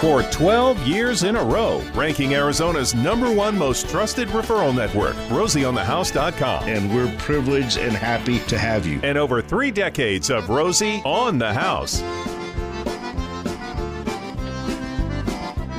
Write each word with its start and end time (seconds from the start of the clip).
For 0.00 0.22
12 0.24 0.86
years 0.86 1.22
in 1.22 1.36
a 1.36 1.42
row, 1.42 1.82
ranking 1.94 2.34
Arizona's 2.34 2.94
number 2.94 3.32
one 3.32 3.56
most 3.56 3.88
trusted 3.88 4.28
referral 4.28 4.76
network, 4.76 5.16
RosieOnTheHouse.com. 5.30 6.68
And 6.68 6.94
we're 6.94 7.10
privileged 7.16 7.78
and 7.78 7.96
happy 7.96 8.40
to 8.40 8.58
have 8.58 8.86
you. 8.86 9.00
And 9.02 9.16
over 9.16 9.40
three 9.40 9.70
decades 9.70 10.28
of 10.28 10.50
Rosie 10.50 11.00
on 11.06 11.38
the 11.38 11.50
House. 11.50 12.02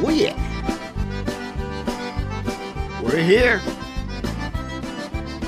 Oh, 0.03 0.09
yeah. 0.09 0.35
We're 3.03 3.23
here. 3.23 3.61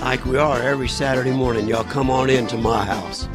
Like 0.01 0.23
we 0.25 0.37
are 0.37 0.61
every 0.61 0.89
Saturday 0.89 1.31
morning. 1.31 1.67
Y'all 1.67 1.83
come 1.83 2.11
on 2.11 2.29
in 2.29 2.45
to 2.47 2.57
my 2.57 2.85
house. 2.85 3.27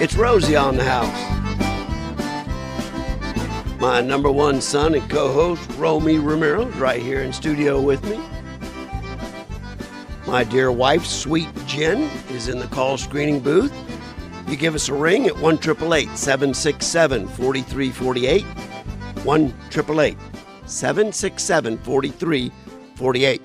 It's 0.00 0.16
Rosie 0.16 0.56
on 0.56 0.76
the 0.76 0.84
House. 0.84 1.43
My 3.84 4.00
number 4.00 4.32
one 4.32 4.62
son 4.62 4.94
and 4.94 5.10
co 5.10 5.30
host, 5.30 5.70
Romy 5.72 6.16
Romero, 6.16 6.66
is 6.66 6.74
right 6.76 7.02
here 7.02 7.20
in 7.20 7.34
studio 7.34 7.82
with 7.82 8.02
me. 8.08 8.18
My 10.26 10.42
dear 10.42 10.72
wife, 10.72 11.04
Sweet 11.04 11.50
Jen, 11.66 12.10
is 12.30 12.48
in 12.48 12.58
the 12.60 12.66
call 12.68 12.96
screening 12.96 13.40
booth. 13.40 13.74
You 14.48 14.56
give 14.56 14.74
us 14.74 14.88
a 14.88 14.94
ring 14.94 15.26
at 15.26 15.36
1 15.36 15.60
767 15.60 17.28
4348. 17.28 18.42
1 18.42 19.54
767 20.64 21.76
4348. 21.76 23.42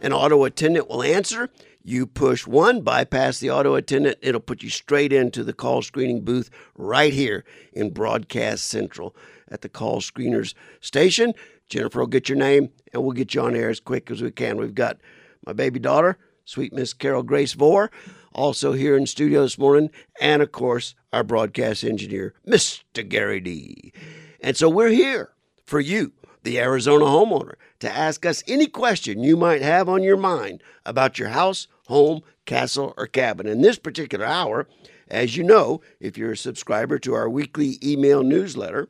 An 0.00 0.12
auto 0.12 0.44
attendant 0.44 0.88
will 0.88 1.02
answer. 1.02 1.50
You 1.82 2.06
push 2.06 2.46
one, 2.46 2.82
bypass 2.82 3.40
the 3.40 3.50
auto 3.50 3.74
attendant. 3.74 4.18
It'll 4.22 4.40
put 4.40 4.62
you 4.62 4.70
straight 4.70 5.12
into 5.12 5.42
the 5.42 5.52
call 5.52 5.82
screening 5.82 6.20
booth 6.20 6.50
right 6.76 7.12
here 7.12 7.44
in 7.72 7.90
Broadcast 7.90 8.66
Central 8.66 9.16
at 9.52 9.60
the 9.60 9.68
call 9.68 10.00
screeners 10.00 10.54
station. 10.80 11.34
Jennifer 11.68 12.00
will 12.00 12.06
get 12.06 12.28
your 12.28 12.38
name 12.38 12.70
and 12.92 13.02
we'll 13.02 13.12
get 13.12 13.34
you 13.34 13.42
on 13.42 13.54
air 13.54 13.70
as 13.70 13.80
quick 13.80 14.10
as 14.10 14.22
we 14.22 14.30
can. 14.30 14.56
We've 14.56 14.74
got 14.74 14.98
my 15.46 15.52
baby 15.52 15.78
daughter, 15.78 16.18
sweet 16.44 16.72
Miss 16.72 16.92
Carol 16.92 17.22
Grace 17.22 17.52
Vore, 17.52 17.90
also 18.32 18.72
here 18.72 18.96
in 18.96 19.06
studio 19.06 19.42
this 19.42 19.58
morning, 19.58 19.90
and 20.20 20.42
of 20.42 20.52
course, 20.52 20.94
our 21.12 21.22
broadcast 21.22 21.84
engineer, 21.84 22.34
Mr. 22.46 23.06
Gary 23.06 23.40
D. 23.40 23.92
And 24.40 24.56
so 24.56 24.68
we're 24.68 24.88
here 24.88 25.32
for 25.64 25.80
you, 25.80 26.12
the 26.42 26.58
Arizona 26.58 27.04
homeowner, 27.04 27.54
to 27.80 27.90
ask 27.90 28.24
us 28.24 28.42
any 28.46 28.66
question 28.66 29.22
you 29.22 29.36
might 29.36 29.62
have 29.62 29.88
on 29.88 30.02
your 30.02 30.16
mind 30.16 30.62
about 30.86 31.18
your 31.18 31.28
house, 31.28 31.68
home, 31.88 32.22
castle, 32.46 32.94
or 32.96 33.06
cabin. 33.06 33.46
In 33.46 33.60
this 33.60 33.78
particular 33.78 34.24
hour, 34.24 34.66
as 35.08 35.36
you 35.36 35.44
know, 35.44 35.80
if 36.00 36.16
you're 36.16 36.32
a 36.32 36.36
subscriber 36.36 36.98
to 37.00 37.14
our 37.14 37.28
weekly 37.28 37.78
email 37.82 38.22
newsletter, 38.22 38.88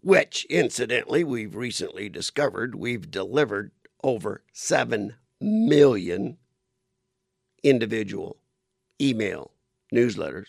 which 0.00 0.44
incidentally 0.46 1.24
we've 1.24 1.54
recently 1.54 2.08
discovered 2.08 2.74
we've 2.74 3.10
delivered 3.10 3.70
over 4.02 4.42
7 4.52 5.14
million 5.40 6.36
individual 7.62 8.36
email 9.00 9.52
newsletters 9.92 10.46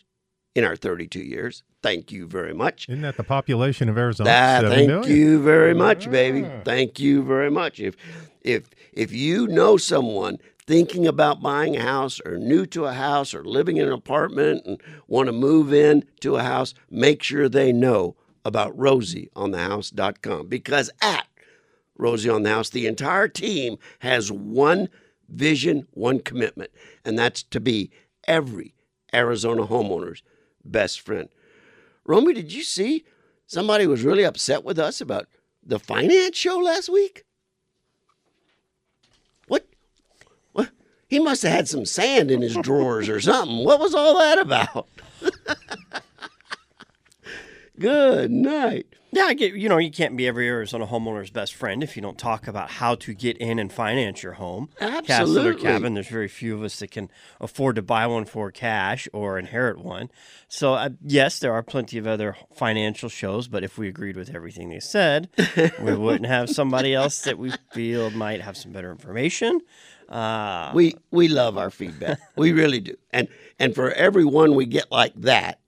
in 0.55 0.63
our 0.63 0.75
32 0.75 1.19
years. 1.19 1.63
Thank 1.81 2.11
you 2.11 2.27
very 2.27 2.53
much. 2.53 2.87
Isn't 2.89 3.01
that 3.01 3.17
the 3.17 3.23
population 3.23 3.89
of 3.89 3.97
Arizona? 3.97 4.29
Thank 4.29 4.87
million? 4.87 5.09
you 5.09 5.41
very 5.41 5.73
much, 5.73 6.09
baby. 6.09 6.45
Ah. 6.45 6.61
Thank 6.65 6.99
you 6.99 7.23
very 7.23 7.49
much. 7.49 7.79
If 7.79 7.95
if 8.41 8.69
if 8.93 9.11
you 9.11 9.47
know 9.47 9.77
someone 9.77 10.37
thinking 10.65 11.07
about 11.07 11.41
buying 11.41 11.77
a 11.77 11.81
house 11.81 12.19
or 12.25 12.37
new 12.37 12.65
to 12.67 12.85
a 12.85 12.93
house 12.93 13.33
or 13.33 13.43
living 13.43 13.77
in 13.77 13.87
an 13.87 13.93
apartment 13.93 14.65
and 14.65 14.81
want 15.07 15.27
to 15.27 15.31
move 15.31 15.73
in 15.73 16.03
to 16.19 16.35
a 16.35 16.43
house, 16.43 16.73
make 16.91 17.23
sure 17.23 17.47
they 17.49 17.71
know 17.71 18.15
about 18.45 18.77
rosieonthehouse.com 18.77 20.47
because 20.47 20.89
at 21.01 21.27
Rosie 21.97 22.29
on 22.29 22.43
the 22.43 22.49
House, 22.49 22.69
the 22.69 22.87
entire 22.87 23.27
team 23.27 23.77
has 23.99 24.31
one 24.31 24.89
vision, 25.27 25.85
one 25.91 26.19
commitment, 26.19 26.71
and 27.05 27.19
that's 27.19 27.43
to 27.43 27.59
be 27.59 27.91
every 28.25 28.73
Arizona 29.13 29.67
homeowner's 29.67 30.23
best 30.63 31.01
friend. 31.01 31.29
Romy, 32.05 32.33
did 32.33 32.51
you 32.51 32.63
see 32.63 33.03
somebody 33.45 33.85
was 33.85 34.03
really 34.03 34.23
upset 34.23 34.63
with 34.63 34.79
us 34.79 35.01
about 35.01 35.27
the 35.63 35.79
finance 35.79 36.37
show 36.37 36.57
last 36.57 36.89
week? 36.89 37.23
What? 39.47 39.67
What? 40.53 40.69
He 41.07 41.19
must 41.19 41.43
have 41.43 41.51
had 41.51 41.67
some 41.67 41.85
sand 41.85 42.31
in 42.31 42.41
his 42.41 42.55
drawers 42.55 43.09
or 43.09 43.19
something. 43.19 43.65
What 43.65 43.79
was 43.79 43.93
all 43.93 44.17
that 44.17 44.39
about? 44.39 44.87
Good 47.79 48.29
night. 48.31 48.87
Yeah, 49.11 49.23
I 49.23 49.33
get. 49.33 49.55
You 49.55 49.69
know, 49.69 49.77
you 49.79 49.89
can't 49.89 50.15
be 50.15 50.27
every 50.27 50.47
Arizona 50.47 50.85
homeowner's 50.85 51.31
best 51.31 51.55
friend 51.55 51.81
if 51.81 51.95
you 51.95 52.01
don't 52.01 52.17
talk 52.17 52.47
about 52.47 52.69
how 52.69 52.93
to 52.95 53.13
get 53.15 53.37
in 53.37 53.57
and 53.57 53.71
finance 53.73 54.21
your 54.21 54.33
home, 54.33 54.69
castle 54.77 54.91
or 54.91 55.01
Absolutely. 55.03 55.61
cabin. 55.63 55.93
There's 55.95 56.09
very 56.09 56.27
few 56.27 56.55
of 56.55 56.61
us 56.63 56.77
that 56.79 56.91
can 56.91 57.09
afford 57.41 57.77
to 57.77 57.81
buy 57.81 58.05
one 58.05 58.25
for 58.25 58.51
cash 58.51 59.07
or 59.11 59.39
inherit 59.39 59.79
one. 59.79 60.11
So, 60.47 60.75
uh, 60.75 60.89
yes, 61.01 61.39
there 61.39 61.53
are 61.53 61.63
plenty 61.63 61.97
of 61.97 62.05
other 62.05 62.35
financial 62.53 63.09
shows, 63.09 63.47
but 63.47 63.63
if 63.63 63.79
we 63.79 63.87
agreed 63.87 64.15
with 64.15 64.35
everything 64.35 64.69
they 64.69 64.79
said, 64.79 65.29
we 65.81 65.95
wouldn't 65.95 66.27
have 66.27 66.49
somebody 66.51 66.93
else 66.93 67.21
that 67.21 67.39
we 67.39 67.51
feel 67.71 68.11
might 68.11 68.41
have 68.41 68.57
some 68.57 68.71
better 68.71 68.91
information. 68.91 69.59
Uh, 70.07 70.71
We 70.75 70.95
we 71.11 71.29
love 71.29 71.57
our 71.57 71.71
feedback. 71.71 72.19
we 72.35 72.51
really 72.51 72.79
do. 72.81 72.95
And 73.11 73.27
and 73.57 73.73
for 73.73 73.89
every 73.91 74.25
one 74.25 74.53
we 74.53 74.65
get 74.67 74.91
like 74.91 75.13
that, 75.21 75.59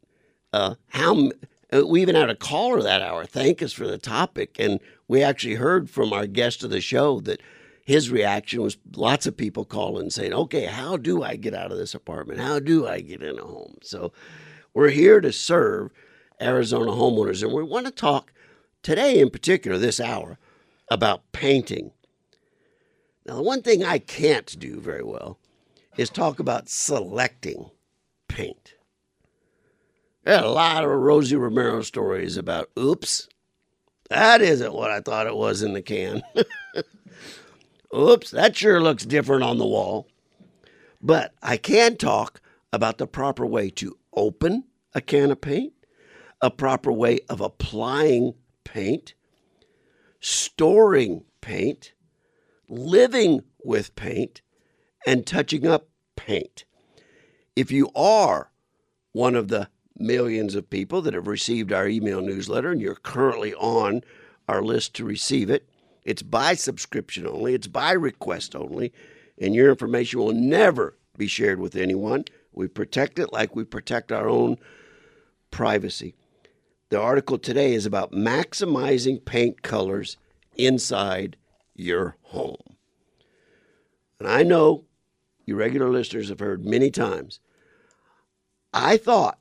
uh, 0.53 0.75
how 0.89 1.31
Uh, 1.73 1.87
we 1.87 2.01
even 2.01 2.15
had 2.15 2.29
a 2.29 2.35
caller 2.35 2.81
that 2.81 3.01
hour 3.01 3.25
thank 3.25 3.61
us 3.61 3.73
for 3.73 3.87
the 3.87 3.97
topic, 3.97 4.57
and 4.59 4.79
we 5.07 5.23
actually 5.23 5.55
heard 5.55 5.89
from 5.89 6.11
our 6.11 6.27
guest 6.27 6.63
of 6.63 6.69
the 6.69 6.81
show 6.81 7.19
that 7.21 7.41
his 7.85 8.09
reaction 8.09 8.61
was 8.61 8.77
lots 8.95 9.25
of 9.25 9.37
people 9.37 9.65
calling 9.65 10.09
saying, 10.09 10.33
"Okay, 10.33 10.65
how 10.65 10.97
do 10.97 11.23
I 11.23 11.35
get 11.35 11.53
out 11.53 11.71
of 11.71 11.77
this 11.77 11.95
apartment? 11.95 12.39
How 12.39 12.59
do 12.59 12.87
I 12.87 13.01
get 13.01 13.23
in 13.23 13.39
a 13.39 13.45
home?" 13.45 13.77
So 13.81 14.11
we're 14.73 14.89
here 14.89 15.21
to 15.21 15.31
serve 15.31 15.91
Arizona 16.41 16.91
homeowners, 16.91 17.43
and 17.43 17.53
we 17.53 17.63
want 17.63 17.85
to 17.85 17.91
talk 17.91 18.33
today 18.83 19.19
in 19.19 19.29
particular 19.29 19.77
this 19.77 19.99
hour 19.99 20.37
about 20.89 21.31
painting. 21.31 21.91
Now, 23.25 23.35
the 23.35 23.43
one 23.43 23.61
thing 23.61 23.83
I 23.83 23.99
can't 23.99 24.59
do 24.59 24.79
very 24.79 25.03
well 25.03 25.39
is 25.97 26.09
talk 26.09 26.39
about 26.39 26.69
selecting 26.69 27.69
paint. 28.27 28.73
There 30.23 30.37
are 30.37 30.45
a 30.45 30.49
lot 30.49 30.83
of 30.83 30.91
Rosie 30.91 31.35
Romero 31.35 31.81
stories 31.81 32.37
about, 32.37 32.69
oops, 32.77 33.27
that 34.09 34.41
isn't 34.41 34.73
what 34.73 34.91
I 34.91 34.99
thought 34.99 35.25
it 35.25 35.35
was 35.35 35.63
in 35.63 35.73
the 35.73 35.81
can. 35.81 36.21
oops, 37.95 38.29
that 38.29 38.55
sure 38.55 38.79
looks 38.79 39.03
different 39.03 39.43
on 39.43 39.57
the 39.57 39.65
wall. 39.65 40.07
But 41.01 41.33
I 41.41 41.57
can 41.57 41.97
talk 41.97 42.39
about 42.71 42.99
the 42.99 43.07
proper 43.07 43.47
way 43.47 43.71
to 43.71 43.97
open 44.13 44.65
a 44.93 45.01
can 45.01 45.31
of 45.31 45.41
paint, 45.41 45.73
a 46.39 46.51
proper 46.51 46.91
way 46.91 47.21
of 47.27 47.41
applying 47.41 48.35
paint, 48.63 49.15
storing 50.19 51.23
paint, 51.41 51.93
living 52.69 53.41
with 53.63 53.95
paint, 53.95 54.41
and 55.07 55.25
touching 55.25 55.65
up 55.65 55.89
paint. 56.15 56.65
If 57.55 57.71
you 57.71 57.89
are 57.95 58.51
one 59.13 59.35
of 59.35 59.47
the 59.47 59.69
millions 60.01 60.55
of 60.55 60.69
people 60.69 61.01
that 61.01 61.13
have 61.13 61.27
received 61.27 61.71
our 61.71 61.87
email 61.87 62.21
newsletter 62.21 62.71
and 62.71 62.81
you're 62.81 62.95
currently 62.95 63.53
on 63.55 64.01
our 64.47 64.61
list 64.61 64.93
to 64.95 65.05
receive 65.05 65.49
it, 65.49 65.67
it's 66.03 66.23
by 66.23 66.55
subscription 66.55 67.27
only, 67.27 67.53
it's 67.53 67.67
by 67.67 67.91
request 67.91 68.55
only, 68.55 68.91
and 69.39 69.55
your 69.55 69.69
information 69.69 70.19
will 70.19 70.33
never 70.33 70.97
be 71.17 71.27
shared 71.27 71.59
with 71.59 71.75
anyone. 71.75 72.25
We 72.53 72.67
protect 72.67 73.19
it 73.19 73.31
like 73.31 73.55
we 73.55 73.63
protect 73.63 74.11
our 74.11 74.27
own 74.27 74.57
privacy. 75.51 76.15
The 76.89 76.99
article 76.99 77.37
today 77.37 77.73
is 77.73 77.85
about 77.85 78.11
maximizing 78.11 79.23
paint 79.23 79.61
colors 79.61 80.17
inside 80.57 81.37
your 81.75 82.17
home. 82.23 82.75
And 84.19 84.27
I 84.27 84.43
know 84.43 84.85
you 85.45 85.55
regular 85.55 85.89
listeners 85.89 86.29
have 86.29 86.39
heard 86.39 86.65
many 86.65 86.91
times. 86.91 87.39
I 88.73 88.97
thought 88.97 89.39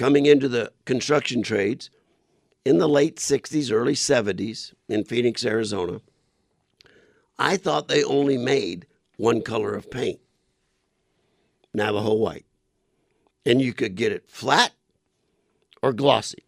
coming 0.00 0.24
into 0.24 0.48
the 0.48 0.72
construction 0.86 1.42
trades 1.42 1.90
in 2.64 2.78
the 2.78 2.88
late 2.88 3.16
60s, 3.16 3.70
early 3.70 3.92
70s 3.92 4.72
in 4.88 5.04
Phoenix, 5.04 5.44
Arizona, 5.44 6.00
I 7.38 7.58
thought 7.58 7.88
they 7.88 8.02
only 8.02 8.38
made 8.38 8.86
one 9.18 9.42
color 9.42 9.74
of 9.74 9.90
paint 9.90 10.18
Navajo 11.74 12.14
white. 12.14 12.46
And 13.44 13.60
you 13.60 13.74
could 13.74 13.94
get 13.94 14.10
it 14.10 14.26
flat 14.26 14.72
or 15.82 15.92
glossy. 15.92 16.44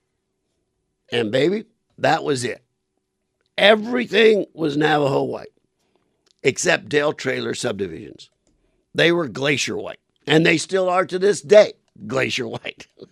And 1.10 1.30
baby, 1.30 1.66
that 1.98 2.24
was 2.24 2.44
it. 2.44 2.64
Everything 3.58 4.46
was 4.54 4.78
Navajo 4.78 5.24
white 5.24 5.52
except 6.42 6.88
Dale 6.88 7.12
Trailer 7.12 7.52
subdivisions. 7.52 8.30
They 8.94 9.12
were 9.12 9.28
glacier 9.28 9.76
white, 9.76 10.00
and 10.26 10.46
they 10.46 10.56
still 10.56 10.88
are 10.88 11.04
to 11.04 11.18
this 11.18 11.42
day 11.42 11.74
glacier 12.06 12.48
white. 12.48 12.86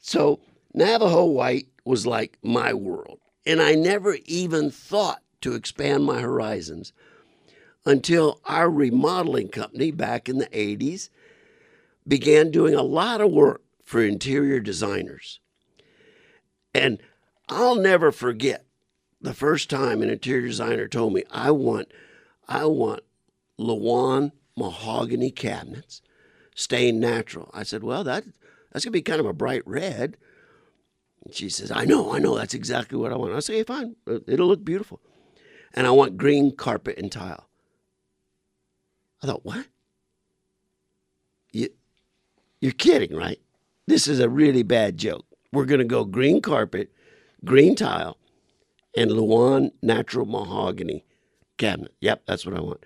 so 0.00 0.40
Navajo 0.74 1.24
white 1.24 1.68
was 1.84 2.06
like 2.06 2.38
my 2.42 2.72
world. 2.72 3.18
And 3.46 3.60
I 3.60 3.74
never 3.74 4.18
even 4.26 4.70
thought 4.70 5.22
to 5.40 5.54
expand 5.54 6.04
my 6.04 6.20
horizons 6.20 6.92
until 7.84 8.40
our 8.44 8.70
remodeling 8.70 9.48
company 9.48 9.90
back 9.90 10.28
in 10.28 10.38
the 10.38 10.46
80s 10.46 11.08
began 12.06 12.50
doing 12.50 12.74
a 12.74 12.82
lot 12.82 13.20
of 13.20 13.30
work 13.30 13.62
for 13.84 14.02
interior 14.02 14.60
designers. 14.60 15.40
And 16.74 16.98
I'll 17.48 17.76
never 17.76 18.12
forget 18.12 18.64
the 19.20 19.34
first 19.34 19.68
time 19.68 20.02
an 20.02 20.10
interior 20.10 20.46
designer 20.46 20.88
told 20.88 21.12
me, 21.12 21.24
I 21.30 21.50
want, 21.50 21.90
I 22.48 22.66
want 22.66 23.02
Lauan 23.58 24.32
mahogany 24.56 25.30
cabinets, 25.30 26.02
stained 26.54 27.00
natural. 27.00 27.50
I 27.52 27.62
said, 27.62 27.82
Well, 27.82 28.04
that 28.04 28.24
that's 28.70 28.84
gonna 28.84 28.92
be 28.92 29.02
kind 29.02 29.20
of 29.20 29.26
a 29.26 29.32
bright 29.32 29.62
red. 29.66 30.16
And 31.24 31.34
she 31.34 31.48
says, 31.48 31.70
I 31.70 31.84
know, 31.84 32.12
I 32.12 32.18
know, 32.18 32.36
that's 32.36 32.54
exactly 32.54 32.98
what 32.98 33.12
I 33.12 33.16
want. 33.16 33.34
I 33.34 33.40
say, 33.40 33.62
fine, 33.62 33.96
uh, 34.08 34.20
it'll 34.26 34.48
look 34.48 34.64
beautiful. 34.64 35.00
And 35.74 35.86
I 35.86 35.90
want 35.90 36.16
green 36.16 36.56
carpet 36.56 36.98
and 36.98 37.12
tile. 37.12 37.48
I 39.22 39.26
thought, 39.26 39.44
what? 39.44 39.66
You, 41.52 41.68
you're 42.60 42.72
kidding, 42.72 43.14
right? 43.14 43.38
This 43.86 44.08
is 44.08 44.18
a 44.18 44.28
really 44.28 44.62
bad 44.62 44.96
joke. 44.96 45.26
We're 45.52 45.66
going 45.66 45.80
to 45.80 45.84
go 45.84 46.04
green 46.04 46.40
carpet, 46.40 46.90
green 47.44 47.74
tile, 47.74 48.16
and 48.96 49.10
Lauan 49.10 49.72
natural 49.82 50.26
mahogany 50.26 51.04
cabinet. 51.58 51.94
Yep, 52.00 52.22
that's 52.26 52.46
what 52.46 52.56
I 52.56 52.60
want. 52.60 52.84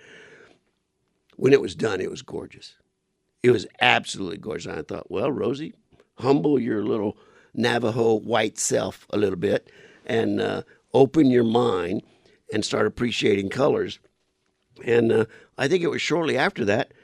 When 1.37 1.53
it 1.53 1.61
was 1.61 1.75
done, 1.75 2.01
it 2.01 2.11
was 2.11 2.23
gorgeous. 2.23 2.75
It 3.45 3.51
was 3.51 3.67
absolutely 3.79 4.39
gorgeous. 4.39 4.65
And 4.65 4.79
I 4.79 4.83
thought, 4.83 5.11
well, 5.11 5.31
Rosie, 5.31 5.75
humble 6.17 6.59
your 6.59 6.83
little 6.83 7.19
Navajo 7.53 8.15
white 8.15 8.57
self 8.57 9.07
a 9.11 9.19
little 9.19 9.37
bit 9.37 9.71
and 10.07 10.41
uh, 10.41 10.63
open 10.95 11.27
your 11.27 11.45
mind 11.45 12.01
and 12.51 12.65
start 12.65 12.87
appreciating 12.87 13.51
colors. 13.51 13.99
And 14.83 15.13
uh, 15.13 15.25
I 15.59 15.69
think 15.69 15.83
it 15.83 15.91
was 15.91 16.01
shortly 16.01 16.39
after 16.39 16.65
that, 16.65 16.95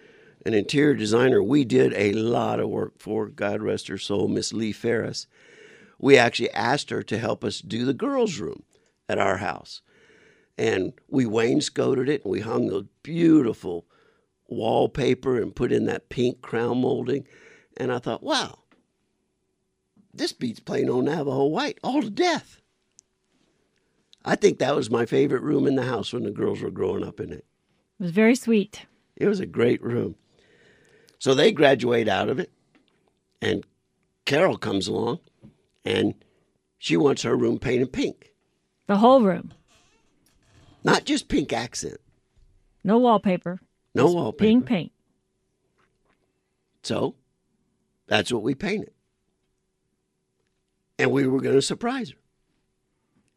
an 0.47 0.55
interior 0.55 0.95
designer 0.95 1.43
we 1.43 1.63
did 1.67 1.93
a 1.93 2.15
lot 2.15 2.59
of 2.59 2.71
work 2.71 2.95
for, 2.99 3.27
God 3.27 3.61
rest 3.61 3.89
her 3.89 3.99
soul, 3.99 4.27
Miss 4.27 4.51
Lee 4.55 4.73
Ferris. 4.73 5.27
We 5.99 6.17
actually 6.17 6.53
asked 6.53 6.89
her 6.89 7.03
to 7.03 7.19
help 7.19 7.45
us 7.45 7.61
do 7.61 7.85
the 7.85 7.93
girls' 7.93 8.39
room 8.39 8.63
at 9.11 9.19
our 9.19 9.37
house. 9.37 9.83
And 10.57 10.95
we 11.07 11.27
wainscoted 11.27 12.09
it 12.09 12.25
and 12.25 12.33
we 12.33 12.41
hung 12.41 12.69
the 12.69 12.87
beautiful 13.03 13.85
wallpaper 14.51 15.41
and 15.41 15.55
put 15.55 15.73
in 15.73 15.87
that 15.87 16.09
pink 16.09 16.43
crown 16.43 16.81
molding. 16.81 17.27
And 17.77 17.93
I 17.93 17.99
thought, 17.99 18.23
wow, 18.23 18.59
this 20.13 20.33
beats 20.33 20.61
plain 20.61 20.91
old 20.91 21.05
Navajo 21.05 21.45
white 21.45 21.79
all 21.83 22.03
to 22.03 22.11
death. 22.11 22.61
I 24.25 24.37
think 24.37 24.59
that 24.59 24.77
was 24.77 24.91
my 24.91 25.07
favorite 25.07 25.43
room 25.43 25.67
in 25.67 25.77
the 25.77 25.85
house 25.85 26.13
when 26.13 26.25
the 26.25 26.31
girls 26.31 26.61
were 26.61 26.71
growing 26.71 27.05
up 27.05 27.21
in 27.21 27.33
it. 27.33 27.47
It 27.99 28.03
was 28.03 28.11
very 28.11 28.35
sweet. 28.35 28.87
It 29.17 29.29
was 29.29 29.41
a 29.41 29.47
great 29.47 29.83
room. 29.83 30.17
So 31.19 31.35
they 31.35 31.53
graduate 31.53 32.09
out 32.09 32.29
of 32.29 32.39
it, 32.39 32.51
and 33.43 33.65
Carol 34.25 34.57
comes 34.57 34.89
along, 34.89 35.21
and 35.85 36.15
she 36.79 36.97
wants 36.97 37.23
her 37.23 37.37
room 37.37 37.59
painted 37.59 37.93
pink. 37.93 38.33
The 38.87 38.97
whole 38.97 39.23
room. 39.23 39.53
Not 40.83 41.05
just 41.05 41.29
pink 41.29 41.53
accent. 41.53 42.01
No 42.83 42.99
wallpaper. 42.99 43.61
No 43.95 44.07
wallpaper. 44.13 44.45
Pink 44.45 44.67
paint. 44.67 44.93
So 46.83 47.15
that's 48.07 48.33
what 48.33 48.43
we 48.43 48.55
painted. 48.55 48.93
And 50.99 51.11
we 51.11 51.27
were 51.27 51.41
going 51.41 51.55
to 51.57 51.63
surprise 51.63 52.11
her. 52.11 52.17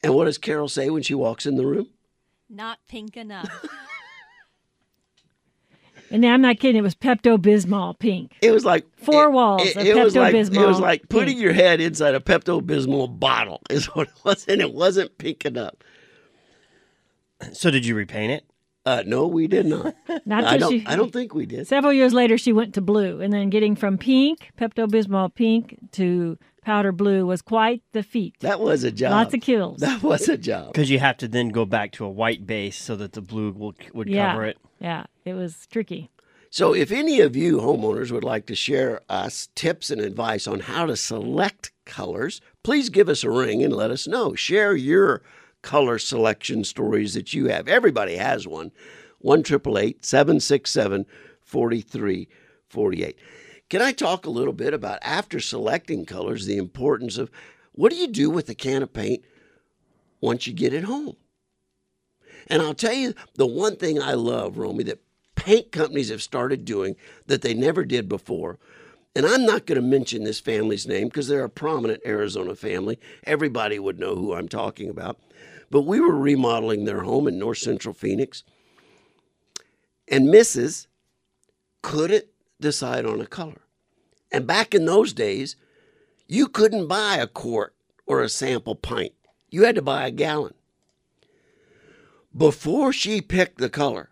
And 0.03 0.13
what 0.13 0.25
does 0.25 0.37
Carol 0.37 0.67
say 0.67 0.89
when 0.89 1.01
she 1.03 1.13
walks 1.15 1.45
in 1.45 1.55
the 1.55 1.65
room? 1.65 1.87
Not 2.49 2.79
pink 2.87 3.15
enough. 3.17 3.49
And 6.11 6.23
I'm 6.25 6.41
not 6.41 6.59
kidding. 6.59 6.77
It 6.77 6.83
was 6.83 6.93
Pepto 6.93 7.37
Bismol 7.37 7.97
pink. 7.97 8.35
It 8.41 8.51
was 8.51 8.63
like 8.65 8.85
Four 8.97 9.25
it- 9.25 9.31
walls 9.31 9.65
It, 9.65 9.77
of 9.77 9.85
it 9.85 9.95
was 10.03 10.15
like 10.15 10.35
it 10.35 10.49
was 10.53 10.79
like 10.79 11.09
putting 11.09 11.29
pink. 11.35 11.41
your 11.41 11.53
head 11.53 11.81
inside 11.81 12.13
a 12.13 12.19
Pepto 12.19 12.61
Bismol 12.61 13.19
bottle. 13.19 13.61
Is 13.69 13.85
what 13.95 14.09
it 14.09 14.13
was, 14.23 14.45
and 14.47 14.61
it 14.61 14.73
wasn't 14.73 15.17
pink 15.17 15.43
enough. 15.45 15.73
So 17.53 17.71
did 17.71 17.85
you 17.85 17.95
repaint 17.95 18.31
it? 18.31 18.45
Uh, 18.85 19.03
no, 19.05 19.27
we 19.27 19.47
did 19.47 19.65
not. 19.65 19.95
Not 20.25 20.43
I 20.43 20.57
don't. 20.57 20.71
she. 20.71 20.85
I 20.85 20.95
don't 20.95 21.13
think 21.13 21.33
we 21.33 21.45
did. 21.45 21.67
Several 21.67 21.93
years 21.93 22.13
later, 22.13 22.37
she 22.37 22.51
went 22.51 22.73
to 22.73 22.81
blue, 22.81 23.21
and 23.21 23.31
then 23.31 23.49
getting 23.49 23.75
from 23.75 23.97
pink, 23.97 24.51
Pepto 24.57 24.87
Bismol 24.87 25.33
pink, 25.33 25.77
to 25.93 26.37
powder 26.63 26.91
blue 26.91 27.25
was 27.25 27.41
quite 27.41 27.81
the 27.93 28.03
feat. 28.03 28.35
That 28.41 28.59
was 28.59 28.83
a 28.83 28.91
job. 28.91 29.11
Lots 29.11 29.33
of 29.33 29.39
Kilz. 29.39 29.77
That 29.77 30.03
was 30.03 30.27
a 30.27 30.37
job. 30.37 30.73
Because 30.73 30.89
you 30.89 30.99
have 30.99 31.17
to 31.17 31.27
then 31.27 31.49
go 31.49 31.65
back 31.65 31.93
to 31.93 32.05
a 32.05 32.09
white 32.09 32.45
base 32.45 32.77
so 32.77 32.95
that 32.97 33.13
the 33.13 33.21
blue 33.21 33.51
will, 33.51 33.73
would 33.93 34.09
yeah, 34.09 34.31
cover 34.31 34.45
it. 34.45 34.57
yeah, 34.79 35.05
it 35.23 35.33
was 35.33 35.65
tricky. 35.71 36.09
So, 36.49 36.75
if 36.75 36.91
any 36.91 37.19
of 37.19 37.35
you 37.35 37.57
homeowners 37.57 38.11
would 38.11 38.23
like 38.23 38.45
to 38.45 38.55
share 38.55 39.01
us 39.09 39.49
tips 39.55 39.89
and 39.89 39.99
advice 39.99 40.45
on 40.45 40.59
how 40.59 40.85
to 40.85 40.95
select 40.95 41.71
colors, 41.85 42.41
please 42.63 42.89
give 42.89 43.09
us 43.09 43.23
a 43.23 43.31
ring 43.31 43.63
and 43.63 43.73
let 43.73 43.89
us 43.89 44.07
know. 44.07 44.35
Share 44.35 44.75
your 44.75 45.23
color 45.63 45.97
selection 45.97 46.63
stories 46.63 47.15
that 47.15 47.33
you 47.33 47.47
have. 47.47 47.67
Everybody 47.67 48.17
has 48.17 48.47
one. 48.47 48.71
1 49.19 49.43
767 49.45 51.05
4348. 51.41 53.19
Can 53.69 53.81
I 53.81 53.91
talk 53.91 54.25
a 54.25 54.29
little 54.29 54.53
bit 54.53 54.73
about 54.73 54.99
after 55.01 55.39
selecting 55.39 56.05
colors, 56.05 56.45
the 56.45 56.57
importance 56.57 57.17
of 57.17 57.31
what 57.71 57.91
do 57.91 57.97
you 57.97 58.07
do 58.07 58.29
with 58.29 58.47
a 58.49 58.55
can 58.55 58.83
of 58.83 58.93
paint 58.93 59.23
once 60.21 60.45
you 60.45 60.53
get 60.53 60.73
it 60.73 60.83
home? 60.83 61.15
And 62.47 62.61
I'll 62.61 62.75
tell 62.75 62.93
you 62.93 63.13
the 63.35 63.47
one 63.47 63.77
thing 63.77 64.01
I 64.01 64.13
love, 64.13 64.57
Romy, 64.57 64.83
that 64.83 65.01
paint 65.35 65.71
companies 65.71 66.09
have 66.09 66.21
started 66.21 66.65
doing 66.65 66.95
that 67.27 67.41
they 67.41 67.53
never 67.53 67.85
did 67.85 68.09
before. 68.09 68.59
And 69.15 69.25
I'm 69.25 69.45
not 69.45 69.65
going 69.65 69.79
to 69.79 69.87
mention 69.87 70.23
this 70.23 70.39
family's 70.39 70.87
name 70.87 71.07
because 71.07 71.27
they're 71.27 71.43
a 71.43 71.49
prominent 71.49 72.01
Arizona 72.05 72.55
family. 72.55 72.99
Everybody 73.25 73.79
would 73.79 73.99
know 73.99 74.15
who 74.15 74.33
I'm 74.33 74.49
talking 74.49 74.89
about. 74.89 75.19
But 75.73 75.87
we 75.87 75.99
were 75.99 76.15
remodeling 76.15 76.85
their 76.85 77.01
home 77.01 77.27
in 77.27 77.39
north 77.39 77.57
central 77.57 77.95
Phoenix. 77.95 78.43
And 80.07 80.27
Mrs. 80.27 80.85
couldn't 81.81 82.25
decide 82.61 83.07
on 83.07 83.19
a 83.19 83.25
color. 83.25 83.63
And 84.31 84.45
back 84.45 84.75
in 84.75 84.85
those 84.85 85.13
days, 85.13 85.55
you 86.27 86.47
couldn't 86.47 86.85
buy 86.85 87.15
a 87.15 87.25
quart 87.25 87.73
or 88.05 88.21
a 88.21 88.29
sample 88.29 88.75
pint, 88.75 89.13
you 89.49 89.63
had 89.63 89.73
to 89.73 89.81
buy 89.81 90.05
a 90.05 90.11
gallon. 90.11 90.53
Before 92.37 92.93
she 92.93 93.19
picked 93.19 93.57
the 93.57 93.67
color, 93.67 94.11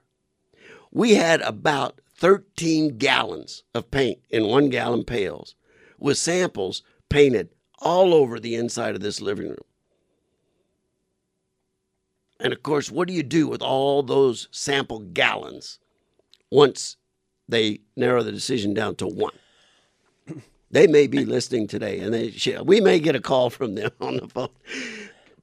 we 0.91 1.13
had 1.13 1.41
about 1.41 2.01
13 2.18 2.98
gallons 2.98 3.62
of 3.75 3.91
paint 3.91 4.18
in 4.32 4.48
one 4.48 4.70
gallon 4.70 5.03
pails 5.03 5.53
with 6.00 6.18
samples 6.18 6.82
painted 7.08 7.50
all 7.77 8.15
over 8.15 8.39
the 8.39 8.56
inside 8.56 8.96
of 8.96 9.01
this 9.01 9.22
living 9.22 9.50
room. 9.50 9.63
And 12.42 12.52
of 12.54 12.64
course, 12.64 12.90
what 12.92 13.08
do 13.08 13.14
you 13.14 13.24
do 13.24 13.48
with 13.48 13.62
all 13.62 14.02
those 14.04 14.48
sample 14.52 15.00
gallons 15.00 15.80
once 16.50 16.98
they 17.48 17.80
narrow 17.96 18.24
the 18.24 18.32
decision 18.32 18.74
down 18.74 18.96
to 18.98 19.08
one? 19.08 19.34
They 20.74 20.88
may 20.88 21.06
be 21.08 21.26
listening 21.26 21.68
today, 21.68 22.00
and 22.00 22.14
they 22.14 22.34
we 22.64 22.80
may 22.80 23.02
get 23.02 23.14
a 23.14 23.20
call 23.20 23.50
from 23.50 23.76
them 23.76 23.92
on 24.00 24.16
the 24.16 24.28
phone. 24.30 24.48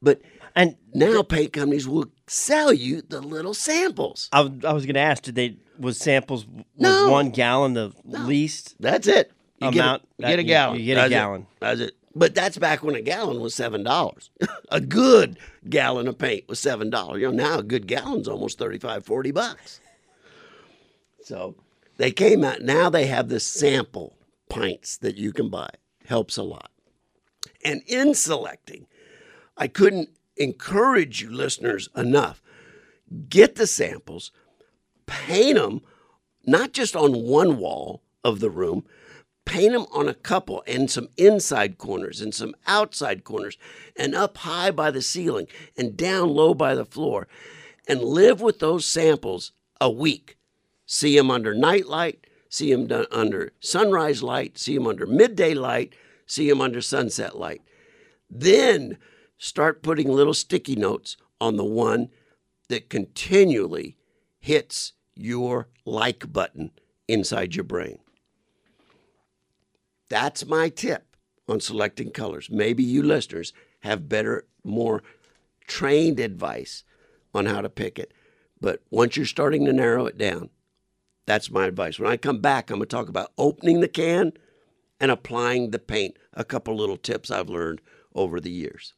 But 0.01 0.23
And 0.57 0.75
now 0.95 1.23
paint 1.23 1.53
companies 1.53 1.87
will 1.87 2.07
sell 2.27 2.73
you 2.73 3.03
the 3.03 3.21
little 3.21 3.53
samples. 3.53 4.31
I, 4.33 4.41
was- 4.41 4.65
I 4.65 4.73
was 4.73 4.87
going 4.87 4.95
to 4.95 5.01
ask, 5.01 5.23
did 5.25 5.35
they 5.35 5.59
was 5.79 5.99
samples 5.99 6.47
was 6.47 6.65
No. 6.79 7.11
one 7.11 7.29
gallon 7.29 7.75
the 7.75 7.93
least? 8.07 8.75
That's 8.81 9.07
it. 9.07 9.31
You 9.61 9.69
Amount 9.69 10.09
get, 10.19 10.31
a, 10.31 10.31
you 10.31 10.37
get 10.37 10.39
a 10.39 10.45
gallon. 10.45 10.81
you 10.81 10.87
get 10.87 10.93
a 10.93 10.95
That's 10.97 11.11
it. 11.11 11.15
gallon. 11.15 11.47
That's 11.61 11.81
it. 11.81 11.97
But 12.15 12.35
that's 12.35 12.59
back 12.59 12.83
when 12.83 12.95
a 12.95 13.03
gallon 13.03 13.41
was 13.41 13.55
seven 13.55 13.83
dollars. 13.83 14.31
a 14.71 14.81
good 14.81 15.39
gallon 15.69 16.09
of 16.09 16.19
paint 16.19 16.49
was 16.49 16.59
seven 16.59 16.91
dollars. 16.91 17.21
You 17.21 17.31
know, 17.31 17.49
now 17.49 17.59
a 17.59 17.63
good 17.63 17.87
gallon's 17.87 18.29
almost 18.29 18.59
35, 18.59 19.05
40 19.05 19.31
bucks. 19.31 19.81
So 21.23 21.55
they 21.99 22.11
came 22.11 22.45
out. 22.45 22.63
Now 22.63 22.89
they 22.91 23.07
have 23.07 23.29
the 23.29 23.41
sample 23.41 24.17
pints 24.49 24.97
that 24.99 25.17
you 25.17 25.33
can 25.33 25.51
buy. 25.51 25.71
Helps 26.07 26.37
a 26.37 26.43
lot. 26.43 26.71
And 27.65 27.83
in 27.87 28.15
selecting, 28.15 28.87
I 29.57 29.69
couldn't 29.69 30.11
encourage 30.37 31.21
you 31.21 31.31
listeners 31.31 31.89
enough. 31.95 32.43
Get 33.29 33.57
the 33.57 33.67
samples, 33.67 34.33
paint 35.07 35.57
them 35.57 35.83
not 36.49 36.73
just 36.73 36.97
on 36.97 37.13
one 37.25 37.59
wall 37.59 38.03
of 38.25 38.41
the 38.41 38.49
room, 38.49 38.85
paint 39.49 39.73
them 39.73 39.87
on 39.93 40.07
a 40.09 40.15
couple 40.15 40.63
and 40.67 40.91
some 40.91 41.09
inside 41.17 41.79
corners 41.79 42.21
and 42.21 42.35
some 42.35 42.55
outside 42.67 43.25
corners 43.25 43.57
and 43.97 44.15
up 44.15 44.37
high 44.37 44.71
by 44.71 44.91
the 44.91 45.01
ceiling 45.01 45.49
and 45.77 45.97
down 45.97 46.29
low 46.29 46.53
by 46.53 46.75
the 46.75 46.85
floor 46.85 47.27
and 47.89 48.03
live 48.03 48.43
with 48.43 48.59
those 48.59 48.85
samples 48.85 49.53
a 49.81 49.91
week. 49.91 50.37
See 50.85 51.17
them 51.17 51.31
under 51.31 51.55
night 51.55 51.87
light, 51.87 52.27
see 52.51 52.75
them 52.75 53.07
under 53.11 53.53
sunrise 53.59 54.23
light, 54.23 54.59
see 54.59 54.75
them 54.75 54.87
under 54.87 55.07
midday 55.07 55.55
light, 55.55 55.95
see 56.27 56.49
them 56.49 56.61
under 56.61 56.83
sunset 56.83 57.39
light. 57.39 57.63
Then 58.31 58.99
start 59.39 59.83
putting 59.83 60.13
little 60.13 60.35
sticky 60.35 60.77
notes 60.77 61.17
on 61.41 61.57
the 61.57 61.65
one 61.65 62.11
that 62.69 62.91
continually 62.91 63.97
hits 64.39 64.93
your 65.15 65.69
like 65.87 66.31
button 66.31 66.73
inside 67.09 67.55
your 67.55 67.65
brain. 67.65 67.99
That's 70.09 70.47
my 70.47 70.69
tip 70.69 71.17
on 71.49 71.61
selecting 71.61 72.11
colors. 72.11 72.49
Maybe 72.51 72.83
you 72.83 73.03
listeners 73.03 73.53
have 73.81 74.09
better, 74.09 74.47
more 74.65 75.03
trained 75.67 76.19
advice 76.21 76.85
on 77.35 77.47
how 77.47 77.61
to 77.61 77.69
pick 77.69 77.99
it. 77.99 78.13
But 78.61 78.83
once 78.91 79.17
you're 79.17 79.27
starting 79.27 79.65
to 79.67 79.73
narrow 79.73 80.07
it 80.07 80.19
down, 80.19 80.51
that's 81.27 81.51
my 81.51 81.67
advice. 81.67 81.99
When 81.99 82.11
I 82.11 82.17
come 82.17 82.41
back, 82.41 82.71
I'm 82.71 82.79
going 82.79 82.89
to 82.89 82.97
talk 82.97 83.09
about 83.09 83.33
opening 83.37 83.81
the 83.81 83.89
can 83.89 84.33
and 84.99 85.11
applying 85.11 85.71
the 85.71 85.79
paint. 85.79 86.17
A 86.33 86.45
couple 86.45 86.75
little 86.75 86.97
tips 86.97 87.31
I've 87.31 87.49
learned 87.49 87.81
over 88.15 88.41
the 88.41 88.51
years. 88.51 88.95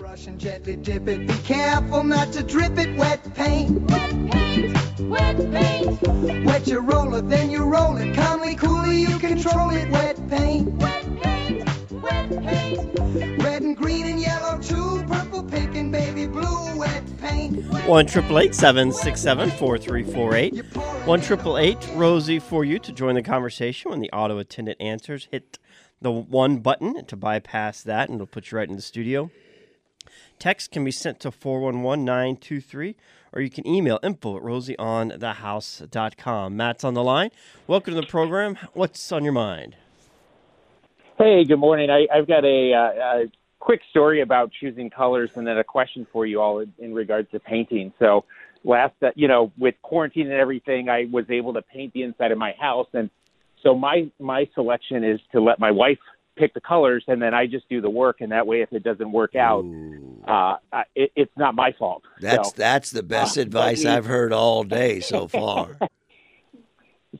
Brush 0.00 0.26
and 0.28 0.40
gently 0.40 0.76
dip 0.76 1.06
it. 1.08 1.28
Be 1.28 1.34
careful 1.44 2.02
not 2.02 2.32
to 2.32 2.42
drip 2.42 2.78
it. 2.78 2.96
Wet 2.96 3.34
paint. 3.34 3.82
Wet 3.90 4.30
paint. 4.30 5.00
Wet 5.00 5.36
paint. 5.52 6.46
Wet 6.46 6.66
your 6.66 6.80
roller, 6.80 7.20
then 7.20 7.50
you 7.50 7.64
roll 7.64 7.98
it. 7.98 8.14
Calmly, 8.14 8.54
coolly, 8.54 9.02
you 9.02 9.18
control 9.18 9.68
it. 9.68 9.90
Wet 9.90 10.16
paint. 10.30 10.72
Wet 10.72 11.22
paint. 11.22 11.92
Wet 11.92 12.30
paint. 12.30 13.42
Red 13.42 13.60
and 13.60 13.76
green 13.76 14.06
and 14.06 14.18
yellow 14.18 14.58
too. 14.58 15.04
Purple, 15.06 15.42
pink, 15.42 15.76
and 15.76 15.92
baby 15.92 16.26
blue. 16.26 16.78
Wet 16.78 17.04
paint. 17.18 17.62
One 17.86 18.06
triple 18.06 18.38
eight 18.38 18.54
seven 18.54 18.92
six 18.92 19.20
seven 19.20 19.50
four 19.50 19.76
three 19.76 20.02
four 20.02 20.34
eight. 20.34 20.56
One 21.04 21.20
triple 21.20 21.58
eight 21.58 21.86
Rosie 21.92 22.38
for 22.38 22.64
you 22.64 22.78
to 22.78 22.90
join 22.90 23.16
the 23.16 23.22
conversation 23.22 23.90
when 23.90 24.00
the 24.00 24.10
auto 24.12 24.38
attendant 24.38 24.80
answers. 24.80 25.28
Hit 25.30 25.58
the 26.00 26.10
one 26.10 26.60
button 26.60 27.04
to 27.04 27.16
bypass 27.16 27.82
that, 27.82 28.08
and 28.08 28.14
it'll 28.14 28.26
put 28.26 28.50
you 28.50 28.56
right 28.56 28.68
in 28.68 28.76
the 28.76 28.80
studio. 28.80 29.30
Text 30.38 30.70
can 30.70 30.84
be 30.84 30.90
sent 30.90 31.20
to 31.20 31.30
411923, 31.30 32.96
or 33.32 33.42
you 33.42 33.50
can 33.50 33.66
email 33.66 33.98
info 34.02 34.36
at 34.36 34.42
rosieonthehouse.com. 34.42 36.56
Matt's 36.56 36.84
on 36.84 36.94
the 36.94 37.02
line. 37.02 37.30
Welcome 37.66 37.94
to 37.94 38.00
the 38.00 38.06
program. 38.06 38.56
What's 38.72 39.12
on 39.12 39.24
your 39.24 39.32
mind? 39.32 39.76
Hey, 41.18 41.44
good 41.44 41.58
morning. 41.58 41.90
I, 41.90 42.06
I've 42.10 42.26
got 42.26 42.46
a, 42.46 42.72
uh, 42.72 43.00
a 43.00 43.24
quick 43.58 43.82
story 43.90 44.22
about 44.22 44.50
choosing 44.58 44.88
colors 44.88 45.28
and 45.34 45.46
then 45.46 45.58
a 45.58 45.64
question 45.64 46.06
for 46.10 46.24
you 46.24 46.40
all 46.40 46.60
in, 46.60 46.72
in 46.78 46.94
regards 46.94 47.30
to 47.32 47.40
painting. 47.40 47.92
So, 47.98 48.24
last, 48.64 48.94
uh, 49.02 49.10
you 49.14 49.28
know, 49.28 49.52
with 49.58 49.74
quarantine 49.82 50.30
and 50.30 50.40
everything, 50.40 50.88
I 50.88 51.04
was 51.12 51.26
able 51.28 51.52
to 51.52 51.62
paint 51.62 51.92
the 51.92 52.02
inside 52.02 52.32
of 52.32 52.38
my 52.38 52.54
house. 52.58 52.88
And 52.94 53.10
so, 53.62 53.74
my, 53.74 54.10
my 54.18 54.48
selection 54.54 55.04
is 55.04 55.20
to 55.32 55.42
let 55.42 55.60
my 55.60 55.70
wife 55.70 55.98
pick 56.36 56.54
the 56.54 56.60
colors 56.60 57.04
and 57.08 57.20
then 57.20 57.34
I 57.34 57.46
just 57.46 57.68
do 57.68 57.80
the 57.80 57.90
work. 57.90 58.20
And 58.20 58.32
that 58.32 58.46
way, 58.46 58.62
if 58.62 58.72
it 58.72 58.82
doesn't 58.82 59.12
work 59.12 59.36
out, 59.36 59.64
uh, 60.26 60.56
it, 60.94 61.12
it's 61.16 61.32
not 61.36 61.54
my 61.54 61.72
fault. 61.78 62.02
That's 62.20 62.50
so, 62.50 62.54
that's 62.56 62.90
the 62.90 63.02
best 63.02 63.38
uh, 63.38 63.42
advice 63.42 63.84
I've 63.84 64.06
heard 64.06 64.32
all 64.32 64.64
day 64.64 65.00
so 65.00 65.28
far. 65.28 65.78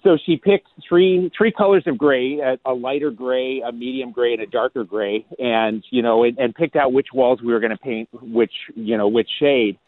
so 0.02 0.16
she 0.24 0.36
picked 0.36 0.68
three 0.88 1.30
three 1.36 1.52
colors 1.52 1.82
of 1.86 1.98
gray 1.98 2.38
a, 2.38 2.58
a 2.64 2.72
lighter 2.72 3.10
gray 3.10 3.60
a 3.60 3.72
medium 3.72 4.12
gray 4.12 4.32
and 4.32 4.42
a 4.42 4.46
darker 4.46 4.84
gray 4.84 5.26
and 5.38 5.84
you 5.90 6.00
know 6.02 6.22
and, 6.22 6.38
and 6.38 6.54
picked 6.54 6.76
out 6.76 6.92
which 6.92 7.08
walls 7.12 7.40
we 7.42 7.52
were 7.52 7.60
going 7.60 7.72
to 7.72 7.78
paint 7.78 8.08
which 8.12 8.52
you 8.76 8.96
know 8.96 9.08
which 9.08 9.28
shade 9.40 9.78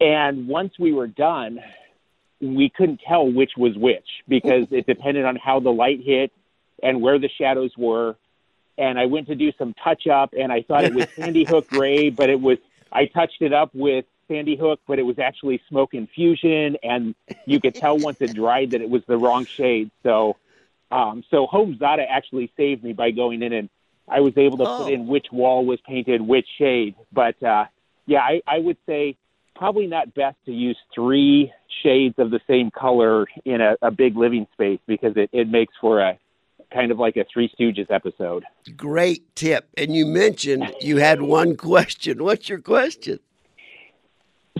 and 0.00 0.46
once 0.46 0.72
we 0.78 0.92
were 0.92 1.08
done 1.08 1.58
we 2.40 2.70
couldn't 2.76 3.00
tell 3.06 3.30
which 3.30 3.52
was 3.56 3.76
which 3.76 4.06
because 4.28 4.66
it 4.70 4.86
depended 4.86 5.24
on 5.24 5.36
how 5.36 5.58
the 5.58 5.70
light 5.70 6.00
hit 6.04 6.30
and 6.82 7.00
where 7.00 7.18
the 7.18 7.30
shadows 7.38 7.72
were 7.76 8.16
and 8.78 8.98
i 8.98 9.06
went 9.06 9.26
to 9.26 9.34
do 9.34 9.52
some 9.58 9.74
touch 9.82 10.06
up 10.06 10.34
and 10.38 10.52
i 10.52 10.62
thought 10.62 10.84
it 10.84 10.94
was 10.94 11.06
sandy 11.16 11.44
hook 11.44 11.66
gray 11.68 12.10
but 12.10 12.28
it 12.30 12.40
was 12.40 12.58
i 12.92 13.06
touched 13.06 13.40
it 13.42 13.52
up 13.52 13.70
with 13.74 14.04
sandy 14.28 14.56
hook 14.56 14.80
but 14.86 14.98
it 14.98 15.02
was 15.02 15.18
actually 15.18 15.60
smoke 15.68 15.94
infusion 15.94 16.76
and 16.82 17.14
you 17.46 17.60
could 17.60 17.74
tell 17.76 17.98
once 17.98 18.16
it 18.20 18.32
dried 18.34 18.70
that 18.72 18.80
it 18.80 18.88
was 18.90 19.02
the 19.06 19.16
wrong 19.16 19.46
shade 19.56 19.90
so 20.02 20.36
um 20.90 21.22
so 21.30 21.46
HomeZada 21.46 22.04
actually 22.08 22.52
saved 22.56 22.82
me 22.84 22.92
by 22.92 23.10
going 23.10 23.42
in 23.42 23.52
and 23.52 23.68
i 24.08 24.20
was 24.20 24.36
able 24.36 24.58
to 24.58 24.64
Oh. 24.64 24.84
put 24.84 24.92
in 24.92 25.06
which 25.06 25.26
wall 25.32 25.64
was 25.64 25.78
painted 25.86 26.20
which 26.20 26.46
shade 26.58 26.94
but 27.12 27.40
uh 27.42 27.64
yeah 28.06 28.20
i 28.20 28.40
i 28.46 28.58
would 28.58 28.76
say 28.86 29.16
probably 29.54 29.86
not 29.86 30.12
best 30.14 30.36
to 30.44 30.52
use 30.52 30.76
three 30.94 31.50
shades 31.82 32.14
of 32.18 32.30
the 32.30 32.40
same 32.46 32.70
color 32.70 33.26
in 33.46 33.60
a, 33.62 33.74
a 33.80 33.90
big 33.90 34.14
living 34.16 34.46
space 34.52 34.78
because 34.86 35.16
it, 35.16 35.30
it 35.32 35.48
makes 35.48 35.72
for 35.80 36.00
a 36.00 36.18
kind 36.72 36.90
of 36.90 36.98
like 36.98 37.16
a 37.16 37.24
three 37.32 37.50
stooges 37.58 37.90
episode 37.90 38.44
Great 38.76 39.34
tip. 39.36 39.68
And 39.76 39.94
you 39.94 40.06
mentioned 40.06 40.74
you 40.80 40.96
had 40.96 41.22
one 41.22 41.56
question. 41.56 42.22
What's 42.22 42.48
your 42.48 42.60
question? 42.60 43.20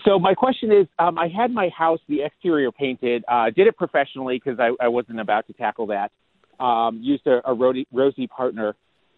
So 0.04 0.18
my 0.18 0.34
question 0.34 0.70
is, 0.70 0.86
um, 0.98 1.18
I 1.18 1.28
had 1.28 1.50
my 1.50 1.70
house, 1.70 2.00
the 2.08 2.22
exterior 2.22 2.70
painted, 2.70 3.24
uh, 3.26 3.46
did 3.46 3.66
it 3.66 3.76
professionally 3.76 4.40
because 4.42 4.60
I, 4.60 4.70
I 4.84 4.88
wasn't 4.88 5.20
about 5.20 5.46
to 5.46 5.52
tackle 5.54 5.86
that. 5.86 6.12
Um, 6.62 7.00
used 7.02 7.26
a, 7.26 7.40
a 7.48 7.84
Rosie 7.92 8.26
partner, 8.28 8.76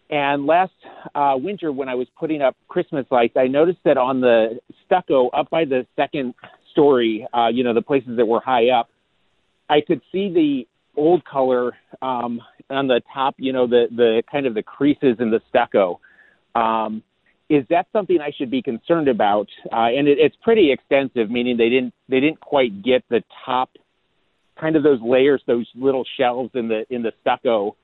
and 0.09 0.45
last 0.45 0.73
uh, 1.15 1.35
winter 1.37 1.71
when 1.71 1.87
I 1.87 1.95
was 1.95 2.07
putting 2.19 2.41
up 2.41 2.57
Christmas 2.67 3.05
lights, 3.11 3.37
I 3.37 3.47
noticed 3.47 3.79
that 3.85 3.97
on 3.97 4.19
the 4.21 4.59
stucco 4.85 5.29
up 5.29 5.49
by 5.49 5.65
the 5.65 5.85
second 5.95 6.33
story, 6.71 7.27
uh, 7.33 7.47
you 7.47 7.63
know, 7.63 7.73
the 7.73 7.81
places 7.81 8.17
that 8.17 8.25
were 8.25 8.41
high 8.41 8.69
up, 8.69 8.89
I 9.69 9.81
could 9.81 10.01
see 10.11 10.33
the 10.33 10.67
old 10.99 11.23
color 11.23 11.73
um, 12.01 12.41
on 12.69 12.87
the 12.87 13.01
top, 13.13 13.35
you 13.37 13.53
know, 13.53 13.67
the 13.67 13.87
the 13.89 14.23
kind 14.31 14.45
of 14.45 14.53
the 14.53 14.63
creases 14.63 15.17
in 15.19 15.31
the 15.31 15.41
stucco. 15.49 15.99
Um, 16.55 17.03
is 17.49 17.65
that 17.69 17.87
something 17.91 18.19
I 18.21 18.31
should 18.37 18.51
be 18.51 18.61
concerned 18.61 19.07
about? 19.07 19.47
Uh, 19.71 19.87
and 19.87 20.07
it, 20.07 20.19
it's 20.19 20.35
pretty 20.43 20.71
extensive, 20.71 21.31
meaning 21.31 21.57
they 21.57 21.69
didn't 21.69 21.93
they 22.07 22.19
didn't 22.19 22.39
quite 22.39 22.83
get 22.83 23.03
the 23.09 23.23
top 23.45 23.71
kind 24.59 24.75
of 24.75 24.83
those 24.83 25.01
layers, 25.01 25.41
those 25.47 25.67
little 25.75 26.05
shelves 26.17 26.51
in 26.53 26.67
the 26.67 26.85
in 26.89 27.01
the 27.01 27.11
stucco 27.21 27.75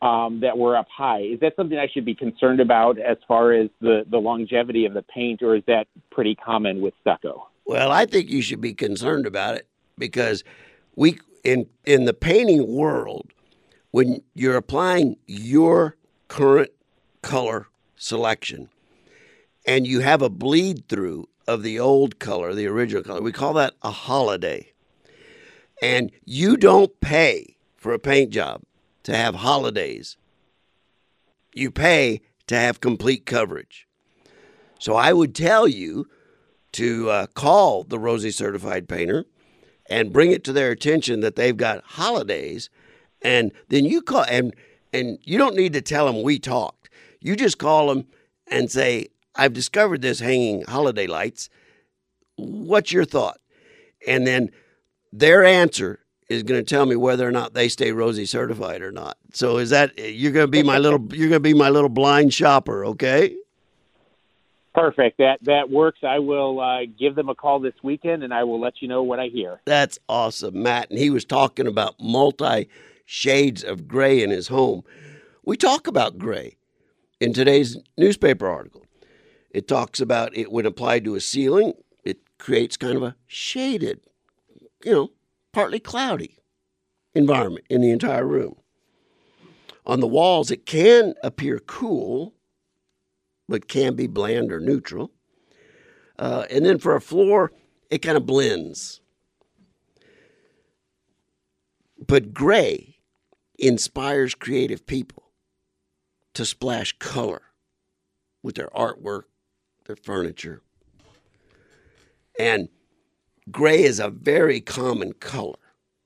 um, 0.00 0.40
that 0.40 0.58
were 0.58 0.76
up 0.76 0.88
high. 0.94 1.20
Is 1.20 1.40
that 1.40 1.54
something 1.56 1.78
I 1.78 1.88
should 1.92 2.04
be 2.04 2.14
concerned 2.14 2.60
about 2.60 2.98
as 2.98 3.16
far 3.28 3.52
as 3.52 3.68
the 3.80 4.04
the 4.10 4.18
longevity 4.18 4.84
of 4.84 4.94
the 4.94 5.02
paint, 5.02 5.42
or 5.42 5.54
is 5.54 5.62
that 5.66 5.86
pretty 6.10 6.34
common 6.34 6.80
with 6.80 6.94
stucco? 7.00 7.48
Well, 7.64 7.92
I 7.92 8.06
think 8.06 8.28
you 8.28 8.42
should 8.42 8.60
be 8.60 8.74
concerned 8.74 9.26
about 9.26 9.54
it 9.54 9.68
because 9.96 10.42
we 10.96 11.18
in 11.44 11.66
in 11.84 12.04
the 12.04 12.14
painting 12.14 12.74
world, 12.74 13.32
when 13.92 14.22
you're 14.34 14.56
applying 14.56 15.16
your 15.26 15.96
current 16.26 16.70
color 17.22 17.68
selection 17.94 18.68
and 19.64 19.86
you 19.86 20.00
have 20.00 20.22
a 20.22 20.28
bleed 20.28 20.88
through 20.88 21.28
of 21.46 21.62
the 21.62 21.78
old 21.78 22.18
color, 22.18 22.52
the 22.54 22.66
original 22.66 23.02
color, 23.04 23.20
we 23.20 23.30
call 23.30 23.52
that 23.52 23.74
a 23.82 23.90
holiday. 23.90 24.72
And 25.80 26.10
you 26.24 26.56
don't 26.56 27.00
pay 27.00 27.56
for 27.76 27.92
a 27.92 27.98
paint 27.98 28.30
job 28.30 28.62
to 29.04 29.14
have 29.14 29.36
holidays. 29.36 30.16
You 31.54 31.70
pay 31.70 32.22
to 32.46 32.56
have 32.56 32.80
complete 32.80 33.26
coverage. 33.26 33.86
So 34.78 34.94
I 34.94 35.12
would 35.12 35.34
tell 35.34 35.68
you 35.68 36.08
to 36.72 37.10
uh, 37.10 37.26
call 37.26 37.84
the 37.84 37.98
Rosie 37.98 38.30
Certified 38.30 38.88
Painter 38.88 39.26
and 39.90 40.12
bring 40.12 40.30
it 40.30 40.44
to 40.44 40.52
their 40.52 40.70
attention 40.70 41.20
that 41.20 41.36
they've 41.36 41.56
got 41.56 41.84
holidays, 41.84 42.70
and 43.24 43.52
then 43.68 43.84
you 43.84 44.02
call 44.02 44.24
and 44.28 44.54
and 44.92 45.18
you 45.24 45.38
don't 45.38 45.56
need 45.56 45.72
to 45.72 45.82
tell 45.82 46.06
them 46.06 46.22
we 46.22 46.38
talked. 46.38 46.90
You 47.20 47.36
just 47.36 47.58
call 47.58 47.88
them 47.88 48.06
and 48.48 48.70
say, 48.70 49.08
"I've 49.34 49.52
discovered 49.52 50.02
this 50.02 50.20
hanging 50.20 50.62
holiday 50.62 51.06
lights. 51.06 51.48
What's 52.36 52.92
your 52.92 53.04
thought?" 53.04 53.38
And 54.06 54.26
then 54.26 54.50
their 55.12 55.44
answer 55.44 56.00
is 56.28 56.42
going 56.42 56.64
to 56.64 56.68
tell 56.68 56.86
me 56.86 56.96
whether 56.96 57.28
or 57.28 57.30
not 57.30 57.54
they 57.54 57.68
stay 57.68 57.92
Rosie 57.92 58.26
certified 58.26 58.82
or 58.82 58.90
not. 58.90 59.16
So 59.32 59.58
is 59.58 59.70
that 59.70 59.96
you're 59.98 60.32
going 60.32 60.46
to 60.46 60.50
be 60.50 60.62
my 60.62 60.78
little 60.78 61.00
you're 61.12 61.28
going 61.28 61.40
to 61.40 61.40
be 61.40 61.54
my 61.54 61.68
little 61.68 61.88
blind 61.88 62.34
shopper, 62.34 62.84
okay? 62.86 63.36
Perfect. 64.74 65.18
That 65.18 65.38
that 65.42 65.70
works. 65.70 65.98
I 66.02 66.18
will 66.18 66.60
uh, 66.60 66.86
give 66.98 67.14
them 67.14 67.28
a 67.28 67.34
call 67.34 67.60
this 67.60 67.74
weekend, 67.82 68.22
and 68.22 68.32
I 68.32 68.44
will 68.44 68.58
let 68.58 68.80
you 68.80 68.88
know 68.88 69.02
what 69.02 69.20
I 69.20 69.26
hear. 69.26 69.60
That's 69.66 69.98
awesome, 70.08 70.62
Matt. 70.62 70.90
And 70.90 70.98
he 70.98 71.10
was 71.10 71.26
talking 71.26 71.66
about 71.66 71.96
multi 72.00 72.68
shades 73.04 73.62
of 73.62 73.88
gray 73.88 74.22
in 74.22 74.30
his 74.30 74.48
home. 74.48 74.82
We 75.44 75.56
talk 75.56 75.86
about 75.86 76.18
gray 76.18 76.56
in 77.20 77.32
today's 77.32 77.76
newspaper 77.96 78.48
article. 78.48 78.84
It 79.50 79.68
talks 79.68 80.00
about 80.00 80.36
it 80.36 80.50
when 80.50 80.66
applied 80.66 81.04
to 81.04 81.14
a 81.14 81.20
ceiling, 81.20 81.74
it 82.04 82.18
creates 82.38 82.76
kind 82.76 82.96
of 82.96 83.02
a 83.02 83.16
shaded, 83.26 84.00
you 84.84 84.92
know, 84.92 85.10
partly 85.52 85.78
cloudy 85.78 86.38
environment 87.14 87.66
in 87.68 87.80
the 87.80 87.90
entire 87.90 88.26
room. 88.26 88.56
On 89.84 90.00
the 90.00 90.06
walls, 90.06 90.50
it 90.50 90.64
can 90.64 91.14
appear 91.22 91.58
cool, 91.58 92.34
but 93.48 93.68
can 93.68 93.94
be 93.94 94.06
bland 94.06 94.52
or 94.52 94.60
neutral. 94.60 95.10
Uh, 96.18 96.44
and 96.50 96.64
then 96.64 96.78
for 96.78 96.94
a 96.94 97.00
floor, 97.00 97.52
it 97.90 97.98
kind 97.98 98.16
of 98.16 98.24
blends. 98.24 99.00
But 102.06 102.32
gray 102.32 102.91
inspires 103.62 104.34
creative 104.34 104.86
people 104.86 105.22
to 106.34 106.44
splash 106.44 106.92
color 106.98 107.42
with 108.42 108.56
their 108.56 108.68
artwork, 108.68 109.22
their 109.86 109.96
furniture. 109.96 110.60
And 112.38 112.68
gray 113.50 113.84
is 113.84 114.00
a 114.00 114.10
very 114.10 114.60
common 114.60 115.12
color 115.12 115.58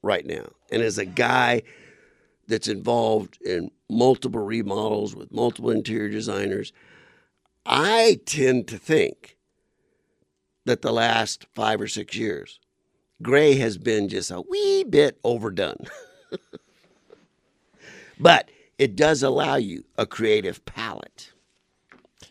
right 0.03 0.27
now. 0.27 0.51
And 0.71 0.83
as 0.83 0.99
a 0.99 1.07
guy 1.07 1.63
that's 2.47 2.69
involved 2.69 3.41
in 3.43 3.71
multiple 3.89 4.45
remodels 4.45 5.17
with 5.17 5.33
multiple 5.33 5.71
interior 5.71 6.11
designers, 6.11 6.73
I 7.65 8.21
tend 8.27 8.69
to 8.69 8.79
think 8.79 9.39
that 10.67 10.83
the 10.83 10.93
last 10.93 11.47
five 11.55 11.81
or 11.81 11.89
six 11.89 12.17
years, 12.17 12.61
gray 13.23 13.55
has 13.55 13.79
been 13.79 14.09
just 14.09 14.31
a 14.31 14.43
wee 14.43 14.85
bit 14.85 15.19
overdone. 15.25 15.87
but 18.19 18.51
it 18.79 18.97
does 18.97 19.23
allow 19.23 19.57
you 19.57 19.85
a 19.97 20.07
creative 20.07 20.65
palette. 20.65 21.33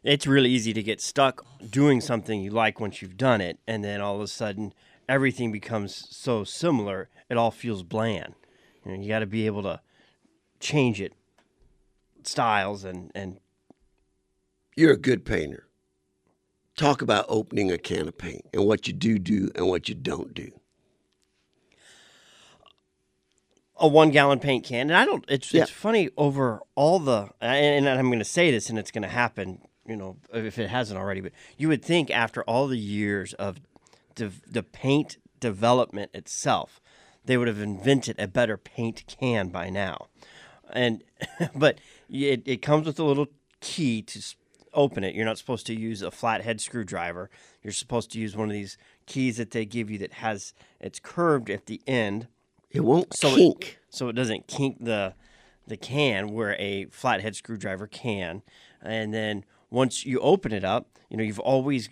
It's 0.03 0.27
really 0.27 0.51
easy 0.51 0.73
to 0.73 0.83
get 0.83 1.01
stuck 1.01 1.45
doing 1.69 1.99
something 2.01 2.41
you 2.41 2.51
like 2.51 2.79
once 2.79 3.01
you've 3.01 3.17
done 3.17 3.41
it, 3.41 3.57
and 3.67 3.83
then 3.83 4.01
all 4.01 4.15
of 4.15 4.21
a 4.21 4.27
sudden 4.27 4.73
everything 5.09 5.51
becomes 5.51 6.07
so 6.15 6.43
similar, 6.43 7.09
it 7.29 7.37
all 7.37 7.51
feels 7.51 7.83
bland. 7.83 8.35
You, 8.85 8.91
know, 8.91 9.01
you 9.01 9.07
got 9.07 9.19
to 9.19 9.25
be 9.25 9.45
able 9.45 9.63
to 9.63 9.81
change 10.59 11.01
it, 11.01 11.13
styles, 12.23 12.83
and 12.83 13.11
and. 13.15 13.39
You're 14.75 14.93
a 14.93 14.97
good 14.97 15.25
painter. 15.25 15.67
Talk 16.75 17.01
about 17.01 17.25
opening 17.29 17.71
a 17.71 17.77
can 17.77 18.07
of 18.07 18.17
paint 18.17 18.45
and 18.53 18.65
what 18.65 18.87
you 18.87 18.93
do 18.93 19.17
do 19.17 19.49
and 19.55 19.67
what 19.67 19.87
you 19.87 19.95
don't 19.95 20.33
do. 20.33 20.51
A 23.77 23.88
one 23.88 24.12
gallon 24.12 24.39
paint 24.39 24.65
can. 24.65 24.89
And 24.89 24.96
I 24.96 25.05
don't, 25.05 25.25
it's, 25.27 25.53
yeah. 25.53 25.63
it's 25.63 25.72
funny 25.72 26.10
over 26.17 26.62
all 26.75 27.00
the, 27.00 27.29
and 27.41 27.88
I'm 27.88 28.08
going 28.08 28.20
to 28.20 28.25
say 28.25 28.51
this 28.51 28.70
and 28.70 28.79
it's 28.79 28.91
going 28.91 29.03
to 29.03 29.10
happen, 29.10 29.62
you 29.86 29.96
know, 29.96 30.17
if 30.34 30.58
it 30.58 30.70
hasn't 30.70 31.00
already, 31.00 31.22
but 31.22 31.34
you 31.58 31.67
would 31.67 31.84
think 31.84 32.10
after 32.10 32.44
all 32.44 32.67
the 32.67 32.77
years 32.77 33.34
of 33.34 33.60
de- 34.15 34.32
the 34.48 34.63
paint 34.63 35.17
development 35.39 36.12
itself, 36.13 36.79
they 37.25 37.38
would 37.38 37.48
have 37.48 37.60
invented 37.60 38.20
a 38.20 38.27
better 38.27 38.58
paint 38.58 39.03
can 39.08 39.50
by 39.50 39.70
now. 39.70 40.08
And, 40.72 41.03
but 41.55 41.79
it, 42.10 42.44
it 42.46 42.62
comes 42.62 42.88
with 42.88 43.00
a 43.00 43.03
little 43.03 43.27
key 43.60 44.01
to 44.03 44.22
open 44.74 45.03
it. 45.03 45.15
You're 45.15 45.25
not 45.25 45.38
supposed 45.38 45.65
to 45.67 45.75
use 45.75 46.01
a 46.01 46.12
flathead 46.12 46.62
screwdriver. 46.62 47.29
You're 47.62 47.74
supposed 47.74 48.12
to 48.12 48.20
use 48.20 48.36
one 48.36 48.50
of 48.50 48.53
these 48.53 48.77
keys 49.05 49.38
that 49.38 49.51
they 49.51 49.65
give 49.65 49.89
you 49.89 49.98
that 50.00 50.13
has, 50.13 50.53
it's 50.79 51.00
curved 51.00 51.50
at 51.50 51.65
the 51.65 51.82
end 51.88 52.27
it 52.75 52.84
won't 52.84 53.15
so 53.15 53.36
kink. 53.36 53.63
It, 53.63 53.77
so 53.96 54.10
it 54.10 54.13
doesn't 54.13 54.48
kink 54.48 54.84
the 54.84 55.13
the 55.67 55.77
can 55.77 56.29
where 56.29 56.55
a 56.60 56.86
flathead 56.86 57.36
screwdriver 57.36 57.88
can. 57.88 58.41
And 58.82 59.13
then 59.13 59.46
once 59.70 60.05
you 60.05 60.20
open 60.20 60.53
it 60.53 60.63
up, 60.63 60.88
you 61.10 61.17
know, 61.17 61.24
you've 61.24 61.39
always 61.39 61.89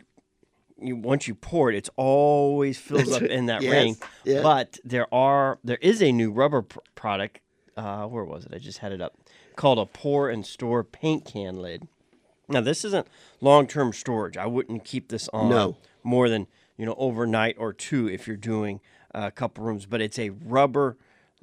you, 0.80 0.96
once 0.96 1.28
you 1.28 1.36
pour 1.36 1.72
it, 1.72 1.76
it's 1.76 1.90
always 1.96 2.78
fills 2.78 3.12
up 3.12 3.22
in 3.24 3.48
that 3.48 3.62
yes, 3.62 3.72
ring. 3.72 3.98
Yeah. 4.24 4.42
But 4.42 4.80
there 4.84 5.12
are 5.14 5.60
there 5.64 5.80
is 5.82 6.02
a 6.02 6.12
new 6.12 6.32
rubber 6.32 6.62
pr- 6.62 6.80
product. 6.96 7.40
Uh, 7.76 8.06
where 8.06 8.24
was 8.24 8.46
it? 8.46 8.54
I 8.54 8.60
just 8.60 8.80
had 8.80 8.92
it 8.92 9.02
up. 9.02 9.16
Called 9.56 9.80
a 9.80 9.86
pour 9.86 10.30
and 10.30 10.46
store 10.46 10.84
paint 10.84 11.26
can 11.26 11.62
lid. 11.62 11.88
Now 12.48 12.62
this 12.62 12.84
isn't 12.86 13.08
long 13.42 13.68
term 13.68 13.94
storage. 13.94 14.38
I 14.38 14.46
wouldn't 14.46 14.84
keep 14.84 15.10
this 15.10 15.30
on 15.30 15.50
no. 15.50 15.78
more 16.04 16.30
than 16.30 16.48
you 16.78 16.86
know 16.86 16.96
overnight 16.98 17.56
or 17.58 17.74
two 17.74 18.10
if 18.10 18.28
you're 18.28 18.38
doing 18.38 18.82
a 19.14 19.32
couple 19.32 19.64
rooms, 19.64 19.86
but 19.86 20.02
it's 20.02 20.20
a 20.20 20.30
rubber 20.30 20.98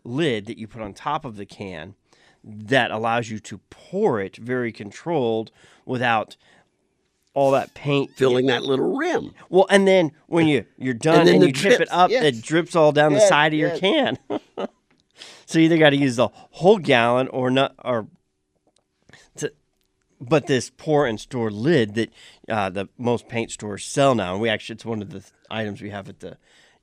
lid 0.05 0.47
that 0.47 0.59
you 0.59 0.67
put 0.67 0.83
on 0.83 0.95
top 0.95 1.25
of 1.25 1.37
the 1.37 1.47
can 1.47 1.95
that 2.43 2.91
allows 2.91 3.29
you 3.29 3.39
to 3.39 3.59
pour 3.71 4.21
it 4.21 4.37
very 4.37 4.73
controlled 4.73 5.51
without 5.85 6.37
all 7.35 7.53
that 7.53 7.75
paint 7.75 8.11
filling 8.17 8.47
that 8.47 8.63
little 8.63 8.97
rim. 8.97 9.33
Well, 9.49 9.67
and 9.71 9.87
then 9.87 10.13
when 10.27 10.49
you 10.49 10.65
you're 10.77 10.95
done 10.95 11.21
and, 11.21 11.29
and 11.29 11.43
you 11.43 11.53
drips, 11.53 11.77
tip 11.77 11.81
it 11.83 11.93
up, 11.93 12.11
yes. 12.11 12.25
it 12.25 12.43
drips 12.43 12.75
all 12.75 12.93
down 12.93 13.13
yes, 13.13 13.23
the 13.23 13.29
side 13.29 13.53
of 13.53 13.59
yes. 13.59 13.71
your 13.71 13.79
can. 13.79 14.19
so 15.47 15.59
you 15.59 15.67
either 15.67 15.79
got 15.79 15.91
to 15.91 15.97
use 15.97 16.17
the 16.17 16.29
whole 16.33 16.79
gallon 16.79 17.29
or 17.29 17.51
not, 17.51 17.75
or 17.85 18.09
to, 19.37 19.53
but 20.21 20.47
this 20.47 20.71
pour 20.77 21.07
and 21.07 21.21
store 21.21 21.51
lid 21.51 21.95
that 21.95 22.13
uh, 22.49 22.69
the 22.69 22.89
most 22.99 23.29
paint 23.29 23.53
stores 23.53 23.85
sell 23.85 24.15
now, 24.15 24.33
and 24.33 24.43
we 24.43 24.49
actually 24.49 24.75
it's 24.75 24.85
one 24.85 25.03
of 25.03 25.11
the 25.11 25.25
items 25.51 25.81
we 25.81 25.91
have 25.91 26.09
at 26.09 26.21
the 26.21 26.37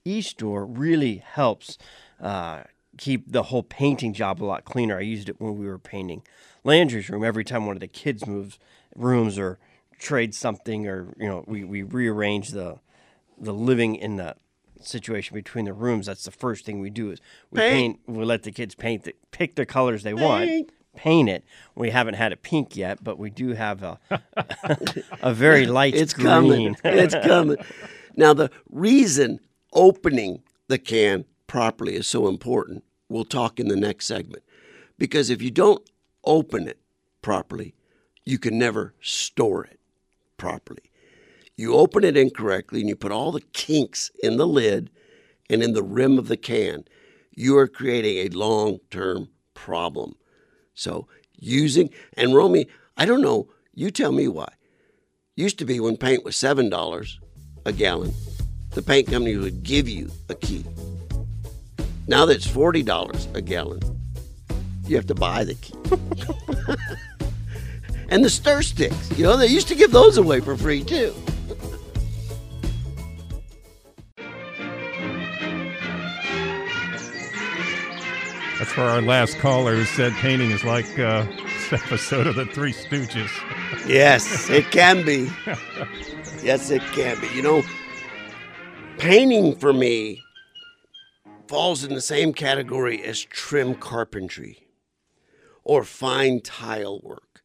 e-store 0.07 0.65
really 0.65 1.17
helps 1.17 1.77
uh, 2.21 2.63
keep 2.97 3.31
the 3.31 3.43
whole 3.43 3.63
painting 3.63 4.13
job 4.13 4.41
a 4.41 4.45
lot 4.45 4.65
cleaner. 4.65 4.97
I 4.97 5.01
used 5.01 5.29
it 5.29 5.39
when 5.39 5.57
we 5.57 5.67
were 5.67 5.79
painting 5.79 6.23
Landry's 6.63 7.09
room. 7.09 7.23
Every 7.23 7.43
time 7.43 7.65
one 7.65 7.75
of 7.75 7.79
the 7.79 7.87
kids 7.87 8.25
moves 8.25 8.57
rooms 8.95 9.37
or 9.37 9.59
trade 9.99 10.33
something, 10.33 10.87
or 10.87 11.13
you 11.17 11.27
know, 11.27 11.43
we, 11.47 11.63
we 11.63 11.83
rearrange 11.83 12.49
the 12.49 12.79
the 13.39 13.53
living 13.53 13.95
in 13.95 14.15
the 14.15 14.35
situation 14.81 15.35
between 15.35 15.65
the 15.65 15.73
rooms. 15.73 16.07
That's 16.07 16.23
the 16.23 16.31
first 16.31 16.65
thing 16.65 16.79
we 16.79 16.89
do 16.89 17.11
is 17.11 17.21
we 17.51 17.59
paint. 17.59 17.99
paint 18.05 18.17
we 18.17 18.25
let 18.25 18.43
the 18.43 18.51
kids 18.51 18.75
paint 18.75 19.03
the, 19.03 19.13
pick 19.31 19.55
the 19.55 19.65
colors 19.65 20.03
they 20.03 20.13
paint. 20.13 20.21
want. 20.21 20.71
Paint 20.95 21.29
it. 21.29 21.43
We 21.75 21.91
haven't 21.91 22.15
had 22.15 22.33
a 22.33 22.35
pink 22.35 22.75
yet, 22.75 23.03
but 23.03 23.19
we 23.19 23.29
do 23.29 23.49
have 23.49 23.83
a 23.83 23.99
a 25.21 25.31
very 25.31 25.67
light 25.67 25.93
it's 25.93 26.13
green. 26.13 26.25
Coming. 26.25 26.77
It's 26.83 27.13
coming. 27.13 27.57
Now 28.19 28.33
the 28.33 28.49
reason 28.71 29.39
opening 29.73 30.43
the 30.67 30.77
can 30.77 31.25
properly 31.47 31.95
is 31.95 32.07
so 32.07 32.27
important. 32.27 32.83
We'll 33.09 33.25
talk 33.25 33.59
in 33.59 33.67
the 33.67 33.75
next 33.75 34.07
segment. 34.07 34.43
Because 34.97 35.29
if 35.29 35.41
you 35.41 35.51
don't 35.51 35.87
open 36.23 36.67
it 36.67 36.79
properly, 37.21 37.75
you 38.25 38.37
can 38.37 38.57
never 38.57 38.93
store 39.01 39.65
it 39.65 39.79
properly. 40.37 40.91
You 41.55 41.75
open 41.75 42.03
it 42.03 42.17
incorrectly 42.17 42.81
and 42.81 42.89
you 42.89 42.95
put 42.95 43.11
all 43.11 43.31
the 43.31 43.41
kinks 43.41 44.11
in 44.21 44.37
the 44.37 44.47
lid 44.47 44.91
and 45.49 45.63
in 45.63 45.73
the 45.73 45.83
rim 45.83 46.17
of 46.17 46.27
the 46.27 46.37
can, 46.37 46.83
you 47.31 47.57
are 47.57 47.67
creating 47.67 48.17
a 48.17 48.37
long 48.37 48.79
term 48.91 49.29
problem. 49.53 50.15
So, 50.73 51.07
using, 51.35 51.89
and 52.13 52.35
Romy, 52.35 52.67
I 52.97 53.05
don't 53.05 53.21
know, 53.21 53.47
you 53.73 53.91
tell 53.91 54.11
me 54.11 54.27
why. 54.27 54.49
Used 55.35 55.59
to 55.59 55.65
be 55.65 55.79
when 55.79 55.97
paint 55.97 56.23
was 56.25 56.35
$7 56.35 57.09
a 57.65 57.71
gallon, 57.71 58.13
the 58.77 58.83
paint 58.83 59.07
company 59.07 59.35
would 59.35 59.63
give 59.63 59.89
you 59.89 60.11
a 60.29 60.35
key. 60.35 60.63
Now 62.07 62.27
that 62.27 62.35
it's 62.35 62.47
$40 62.47 63.35
a 63.35 63.41
gallon, 63.41 63.81
you 64.85 64.95
have 64.95 65.07
to 65.07 65.15
buy 65.15 65.43
the 65.43 65.55
key. 65.55 65.73
and 68.09 68.23
the 68.23 68.29
stir 68.29 68.61
sticks, 68.61 69.17
you 69.17 69.23
know, 69.23 69.35
they 69.35 69.47
used 69.47 69.67
to 69.69 69.75
give 69.75 69.91
those 69.91 70.19
away 70.19 70.41
for 70.41 70.55
free 70.55 70.83
too. 70.83 71.11
That's 78.59 78.73
for 78.73 78.81
our 78.81 79.01
last 79.01 79.39
caller 79.39 79.73
who 79.73 79.85
said 79.85 80.13
painting 80.13 80.51
is 80.51 80.63
like 80.63 80.99
uh, 80.99 81.23
this 81.23 81.73
episode 81.73 82.27
of 82.27 82.35
The 82.35 82.45
Three 82.45 82.73
Stooges. 82.73 83.31
yes, 83.87 84.51
it 84.51 84.69
can 84.69 85.03
be. 85.03 85.31
Yes, 86.43 86.69
it 86.69 86.83
can 86.93 87.19
be. 87.19 87.27
You 87.29 87.41
know, 87.41 87.63
Painting 88.97 89.55
for 89.55 89.71
me 89.71 90.23
falls 91.47 91.83
in 91.83 91.93
the 91.93 92.01
same 92.01 92.33
category 92.33 93.03
as 93.03 93.21
trim 93.21 93.75
carpentry 93.75 94.67
or 95.63 95.83
fine 95.83 96.41
tile 96.41 96.99
work. 97.03 97.43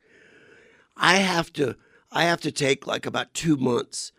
I 0.97 1.17
have 1.17 1.53
to 1.55 1.77
I 2.11 2.25
have 2.25 2.41
to 2.43 2.53
take 2.53 2.87
like 2.87 3.05
about 3.05 3.35
2 3.35 3.57
months 3.59 4.13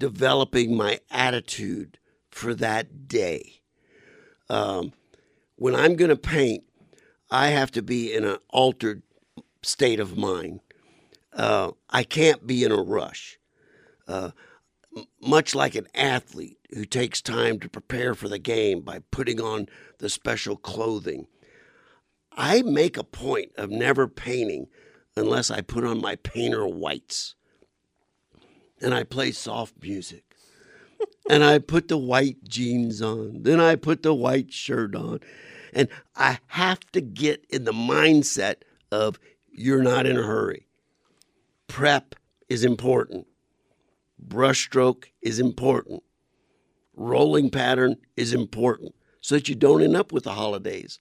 developing 0.00 0.76
my 0.76 0.98
attitude 1.10 1.98
for 2.28 2.54
that 2.54 3.06
day. 3.06 3.60
Um, 4.48 4.92
when 5.56 5.76
I'm 5.76 5.94
going 5.94 6.08
to 6.08 6.16
paint, 6.16 6.64
I 7.30 7.48
have 7.48 7.70
to 7.72 7.82
be 7.82 8.12
in 8.12 8.24
an 8.24 8.38
altered 8.48 9.02
state 9.62 10.00
of 10.00 10.16
mind. 10.16 10.60
Uh, 11.32 11.72
I 11.88 12.02
can't 12.02 12.46
be 12.46 12.64
in 12.64 12.72
a 12.72 12.82
rush. 12.82 13.38
Uh, 14.08 14.30
much 15.20 15.54
like 15.54 15.74
an 15.74 15.86
athlete 15.94 16.58
who 16.74 16.84
takes 16.84 17.22
time 17.22 17.58
to 17.60 17.68
prepare 17.68 18.14
for 18.14 18.28
the 18.28 18.38
game 18.38 18.80
by 18.80 19.00
putting 19.10 19.40
on 19.40 19.68
the 19.98 20.08
special 20.08 20.56
clothing. 20.56 21.26
I 22.32 22.62
make 22.62 22.96
a 22.96 23.04
point 23.04 23.52
of 23.56 23.70
never 23.70 24.08
painting 24.08 24.66
unless 25.16 25.50
I 25.50 25.60
put 25.60 25.84
on 25.84 26.00
my 26.00 26.16
painter 26.16 26.66
whites 26.66 27.34
and 28.80 28.94
I 28.94 29.04
play 29.04 29.30
soft 29.32 29.74
music. 29.82 30.24
and 31.28 31.44
I 31.44 31.58
put 31.58 31.88
the 31.88 31.98
white 31.98 32.44
jeans 32.48 33.02
on. 33.02 33.42
Then 33.42 33.60
I 33.60 33.76
put 33.76 34.02
the 34.02 34.14
white 34.14 34.52
shirt 34.52 34.94
on. 34.94 35.20
And 35.72 35.88
I 36.16 36.38
have 36.48 36.80
to 36.92 37.00
get 37.00 37.44
in 37.50 37.64
the 37.64 37.72
mindset 37.72 38.56
of 38.90 39.18
you're 39.52 39.82
not 39.82 40.06
in 40.06 40.16
a 40.16 40.22
hurry. 40.22 40.66
Prep 41.68 42.14
is 42.48 42.64
important. 42.64 43.26
Brushstroke 44.28 45.06
is 45.22 45.40
important 45.40 46.02
rolling 47.00 47.50
pattern 47.50 47.96
is 48.16 48.34
important 48.34 48.94
so 49.20 49.34
that 49.34 49.48
you 49.48 49.54
don't 49.54 49.82
end 49.82 49.96
up 49.96 50.12
with 50.12 50.24
the 50.24 50.32
holidays 50.32 50.98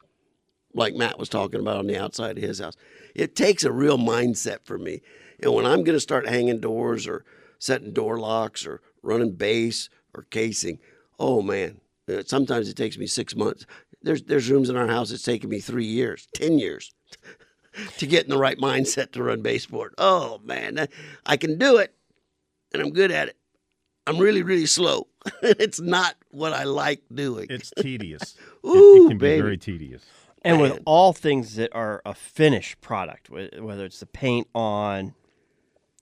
like 0.73 0.95
Matt 0.95 1.19
was 1.19 1.29
talking 1.29 1.59
about 1.59 1.77
on 1.77 1.87
the 1.87 1.97
outside 1.97 2.37
of 2.37 2.43
his 2.43 2.59
house. 2.59 2.75
It 3.15 3.35
takes 3.35 3.63
a 3.63 3.71
real 3.71 3.97
mindset 3.97 4.59
for 4.63 4.77
me. 4.77 5.01
And 5.41 5.53
when 5.53 5.65
I'm 5.65 5.83
going 5.83 5.95
to 5.95 5.99
start 5.99 6.29
hanging 6.29 6.59
doors 6.59 7.07
or 7.07 7.25
setting 7.57 7.91
door 7.91 8.19
locks 8.19 8.65
or 8.65 8.81
running 9.01 9.33
base 9.33 9.89
or 10.13 10.23
casing, 10.23 10.79
oh 11.19 11.41
man, 11.41 11.81
uh, 12.07 12.23
sometimes 12.25 12.69
it 12.69 12.77
takes 12.77 12.97
me 12.97 13.07
six 13.07 13.35
months. 13.35 13.65
There's 14.01 14.23
there's 14.23 14.49
rooms 14.49 14.69
in 14.69 14.77
our 14.77 14.87
house 14.87 15.11
it's 15.11 15.23
taken 15.23 15.49
me 15.49 15.59
three 15.59 15.85
years, 15.85 16.27
ten 16.33 16.59
years 16.59 16.93
to 17.97 18.07
get 18.07 18.23
in 18.23 18.29
the 18.29 18.37
right 18.37 18.57
mindset 18.57 19.11
to 19.13 19.23
run 19.23 19.41
baseboard. 19.41 19.93
Oh 19.97 20.39
man, 20.43 20.87
I 21.25 21.35
can 21.35 21.57
do 21.57 21.77
it, 21.77 21.93
and 22.73 22.81
I'm 22.81 22.91
good 22.91 23.11
at 23.11 23.29
it. 23.29 23.37
I'm 24.07 24.17
really 24.17 24.43
really 24.43 24.65
slow. 24.65 25.07
it's 25.41 25.79
not 25.79 26.15
what 26.31 26.53
I 26.53 26.63
like 26.63 27.01
doing. 27.13 27.47
It's 27.49 27.71
tedious. 27.77 28.35
Ooh, 28.65 28.69
it, 28.73 29.05
it 29.05 29.07
can 29.09 29.17
baby. 29.17 29.37
be 29.37 29.41
very 29.41 29.57
tedious. 29.57 30.05
And 30.43 30.61
with 30.61 30.79
all 30.85 31.11
things 31.11 31.55
that 31.55 31.69
are 31.75 32.01
a 32.05 32.13
finished 32.13 32.79
product, 32.79 33.29
whether 33.29 33.85
it's 33.85 33.99
the 33.99 34.05
paint 34.05 34.47
on 34.55 35.13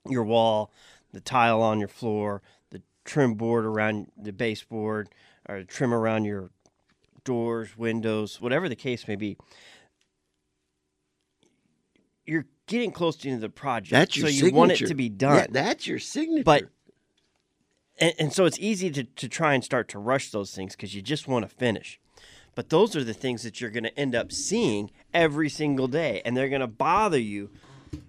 your 0.08 0.24
wall, 0.24 0.72
the 1.12 1.20
tile 1.20 1.62
on 1.62 1.80
your 1.80 1.88
floor, 1.88 2.44
the 2.70 2.82
trim 3.04 3.34
board 3.34 3.66
around 3.66 4.12
the 4.16 4.32
baseboard, 4.32 5.10
or 5.50 5.60
the 5.60 5.66
trim 5.66 5.94
around 5.94 6.26
your 6.26 6.52
doors, 7.24 7.78
windows, 7.78 8.40
whatever 8.40 8.70
the 8.70 8.76
case 8.76 9.08
may 9.08 9.16
be, 9.16 9.38
you're 12.28 12.46
getting 12.68 12.92
close 12.92 13.16
to 13.16 13.24
the 13.24 13.30
end 13.30 13.38
of 13.38 13.42
the 13.42 13.50
project. 13.50 13.92
That's 13.92 14.16
your 14.16 14.28
so 14.28 14.32
signature. 14.32 14.48
you 14.48 14.54
want 14.54 14.72
it 14.74 14.88
to 14.88 14.94
be 14.94 15.10
done. 15.10 15.36
Yeah, 15.38 15.48
that's 15.50 15.88
your 15.88 16.00
signature. 16.00 16.44
But 16.44 16.66
and, 18.00 18.14
and 18.20 18.34
so 18.34 18.46
it's 18.46 18.60
easy 18.60 18.92
to, 18.92 19.04
to 19.04 19.28
try 19.28 19.54
and 19.54 19.64
start 19.64 19.88
to 19.90 20.00
rush 20.00 20.30
those 20.32 20.54
things 20.54 20.76
because 20.76 20.94
you 20.94 21.02
just 21.02 21.28
want 21.28 21.50
to 21.50 21.56
finish. 21.56 22.00
But 22.54 22.70
those 22.70 22.96
are 22.96 23.04
the 23.04 23.14
things 23.14 23.44
that 23.44 23.62
you're 23.62 23.70
going 23.70 23.84
to 23.84 24.00
end 24.00 24.16
up 24.16 24.32
seeing 24.32 24.92
every 25.14 25.50
single 25.50 25.88
day, 25.88 26.22
and 26.26 26.36
they're 26.36 26.50
going 26.50 26.62
to 26.62 26.68
bother 26.68 27.20
you 27.20 27.50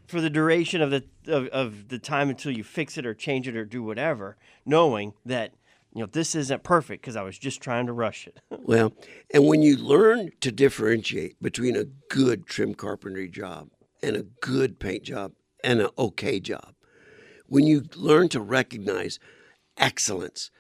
for 0.07 0.21
the 0.21 0.31
duration 0.31 0.81
of 0.81 0.91
the 0.91 1.05
of, 1.27 1.47
of 1.49 1.89
the 1.89 1.99
time 1.99 2.31
until 2.31 2.53
you 2.53 2.65
fix 2.65 2.97
it 2.97 3.07
or 3.07 3.15
change 3.15 3.47
it 3.47 3.57
or 3.57 3.65
do 3.65 3.83
whatever, 3.83 4.37
knowing 4.65 5.13
that 5.25 5.53
you 5.95 6.01
know 6.01 6.07
this 6.07 6.35
isn't 6.35 6.63
perfect 6.63 7.03
because 7.03 7.15
I 7.15 7.23
was 7.23 7.39
just 7.39 7.61
trying 7.61 7.87
to 7.87 7.93
rush 7.93 8.27
it. 8.27 8.41
Well, 8.69 8.93
and 9.33 9.47
when 9.47 9.63
you 9.63 9.79
learn 9.79 10.31
to 10.43 10.53
differentiate 10.53 11.43
between 11.43 11.75
a 11.75 11.85
good 11.85 12.47
trim 12.47 12.75
carpentry 12.75 13.29
job 13.29 13.71
and 14.03 14.17
a 14.17 14.27
good 14.41 14.79
paint 14.79 15.05
job 15.05 15.33
and 15.63 15.81
an 15.81 15.89
okay 15.99 16.41
job, 16.41 16.75
when 17.47 17.67
you 17.67 17.85
learn 17.97 18.29
to 18.31 18.41
recognize 18.41 19.19
excellence, 19.77 20.51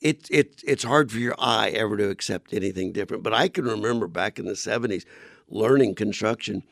it, 0.00 0.28
it, 0.30 0.62
it's 0.66 0.84
hard 0.84 1.12
for 1.12 1.18
your 1.18 1.34
eye 1.38 1.70
ever 1.70 1.96
to 1.96 2.08
accept 2.08 2.54
anything 2.54 2.92
different. 2.92 3.22
But 3.22 3.34
I 3.34 3.48
can 3.48 3.64
remember 3.64 4.06
back 4.06 4.38
in 4.38 4.46
the 4.46 4.52
70s 4.52 5.04
learning 5.48 5.94
construction. 5.94 6.62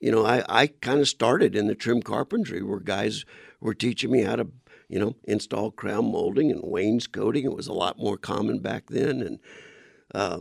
You 0.00 0.10
know, 0.10 0.26
I, 0.26 0.44
I 0.48 0.66
kind 0.66 1.00
of 1.00 1.08
started 1.08 1.54
in 1.54 1.68
the 1.68 1.74
trim 1.74 2.02
carpentry 2.02 2.62
where 2.62 2.80
guys 2.80 3.24
were 3.60 3.74
teaching 3.74 4.10
me 4.10 4.22
how 4.22 4.36
to, 4.36 4.48
you 4.88 4.98
know, 4.98 5.14
install 5.24 5.70
crown 5.70 6.10
molding 6.10 6.50
and 6.50 6.60
wainscoting. 6.62 7.44
It 7.44 7.54
was 7.54 7.68
a 7.68 7.72
lot 7.72 7.98
more 7.98 8.16
common 8.16 8.58
back 8.58 8.88
then. 8.88 9.22
And 9.22 9.38
uh, 10.14 10.40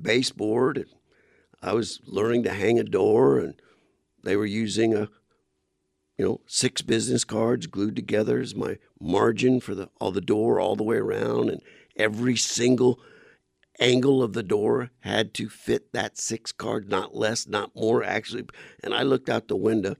baseboard. 0.00 0.78
And 0.78 0.86
I 1.62 1.72
was 1.72 2.00
learning 2.06 2.42
to 2.44 2.52
hang 2.52 2.78
a 2.78 2.84
door, 2.84 3.38
and 3.38 3.54
they 4.24 4.36
were 4.36 4.46
using 4.46 4.94
a, 4.94 5.08
you 6.18 6.24
know, 6.24 6.40
six 6.46 6.82
business 6.82 7.24
cards 7.24 7.66
glued 7.66 7.96
together 7.96 8.40
as 8.40 8.54
my 8.54 8.78
margin 9.00 9.60
for 9.60 9.74
the 9.74 9.88
all 10.00 10.12
the 10.12 10.20
door 10.20 10.60
all 10.60 10.76
the 10.76 10.82
way 10.82 10.96
around, 10.96 11.50
and 11.50 11.60
every 11.96 12.36
single 12.36 13.00
angle 13.80 14.22
of 14.22 14.32
the 14.32 14.42
door 14.42 14.90
had 15.00 15.34
to 15.34 15.48
fit 15.48 15.92
that 15.92 16.16
six 16.16 16.52
card, 16.52 16.88
not 16.88 17.14
less, 17.14 17.46
not 17.46 17.74
more, 17.74 18.04
actually. 18.04 18.44
And 18.82 18.94
I 18.94 19.02
looked 19.02 19.28
out 19.28 19.48
the 19.48 19.56
window. 19.56 19.96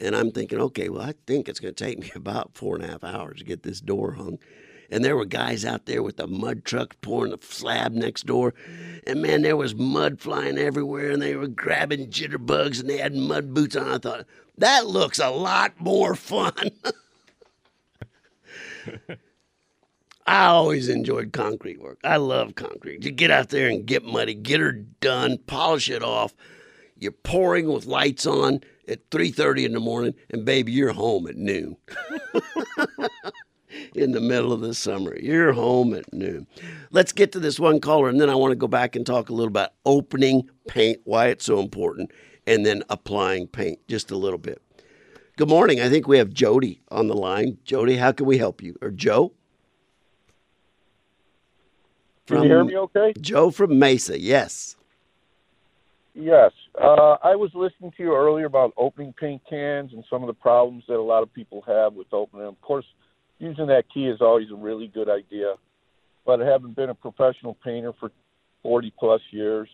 And 0.00 0.16
I'm 0.16 0.32
thinking, 0.32 0.60
okay, 0.60 0.88
well, 0.88 1.02
I 1.02 1.14
think 1.26 1.48
it's 1.48 1.60
going 1.60 1.74
to 1.74 1.84
take 1.84 1.98
me 1.98 2.10
about 2.16 2.56
four 2.56 2.74
and 2.76 2.84
a 2.84 2.88
half 2.88 3.04
hours 3.04 3.38
to 3.38 3.44
get 3.44 3.62
this 3.62 3.80
door 3.80 4.14
hung. 4.14 4.38
And 4.90 5.04
there 5.04 5.16
were 5.16 5.24
guys 5.24 5.64
out 5.64 5.86
there 5.86 6.02
with 6.02 6.16
the 6.16 6.26
mud 6.26 6.64
truck 6.64 6.96
pouring 7.00 7.32
the 7.32 7.38
slab 7.40 7.92
next 7.92 8.26
door. 8.26 8.54
And 9.06 9.22
man, 9.22 9.42
there 9.42 9.56
was 9.56 9.74
mud 9.74 10.20
flying 10.20 10.58
everywhere 10.58 11.10
and 11.10 11.22
they 11.22 11.36
were 11.36 11.48
grabbing 11.48 12.10
jitterbugs 12.10 12.80
and 12.80 12.88
they 12.88 12.98
had 12.98 13.14
mud 13.14 13.54
boots 13.54 13.76
on. 13.76 13.88
I 13.88 13.98
thought, 13.98 14.26
that 14.58 14.86
looks 14.86 15.18
a 15.18 15.30
lot 15.30 15.80
more 15.80 16.14
fun. 16.14 16.70
I 20.26 20.46
always 20.46 20.88
enjoyed 20.88 21.32
concrete 21.32 21.80
work. 21.80 21.98
I 22.02 22.16
love 22.16 22.54
concrete. 22.54 23.04
You 23.04 23.10
get 23.10 23.30
out 23.30 23.50
there 23.50 23.68
and 23.68 23.84
get 23.84 24.04
muddy, 24.04 24.34
get 24.34 24.60
her 24.60 24.72
done, 24.72 25.38
polish 25.46 25.90
it 25.90 26.02
off. 26.02 26.34
You're 26.96 27.12
pouring 27.12 27.70
with 27.70 27.86
lights 27.86 28.24
on 28.24 28.60
at 28.88 29.10
3:30 29.10 29.66
in 29.66 29.72
the 29.72 29.80
morning 29.80 30.14
and 30.30 30.44
baby, 30.44 30.72
you're 30.72 30.92
home 30.92 31.26
at 31.26 31.36
noon. 31.36 31.76
in 33.94 34.12
the 34.12 34.20
middle 34.20 34.52
of 34.52 34.60
the 34.60 34.74
summer. 34.74 35.16
You're 35.18 35.52
home 35.52 35.94
at 35.94 36.12
noon. 36.12 36.46
Let's 36.90 37.12
get 37.12 37.32
to 37.32 37.40
this 37.40 37.58
one 37.58 37.80
caller, 37.80 38.08
and 38.08 38.20
then 38.20 38.30
I 38.30 38.34
want 38.34 38.52
to 38.52 38.56
go 38.56 38.68
back 38.68 38.96
and 38.96 39.06
talk 39.06 39.28
a 39.28 39.32
little 39.32 39.48
about 39.48 39.70
opening 39.84 40.48
paint, 40.68 41.00
why 41.04 41.26
it's 41.28 41.44
so 41.44 41.60
important, 41.60 42.10
and 42.46 42.64
then 42.64 42.82
applying 42.90 43.46
paint 43.46 43.78
just 43.88 44.10
a 44.10 44.16
little 44.16 44.38
bit. 44.38 44.60
Good 45.36 45.48
morning. 45.48 45.80
I 45.80 45.88
think 45.88 46.06
we 46.06 46.18
have 46.18 46.30
Jody 46.30 46.80
on 46.90 47.08
the 47.08 47.14
line. 47.14 47.58
Jody, 47.64 47.96
how 47.96 48.12
can 48.12 48.26
we 48.26 48.38
help 48.38 48.62
you? 48.62 48.76
Or 48.80 48.90
Joe? 48.90 49.32
Can 52.26 52.42
you 52.42 52.48
hear 52.48 52.64
me 52.64 52.76
okay? 52.76 53.12
Joe 53.20 53.50
from 53.50 53.78
Mesa, 53.78 54.18
yes. 54.18 54.76
Yes. 56.14 56.52
Uh, 56.80 57.16
I 57.22 57.34
was 57.34 57.50
listening 57.54 57.92
to 57.96 58.02
you 58.02 58.14
earlier 58.14 58.46
about 58.46 58.72
opening 58.76 59.12
paint 59.12 59.42
cans 59.48 59.92
and 59.92 60.04
some 60.08 60.22
of 60.22 60.28
the 60.28 60.34
problems 60.34 60.84
that 60.88 60.94
a 60.94 61.02
lot 61.02 61.22
of 61.22 61.32
people 61.34 61.62
have 61.66 61.94
with 61.94 62.06
opening 62.12 62.46
them. 62.46 62.54
Of 62.54 62.60
course, 62.62 62.86
using 63.38 63.66
that 63.66 63.84
key 63.92 64.06
is 64.06 64.20
always 64.20 64.50
a 64.50 64.56
really 64.56 64.88
good 64.88 65.08
idea. 65.08 65.54
But 66.26 66.40
having 66.40 66.72
been 66.72 66.90
a 66.90 66.94
professional 66.94 67.54
painter 67.62 67.92
for 67.98 68.10
40 68.62 68.92
plus 68.98 69.20
years, 69.30 69.68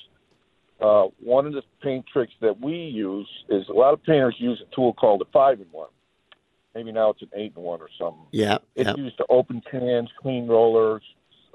uh, 0.81 1.05
one 1.23 1.47
of 1.47 1.53
the 1.53 1.63
paint 1.83 2.07
tricks 2.13 2.33
that 2.41 2.61
we 2.61 2.75
use 2.75 3.29
is 3.49 3.69
a 3.69 3.73
lot 3.73 3.93
of 3.93 4.03
painters 4.03 4.35
use 4.39 4.61
a 4.61 4.75
tool 4.75 4.93
called 4.93 5.23
a 5.23 5.27
five 5.33 5.61
in 5.61 5.67
one. 5.71 5.91
Maybe 6.75 6.93
now 6.93 7.11
it's 7.11 7.23
an 7.23 7.31
eight 7.35 7.53
in 7.57 7.63
one 7.63 7.81
or 7.81 7.89
something. 7.99 8.27
Yeah. 8.31 8.59
It's 8.75 8.89
yeah. 8.89 8.95
used 8.97 9.17
to 9.19 9.27
open 9.29 9.63
cans, 9.71 10.09
clean 10.21 10.47
rollers, 10.47 11.03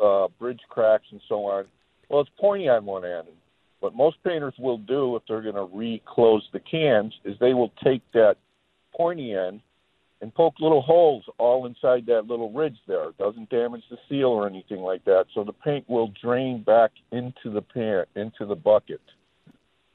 uh, 0.04 0.28
bridge 0.40 0.60
cracks, 0.70 1.06
and 1.12 1.22
so 1.28 1.46
on. 1.46 1.66
Well, 2.10 2.22
it's 2.22 2.30
pointy 2.40 2.70
on 2.70 2.86
one 2.86 3.06
end. 3.06 3.28
What 3.80 3.96
most 3.96 4.18
painters 4.24 4.54
will 4.58 4.78
do 4.78 5.16
if 5.16 5.24
they're 5.28 5.42
going 5.42 5.56
to 5.56 5.70
reclose 5.74 6.48
the 6.54 6.60
cans 6.60 7.14
is 7.24 7.38
they 7.40 7.54
will 7.54 7.72
take 7.84 8.02
that 8.14 8.38
pointy 8.96 9.34
end 9.34 9.62
and 10.26 10.34
poke 10.34 10.56
little 10.60 10.82
holes 10.82 11.24
all 11.38 11.68
inside 11.68 12.08
that 12.08 12.26
little 12.26 12.52
ridge 12.52 12.80
there. 12.88 13.10
It 13.10 13.18
doesn't 13.20 13.52
damage 13.52 13.84
the 13.92 13.98
seal 14.10 14.30
or 14.30 14.48
anything 14.48 14.80
like 14.80 15.06
that, 15.06 15.26
so 15.36 15.44
the 15.44 15.54
paint 15.54 15.88
will 15.88 16.12
drain 16.20 16.64
back 16.64 16.90
into 17.12 17.52
the 17.52 17.62
pan, 17.62 18.06
into 18.16 18.48
the 18.48 18.56
bucket. 18.56 19.02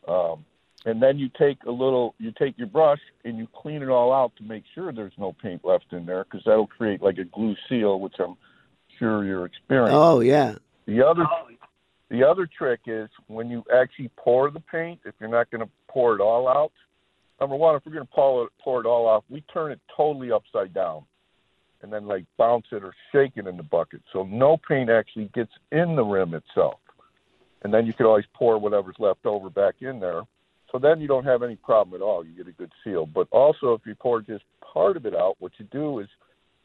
Um, 0.06 0.44
and 0.86 1.02
then 1.02 1.18
you 1.18 1.30
take 1.36 1.64
a 1.64 1.72
little, 1.72 2.14
you 2.18 2.30
take 2.30 2.56
your 2.58 2.68
brush 2.68 3.00
and 3.24 3.38
you 3.38 3.48
clean 3.52 3.82
it 3.82 3.88
all 3.88 4.12
out 4.12 4.30
to 4.36 4.44
make 4.44 4.62
sure 4.72 4.92
there's 4.92 5.18
no 5.18 5.32
paint 5.32 5.64
left 5.64 5.86
in 5.90 6.06
there, 6.06 6.22
because 6.22 6.42
that'll 6.46 6.68
create 6.68 7.02
like 7.02 7.18
a 7.18 7.24
glue 7.24 7.56
seal, 7.68 7.98
which 7.98 8.14
I'm 8.20 8.36
sure 9.00 9.24
you're 9.24 9.46
experiencing. 9.46 9.98
Oh, 9.98 10.20
yeah. 10.20 10.54
The 10.86 11.04
other, 11.04 11.26
the 12.08 12.22
other 12.22 12.46
trick 12.46 12.82
is 12.86 13.08
when 13.26 13.50
you 13.50 13.64
actually 13.74 14.12
pour 14.16 14.48
the 14.52 14.60
paint. 14.60 15.00
If 15.04 15.16
you're 15.18 15.28
not 15.28 15.50
going 15.50 15.66
to 15.66 15.70
pour 15.88 16.14
it 16.14 16.20
all 16.20 16.46
out, 16.46 16.70
number 17.40 17.56
one, 17.56 17.74
if 17.76 17.82
we're 17.84 17.92
going 17.92 18.06
to 18.06 18.12
pour 18.12 18.44
it, 18.44 18.50
pour 18.62 18.80
it 18.80 18.86
all 18.86 19.06
off, 19.06 19.24
we 19.28 19.40
turn 19.52 19.72
it 19.72 19.80
totally 19.96 20.30
upside 20.30 20.74
down, 20.74 21.04
and 21.82 21.92
then 21.92 22.06
like 22.06 22.24
bounce 22.36 22.66
it 22.72 22.84
or 22.84 22.92
shake 23.12 23.32
it 23.36 23.46
in 23.46 23.56
the 23.56 23.62
bucket, 23.62 24.02
so 24.12 24.24
no 24.24 24.56
paint 24.56 24.90
actually 24.90 25.30
gets 25.34 25.52
in 25.72 25.96
the 25.96 26.04
rim 26.04 26.34
itself. 26.34 26.80
And 27.62 27.72
then 27.72 27.86
you 27.86 27.92
can 27.92 28.06
always 28.06 28.24
pour 28.34 28.58
whatever's 28.58 28.96
left 28.98 29.26
over 29.26 29.50
back 29.50 29.76
in 29.80 30.00
there. 30.00 30.22
So 30.72 30.78
then 30.78 31.00
you 31.00 31.08
don't 31.08 31.24
have 31.24 31.42
any 31.42 31.56
problem 31.56 32.00
at 32.00 32.04
all. 32.04 32.24
You 32.24 32.32
get 32.32 32.46
a 32.48 32.52
good 32.52 32.72
seal. 32.84 33.04
But 33.04 33.28
also, 33.32 33.74
if 33.74 33.82
you 33.84 33.94
pour 33.94 34.22
just 34.22 34.44
part 34.60 34.96
of 34.96 35.04
it 35.04 35.14
out, 35.14 35.36
what 35.40 35.52
you 35.58 35.66
do 35.70 35.98
is 35.98 36.08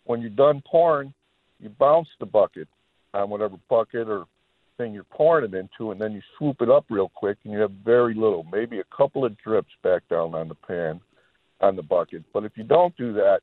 when 0.05 0.21
you're 0.21 0.29
done 0.29 0.61
pouring, 0.65 1.13
you 1.59 1.69
bounce 1.69 2.07
the 2.19 2.25
bucket 2.25 2.67
on 3.13 3.29
whatever 3.29 3.57
bucket 3.69 4.07
or 4.07 4.25
thing 4.77 4.93
you're 4.93 5.03
pouring 5.03 5.45
it 5.45 5.53
into, 5.53 5.91
and 5.91 5.99
then 5.99 6.13
you 6.13 6.21
swoop 6.37 6.61
it 6.61 6.69
up 6.69 6.85
real 6.89 7.09
quick, 7.13 7.37
and 7.43 7.53
you 7.53 7.59
have 7.59 7.71
very 7.71 8.13
little, 8.13 8.45
maybe 8.51 8.79
a 8.79 8.95
couple 8.95 9.25
of 9.25 9.37
drips 9.37 9.71
back 9.83 10.07
down 10.09 10.35
on 10.35 10.47
the 10.47 10.55
pan, 10.55 11.01
on 11.61 11.75
the 11.75 11.83
bucket. 11.83 12.23
But 12.33 12.45
if 12.45 12.53
you 12.55 12.63
don't 12.63 12.95
do 12.97 13.13
that, 13.13 13.39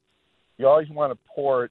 you 0.59 0.66
always 0.68 0.88
want 0.90 1.12
to 1.12 1.18
pour 1.35 1.64
it 1.64 1.71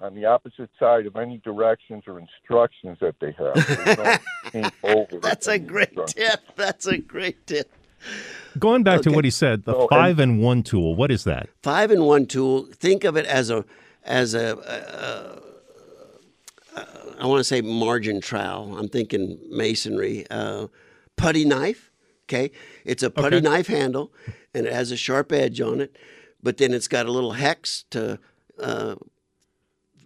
on 0.00 0.14
the 0.14 0.24
opposite 0.26 0.70
side 0.78 1.06
of 1.06 1.16
any 1.16 1.38
directions 1.38 2.04
or 2.06 2.18
instructions 2.18 2.98
that 3.00 3.14
they 3.20 3.32
have. 3.32 3.54
There's 3.66 3.98
no 3.98 4.16
paint 4.50 4.74
over 4.82 5.20
That's 5.20 5.46
a 5.46 5.58
great 5.58 5.96
tip. 6.06 6.40
That's 6.56 6.86
a 6.86 6.98
great 6.98 7.46
tip. 7.46 7.72
Going 8.58 8.82
back 8.82 9.02
to 9.02 9.10
what 9.10 9.24
he 9.24 9.30
said, 9.30 9.64
the 9.64 9.72
So, 9.72 9.88
five 9.88 10.18
and 10.18 10.40
one 10.40 10.62
tool. 10.62 10.94
What 10.94 11.10
is 11.10 11.24
that? 11.24 11.48
Five 11.62 11.90
in 11.90 12.04
one 12.04 12.26
tool. 12.26 12.66
Think 12.72 13.04
of 13.04 13.16
it 13.16 13.26
as 13.26 13.50
a 13.50 13.64
as 14.04 14.34
a. 14.34 14.58
Uh, 14.58 15.40
I 16.76 17.26
want 17.26 17.40
to 17.40 17.44
say 17.44 17.60
margin 17.62 18.20
trowel. 18.20 18.76
I'm 18.78 18.88
thinking 18.88 19.38
masonry. 19.50 20.26
Uh, 20.30 20.66
putty 21.16 21.44
knife. 21.44 21.90
Okay, 22.24 22.50
it's 22.84 23.02
a 23.04 23.10
putty 23.10 23.36
Okay. 23.36 23.44
knife 23.48 23.68
handle, 23.68 24.12
and 24.52 24.66
it 24.66 24.72
has 24.72 24.90
a 24.90 24.96
sharp 24.96 25.30
edge 25.32 25.60
on 25.60 25.80
it. 25.80 25.96
but 26.42 26.58
then 26.58 26.72
it's 26.74 26.86
got 26.88 27.06
a 27.06 27.10
little 27.12 27.32
hex 27.32 27.84
to 27.90 28.18
uh, 28.60 28.94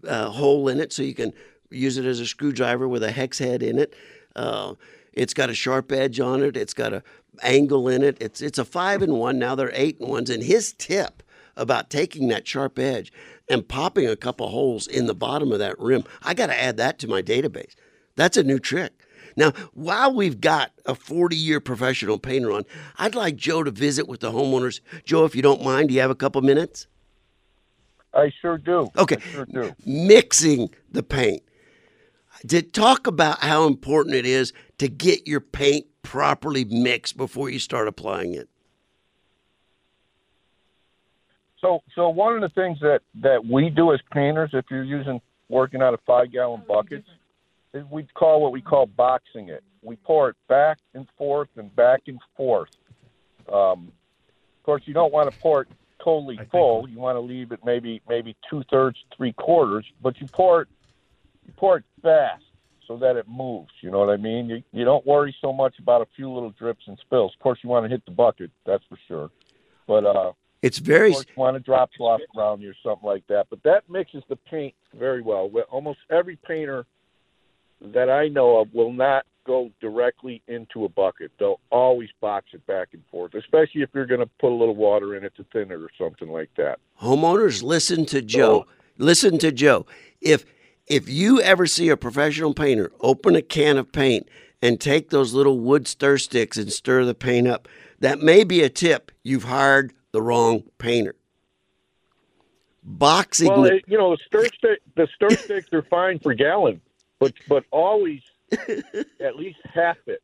uh, 0.07 0.31
hole 0.31 0.69
in 0.69 0.81
it, 0.81 0.93
so 0.93 1.03
you 1.03 1.15
can 1.15 1.33
use 1.71 1.99
it 1.99 2.05
as 2.07 2.21
a 2.21 2.27
screwdriver 2.27 2.87
with 2.89 3.03
a 3.03 3.11
hex 3.11 3.39
head 3.39 3.63
in 3.63 3.79
it. 3.79 3.95
Uh, 4.37 4.75
it's 5.13 5.35
got 5.35 5.51
a 5.51 5.55
sharp 5.55 5.91
edge 5.93 6.21
on 6.21 6.43
it. 6.43 6.57
It's 6.57 6.73
got 6.75 6.93
a 6.93 7.03
angle 7.43 7.89
in 7.89 8.03
it. 8.03 8.17
It's 8.21 8.41
it's 8.41 8.59
a 8.59 8.65
five 8.65 9.03
and 9.03 9.15
one. 9.15 9.39
Now 9.39 9.55
they're 9.55 9.73
eight 9.75 9.99
and 10.01 10.09
ones. 10.09 10.31
And 10.31 10.43
his 10.43 10.73
tip 10.73 11.23
about 11.57 11.91
taking 11.91 12.29
that 12.29 12.47
sharp 12.47 12.79
edge 12.79 13.13
and 13.49 13.69
popping 13.69 14.07
a 14.07 14.17
couple 14.17 14.49
holes 14.49 14.87
in 14.87 15.07
the 15.07 15.15
bottom 15.15 15.53
of 15.53 15.59
that 15.59 15.79
rim, 15.79 16.05
I 16.23 16.35
got 16.35 16.47
to 16.47 16.61
add 16.61 16.77
that 16.79 16.99
to 17.01 17.09
my 17.09 17.23
database. 17.23 17.75
That's 18.17 18.37
a 18.37 18.43
new 18.43 18.59
trick. 18.59 18.93
Now, 19.37 19.53
while 19.73 20.15
we've 20.15 20.41
got 20.41 20.73
a 20.87 20.95
40 20.95 21.35
year 21.35 21.61
professional 21.61 22.19
painter 22.19 22.53
on, 22.53 22.65
I'd 22.99 23.15
like 23.15 23.37
Joe 23.37 23.63
to 23.63 23.71
visit 23.71 24.07
with 24.07 24.21
the 24.21 24.33
homeowners. 24.33 24.81
Joe, 25.05 25.25
if 25.25 25.35
you 25.35 25.41
don't 25.41 25.63
mind, 25.63 25.89
do 25.89 25.95
you 25.95 26.01
have 26.01 26.11
a 26.11 26.17
couple 26.17 26.43
minutes? 26.43 26.87
I 28.13 28.31
sure 28.43 28.59
do. 28.59 28.91
Okay. 28.99 29.17
I 29.17 29.33
sure 29.33 29.47
do. 29.47 29.75
Mixing 29.87 30.69
the 30.91 31.03
paint. 31.03 31.43
To 32.49 32.61
talk 32.61 33.07
about 33.07 33.41
how 33.41 33.67
important 33.67 34.15
it 34.15 34.27
is 34.27 34.53
to 34.77 34.89
get 34.89 35.27
your 35.27 35.41
paint 35.41 35.87
properly 36.03 36.67
mixed 36.67 37.17
before 37.17 37.49
you 37.49 37.59
start 37.59 37.89
applying 37.89 38.35
it. 38.35 38.50
So, 41.61 41.81
so 41.95 42.09
one 42.09 42.35
of 42.35 42.41
the 42.41 42.49
things 42.49 42.79
that 42.81 43.01
that 43.23 43.45
we 43.45 43.71
do 43.71 43.93
as 43.93 44.01
painters, 44.13 44.51
if 44.53 44.65
you're 44.71 44.85
using 44.85 45.21
working 45.49 45.83
out 45.83 45.95
of 45.95 46.01
five 46.07 46.33
gallon 46.33 46.63
buckets, 46.67 47.09
is 47.75 47.85
we 47.91 48.07
call 48.15 48.41
what 48.41 48.53
we 48.53 48.61
call 48.61 48.87
boxing 48.87 49.49
it. 49.49 49.63
We 49.83 49.97
pour 49.97 50.31
it 50.31 50.37
back 50.49 50.79
and 50.95 51.07
forth 51.17 51.49
and 51.57 51.75
back 51.75 52.03
and 52.07 52.19
forth. 52.37 52.71
Um, 53.53 53.93
of 54.59 54.65
course, 54.65 54.83
you 54.87 54.95
don't 54.95 55.13
want 55.13 55.33
to 55.33 55.39
pour 55.39 55.63
it 55.63 55.69
totally 56.03 56.39
full. 56.51 56.89
You 56.89 56.99
want 56.99 57.17
to 57.17 57.21
leave 57.21 57.53
it 57.53 57.61
maybe 57.65 58.01
maybe 58.09 58.37
two 58.49 58.63
thirds, 58.71 58.99
three 59.17 59.33
quarters, 59.33 59.85
but 60.03 60.21
you 60.21 60.27
pour 60.29 60.63
it 60.63 60.69
you 61.47 61.53
pour 61.57 61.79
it 61.79 61.85
fast 62.03 62.45
so 62.87 62.97
that 62.99 63.17
it 63.17 63.27
moves. 63.29 63.71
You 63.83 63.91
know 63.91 64.01
what 64.01 64.11
I 64.11 64.17
mean? 64.17 64.49
You 64.49 64.63
you 64.73 64.85
don't 64.85 65.07
worry 65.07 65.35
so 65.41 65.53
much 65.53 65.79
about 65.79 66.03
a 66.03 66.07
few 66.17 66.33
little 66.33 66.51
drips 66.51 66.85
and 66.87 66.99
spills. 67.01 67.33
Of 67.35 67.43
course, 67.43 67.59
you 67.63 67.69
want 67.69 67.85
to 67.85 67.91
hit 67.91 68.05
the 68.05 68.13
bucket, 68.13 68.51
that's 68.65 68.85
for 68.89 68.99
sure. 69.09 69.31
But 69.87 70.05
uh, 70.05 70.33
It's 70.63 70.79
very 70.79 71.11
you 71.13 71.23
want 71.37 71.57
to 71.57 71.61
drop 71.61 71.91
off 71.99 72.21
around 72.37 72.61
you 72.61 72.71
or 72.71 72.75
something 72.83 73.07
like 73.07 73.27
that. 73.29 73.47
But 73.49 73.63
that 73.63 73.89
mixes 73.89 74.23
the 74.29 74.37
paint 74.37 74.75
very 74.95 75.23
well. 75.23 75.49
Well, 75.49 75.65
Almost 75.71 76.01
every 76.11 76.37
painter 76.37 76.85
that 77.81 78.11
I 78.11 78.29
know 78.29 78.59
of 78.59 78.73
will 78.75 78.93
not 78.93 79.25
go 79.47 79.71
directly 79.81 80.43
into 80.49 80.85
a 80.85 80.89
bucket. 80.89 81.33
They'll 81.39 81.61
always 81.71 82.11
box 82.21 82.49
it 82.53 82.67
back 82.67 82.89
and 82.93 83.03
forth, 83.11 83.35
especially 83.35 83.83
if 83.83 83.89
you're 83.95 84.07
going 84.07 84.21
to 84.21 84.29
put 84.39 84.53
a 84.53 84.55
little 84.55 84.77
water 84.77 85.17
in 85.17 85.25
it 85.25 85.35
to 85.37 85.45
thin 85.53 85.71
it 85.71 85.81
or 85.81 85.89
something 85.99 86.29
like 86.29 86.51
that. 86.57 86.79
homeowners 87.01 87.63
listen 87.63 88.05
to 88.07 88.21
Joe. 88.21 88.67
Listen 88.99 89.39
to 89.39 89.51
Joe. 89.51 89.87
If 90.21 90.45
if 90.87 91.09
you 91.09 91.41
ever 91.41 91.67
see 91.67 91.89
a 91.89 91.97
professional 91.97 92.53
painter 92.53 92.93
open 93.01 93.35
a 93.35 93.43
can 93.43 93.79
of 93.79 93.93
paint 93.93 94.29
and 94.61 94.79
take 94.79 95.09
those 95.09 95.33
little 95.33 95.59
wood 95.59 95.89
stir 95.89 96.19
sticks 96.19 96.59
and 96.59 96.71
stir 96.71 97.05
the 97.05 97.15
paint 97.15 97.49
up, 97.49 97.67
that 98.01 98.21
may 98.21 98.45
be 98.45 98.63
a 98.63 98.69
tip. 98.69 99.11
You've 99.23 99.45
hired 99.45 99.95
the 100.13 100.23
wrong 100.23 100.63
painter. 100.79 101.15
Boxing 102.83 103.49
Well, 103.49 103.65
it, 103.65 103.85
you 103.87 103.99
know, 103.99 104.11
the 104.17 104.19
stir 104.27 104.47
stick, 104.59 104.81
the 104.97 105.07
stir 105.15 105.31
sticks 105.37 105.69
are 105.73 105.83
fine 105.83 106.19
for 106.19 106.33
gallon, 106.35 106.81
but 107.19 107.33
but 107.49 107.65
always 107.71 108.21
at 109.21 109.37
least 109.37 109.59
half 109.65 109.99
it, 110.07 110.23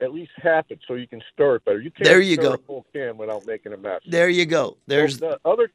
at 0.00 0.12
least 0.12 0.32
half 0.36 0.70
it, 0.70 0.80
so 0.88 0.94
you 0.94 1.06
can 1.06 1.22
stir 1.34 1.56
it 1.56 1.64
better. 1.66 1.80
You 1.80 1.90
can't 1.90 2.04
There 2.04 2.20
you 2.20 2.34
stir 2.34 2.42
go. 2.42 2.52
a 2.54 2.58
full 2.58 2.86
can 2.94 3.18
without 3.18 3.46
making 3.46 3.72
a 3.74 3.76
mess. 3.76 4.00
there 4.08 4.28
you 4.30 4.46
go. 4.46 4.78
There's 4.86 5.20
Well, 5.20 5.38
the 5.42 5.48
other 5.50 5.70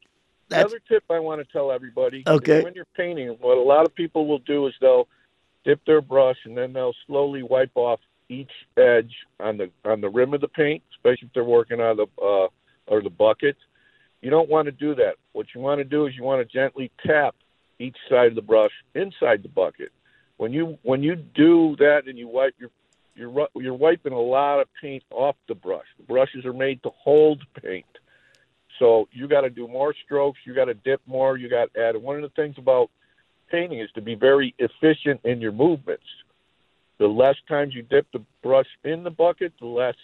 the 0.48 0.56
That's- 0.56 0.66
other 0.66 0.80
tip 0.88 1.04
I 1.08 1.20
want 1.20 1.40
to 1.40 1.50
tell 1.52 1.70
everybody. 1.70 2.24
Okay. 2.26 2.62
when 2.62 2.74
you're 2.74 2.84
painting, 2.96 3.28
what 3.40 3.56
a 3.56 3.62
lot 3.62 3.86
of 3.86 3.94
people 3.94 4.26
will 4.26 4.40
do 4.40 4.66
is 4.66 4.74
they'll 4.80 5.06
dip 5.64 5.80
their 5.86 6.00
brush 6.02 6.36
and 6.44 6.56
then 6.58 6.72
they'll 6.72 6.94
slowly 7.06 7.44
wipe 7.44 7.70
off 7.76 8.00
each 8.28 8.50
edge 8.76 9.14
on 9.38 9.56
the 9.56 9.70
on 9.84 10.00
the 10.00 10.08
rim 10.10 10.34
of 10.34 10.40
the 10.40 10.48
paint, 10.48 10.82
especially 10.96 11.28
if 11.28 11.32
they're 11.32 11.44
working 11.44 11.80
on 11.80 11.96
the 11.96 12.06
uh, 12.20 12.48
or 12.86 13.02
the 13.02 13.10
bucket. 13.10 13.56
You 14.20 14.30
don't 14.30 14.48
want 14.48 14.66
to 14.66 14.72
do 14.72 14.94
that. 14.96 15.14
What 15.32 15.46
you 15.54 15.60
want 15.60 15.80
to 15.80 15.84
do 15.84 16.06
is 16.06 16.16
you 16.16 16.22
want 16.22 16.46
to 16.46 16.52
gently 16.52 16.90
tap 17.04 17.34
each 17.78 17.96
side 18.08 18.28
of 18.28 18.34
the 18.34 18.42
brush 18.42 18.72
inside 18.94 19.42
the 19.42 19.48
bucket. 19.48 19.90
When 20.36 20.52
you 20.52 20.78
when 20.82 21.02
you 21.02 21.16
do 21.16 21.76
that 21.78 22.02
and 22.06 22.18
you 22.18 22.28
wipe 22.28 22.54
your 22.58 22.70
you're 23.14 23.48
you're 23.54 23.74
wiping 23.74 24.12
a 24.12 24.20
lot 24.20 24.60
of 24.60 24.68
paint 24.80 25.02
off 25.10 25.36
the 25.48 25.54
brush. 25.54 25.86
The 25.98 26.04
brushes 26.04 26.44
are 26.44 26.52
made 26.52 26.82
to 26.82 26.90
hold 26.90 27.42
paint. 27.62 27.86
So 28.78 29.08
you 29.12 29.28
got 29.28 29.42
to 29.42 29.50
do 29.50 29.68
more 29.68 29.94
strokes. 30.04 30.40
You 30.44 30.54
got 30.54 30.64
to 30.64 30.74
dip 30.74 31.00
more. 31.06 31.36
You 31.36 31.48
got 31.48 31.72
to 31.74 31.80
add. 31.80 31.96
One 31.96 32.16
of 32.16 32.22
the 32.22 32.30
things 32.30 32.56
about 32.58 32.90
painting 33.50 33.80
is 33.80 33.90
to 33.94 34.00
be 34.00 34.14
very 34.14 34.54
efficient 34.58 35.20
in 35.24 35.40
your 35.40 35.52
movements. 35.52 36.06
The 36.98 37.06
less 37.06 37.36
times 37.48 37.74
you 37.74 37.82
dip 37.82 38.06
the 38.12 38.22
brush 38.42 38.66
in 38.84 39.04
the 39.04 39.10
bucket, 39.10 39.52
the 39.60 39.66
less, 39.66 39.96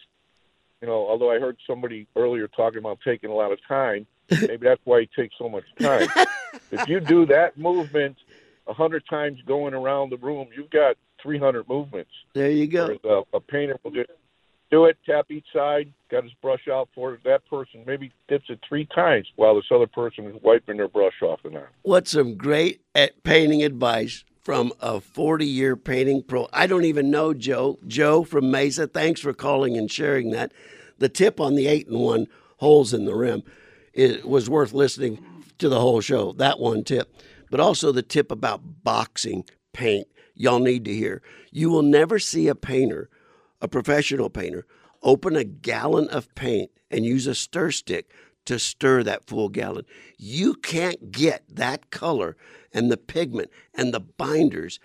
you 0.81 0.89
know. 0.89 1.07
Although 1.09 1.31
I 1.31 1.39
heard 1.39 1.57
somebody 1.67 2.07
earlier 2.17 2.49
talking 2.49 2.79
about 2.79 2.99
taking 3.05 3.31
a 3.31 3.35
lot 3.35 3.53
of 3.53 3.59
time, 3.67 4.07
maybe 4.31 4.59
that's 4.63 4.81
why 4.85 5.01
it 5.01 5.11
takes 5.17 5.35
so 5.39 5.49
much 5.49 5.65
time. 5.81 6.09
if 6.71 6.89
you 6.89 7.01
do 7.01 7.27
that 7.27 7.57
movement 7.59 8.17
a 8.67 8.73
hundred 8.73 9.05
times 9.09 9.39
going 9.47 9.75
around 9.75 10.11
the 10.11 10.19
room, 10.19 10.49
you've 10.55 10.71
got 10.71 10.97
300 11.23 11.69
movements. 11.69 12.11
there 12.35 12.51
you 12.51 12.67
go. 12.67 12.97
Whereas 13.03 13.25
a, 13.33 13.37
a 13.37 13.41
painter 13.41 13.79
will 13.83 13.91
just 13.91 14.11
do 14.71 14.85
it, 14.85 14.99
tap 15.07 15.31
each 15.31 15.47
side, 15.53 15.93
got 16.11 16.25
his 16.25 16.33
brush 16.43 16.69
out 16.69 16.89
for 16.95 17.15
it. 17.15 17.21
That 17.25 17.47
person 17.49 17.83
maybe 17.87 18.13
dips 18.29 18.47
it 18.49 18.61
three 18.69 18.87
times 18.87 19.27
while 19.37 19.55
this 19.55 19.65
other 19.71 19.87
person 19.87 20.27
is 20.27 20.37
wiping 20.43 20.77
their 20.77 20.89
brush 20.89 21.23
off 21.23 21.41
and 21.45 21.57
on. 21.57 21.67
What's 21.83 22.11
some 22.11 22.37
great 22.37 22.83
at 22.95 23.23
painting 23.23 23.63
advice 23.63 24.25
from 24.49 24.73
a 24.81 24.99
40 24.99 25.45
year 25.45 25.77
painting 25.77 26.23
pro? 26.23 26.49
I 26.55 26.67
don't 26.67 26.87
even 26.87 27.11
know 27.11 27.35
Joe. 27.35 27.79
Joe 27.87 28.25
from 28.25 28.51
Mesa, 28.51 28.87
thanks 28.87 29.21
for 29.21 29.35
calling 29.35 29.77
and 29.77 29.93
sharing 29.93 30.31
that. 30.31 30.55
The 30.97 31.11
tip 31.11 31.39
on 31.39 31.55
the 31.55 31.67
eight 31.67 31.87
and 31.87 32.01
one 32.01 32.29
holes 32.57 32.95
in 32.95 33.05
the 33.05 33.15
rim 33.15 33.43
it 33.93 34.27
was 34.27 34.49
worth 34.49 34.73
listening 34.73 35.23
to 35.59 35.69
the 35.69 35.79
whole 35.79 36.01
show. 36.01 36.33
That 36.33 36.59
one 36.59 36.83
tip, 36.83 37.15
but 37.51 37.61
also 37.61 37.93
the 37.93 38.01
tip 38.01 38.33
about 38.33 38.83
boxing 38.83 39.45
paint. 39.75 40.09
Y'all 40.35 40.61
need 40.61 40.87
to 40.87 40.95
hear. 40.95 41.21
You 41.51 41.69
will 41.69 41.83
never 41.83 42.19
see 42.19 42.49
a 42.49 42.55
painter, 42.55 43.11
a 43.61 43.69
professional 43.69 44.31
painter, 44.31 44.65
open 45.03 45.37
a 45.37 45.45
gallon 45.45 46.09
of 46.09 46.35
paint 46.35 46.71
and 46.91 47.05
use 47.05 47.27
a 47.27 47.35
stir 47.35 47.71
stick 47.71 48.11
to 48.49 48.59
stir 48.59 49.03
that 49.03 49.27
full 49.27 49.51
gallon. 49.51 49.85
You 50.17 50.55
can't 50.55 51.13
get 51.13 51.45
that 51.51 51.91
color 51.91 52.35
and 52.73 52.91
the 52.91 52.97
pigment 52.97 53.51
and 53.75 53.93
the 53.93 54.01
binders 54.01 54.81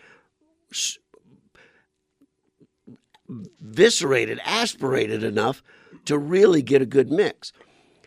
viscerated, 3.62 4.42
aspirated 4.44 5.24
enough 5.24 5.64
to 6.04 6.18
really 6.18 6.62
get 6.62 6.82
a 6.82 6.86
good 6.86 7.10
mix. 7.10 7.54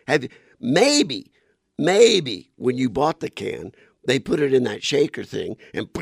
Have 0.07 0.23
you, 0.23 0.29
maybe, 0.59 1.31
maybe 1.79 2.51
when 2.55 2.77
you 2.77 2.87
bought 2.87 3.19
the 3.19 3.31
can, 3.31 3.71
they 4.05 4.19
put 4.19 4.39
it 4.39 4.53
in 4.53 4.63
that 4.65 4.83
shaker 4.83 5.23
thing 5.23 5.57
and 5.73 5.89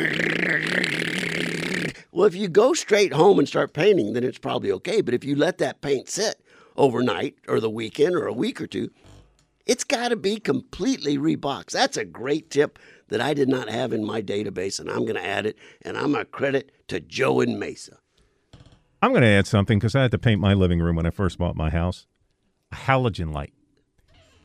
well, 2.11 2.25
if 2.25 2.35
you 2.35 2.49
go 2.49 2.73
straight 2.73 3.13
home 3.13 3.39
and 3.39 3.47
start 3.47 3.73
painting, 3.73 4.11
then 4.11 4.25
it's 4.25 4.37
probably 4.37 4.73
okay. 4.73 4.99
But 4.99 5.13
if 5.13 5.23
you 5.23 5.37
let 5.37 5.59
that 5.59 5.79
paint 5.79 6.09
sit 6.09 6.41
overnight 6.75 7.35
or 7.47 7.61
the 7.61 7.69
weekend 7.69 8.15
or 8.15 8.27
a 8.27 8.33
week 8.33 8.59
or 8.59 8.67
two, 8.67 8.91
it's 9.65 9.83
got 9.83 10.09
to 10.09 10.15
be 10.15 10.39
completely 10.39 11.17
reboxed. 11.17 11.71
That's 11.71 11.97
a 11.97 12.05
great 12.05 12.49
tip 12.49 12.77
that 13.09 13.21
I 13.21 13.33
did 13.33 13.49
not 13.49 13.69
have 13.69 13.93
in 13.93 14.05
my 14.05 14.21
database, 14.21 14.79
and 14.79 14.89
I'm 14.89 15.03
going 15.03 15.15
to 15.15 15.25
add 15.25 15.45
it. 15.45 15.57
And 15.81 15.97
I'm 15.97 16.11
going 16.11 16.25
to 16.25 16.25
credit 16.25 16.71
to 16.87 16.99
Joe 16.99 17.41
in 17.41 17.59
Mesa. 17.59 17.97
I'm 19.01 19.11
going 19.11 19.21
to 19.21 19.27
add 19.27 19.47
something 19.47 19.77
because 19.77 19.95
I 19.95 20.03
had 20.03 20.11
to 20.11 20.17
paint 20.17 20.41
my 20.41 20.53
living 20.53 20.79
room 20.79 20.95
when 20.95 21.05
I 21.05 21.11
first 21.11 21.37
bought 21.37 21.55
my 21.55 21.69
house. 21.69 22.07
A 22.71 22.75
halogen 22.75 23.33
light, 23.33 23.53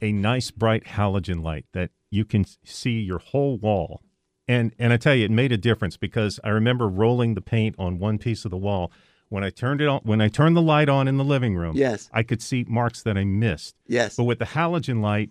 a 0.03 0.13
nice 0.13 0.51
bright 0.51 0.85
halogen 0.85 1.43
light 1.43 1.65
that 1.73 1.91
you 2.11 2.25
can 2.25 2.45
see 2.65 3.01
your 3.01 3.19
whole 3.19 3.57
wall. 3.57 4.03
And 4.47 4.75
and 4.79 4.93
I 4.93 4.97
tell 4.97 5.15
you, 5.15 5.25
it 5.25 5.31
made 5.31 5.53
a 5.53 5.57
difference 5.57 5.97
because 5.97 6.41
I 6.45 6.49
remember 6.49 6.89
rolling 6.89 7.35
the 7.35 7.41
paint 7.41 7.77
on 7.79 7.99
one 7.99 8.19
piece 8.19 8.45
of 8.45 8.51
the 8.51 8.57
wall. 8.59 8.93
When 9.31 9.43
I 9.45 9.51
turned 9.51 9.81
it 9.81 9.89
on, 9.89 10.01
when 10.03 10.21
I 10.21 10.29
turned 10.29 10.57
the 10.57 10.63
light 10.63 10.89
on 10.89 11.09
in 11.09 11.17
the 11.17 11.25
living 11.25 11.55
room, 11.57 11.77
Yes. 11.77 12.11
I 12.13 12.23
could 12.23 12.43
see 12.43 12.65
marks 12.69 13.03
that 13.05 13.17
I 13.17 13.25
missed. 13.25 13.75
Yes. 13.87 14.17
But 14.17 14.25
with 14.25 14.39
the 14.41 14.45
halogen 14.45 15.01
light, 15.01 15.31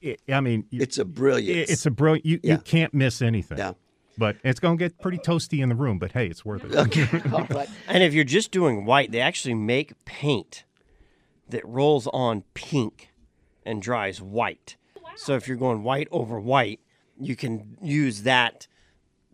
it, 0.00 0.20
I 0.32 0.40
mean, 0.40 0.64
It's 0.72 0.96
a 0.98 1.04
brilliant. 1.04 1.68
it's 1.68 1.84
a 1.84 1.90
brilliant. 1.90 2.24
You, 2.24 2.40
Yeah. 2.42 2.54
you 2.54 2.58
can't 2.60 2.94
miss 2.94 3.20
anything. 3.20 3.58
Yeah. 3.58 3.72
But 4.16 4.36
it's 4.44 4.60
going 4.60 4.78
to 4.78 4.84
get 4.84 4.98
pretty 5.00 5.18
toasty 5.18 5.60
in 5.62 5.68
the 5.68 5.74
room. 5.74 5.98
But 5.98 6.12
hey, 6.12 6.26
it's 6.28 6.44
worth 6.44 6.64
it. 6.64 6.74
Okay. 6.74 7.08
All 7.32 7.46
right. 7.50 7.68
And 7.88 8.02
if 8.04 8.14
you're 8.14 8.24
just 8.24 8.50
doing 8.52 8.84
white, 8.84 9.10
they 9.10 9.20
actually 9.20 9.54
make 9.54 10.04
paint 10.04 10.64
that 11.48 11.66
rolls 11.66 12.06
on 12.12 12.44
pink 12.54 13.12
and 13.66 13.82
dries 13.82 14.22
white. 14.22 14.76
So 15.16 15.34
if 15.34 15.48
you're 15.48 15.56
going 15.56 15.82
white 15.82 16.08
over 16.10 16.38
white, 16.40 16.80
you 17.18 17.34
can 17.36 17.76
use 17.82 18.22
that 18.22 18.66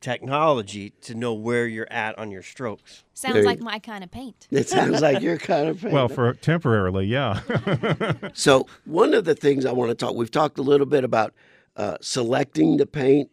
technology 0.00 0.90
to 1.02 1.14
know 1.14 1.34
where 1.34 1.66
you're 1.66 1.90
at 1.90 2.18
on 2.18 2.30
your 2.30 2.42
strokes. 2.42 3.04
Sounds 3.14 3.34
There 3.34 3.42
you- 3.42 3.48
like 3.48 3.61
my 3.61 3.78
kind 3.78 4.04
of 4.04 4.11
paint. 4.11 4.46
It 4.50 4.68
sounds 4.68 5.00
like 5.00 5.22
you're 5.22 5.38
kind 5.38 5.68
of 5.68 5.80
paint. 5.82 5.92
Well, 5.92 6.08
for 6.08 6.34
temporarily, 6.34 7.06
yeah. 7.06 7.40
So 8.34 8.66
one 8.84 9.14
of 9.14 9.24
the 9.24 9.34
things 9.34 9.66
I 9.66 9.72
want 9.72 9.90
to 9.90 9.94
talk, 9.94 10.14
we've 10.14 10.30
talked 10.30 10.58
a 10.58 10.62
little 10.62 10.87
bit 10.87 11.04
about 11.04 11.34
uh, 11.76 11.96
selecting 12.00 12.76
the 12.76 12.87
paint, 12.87 13.30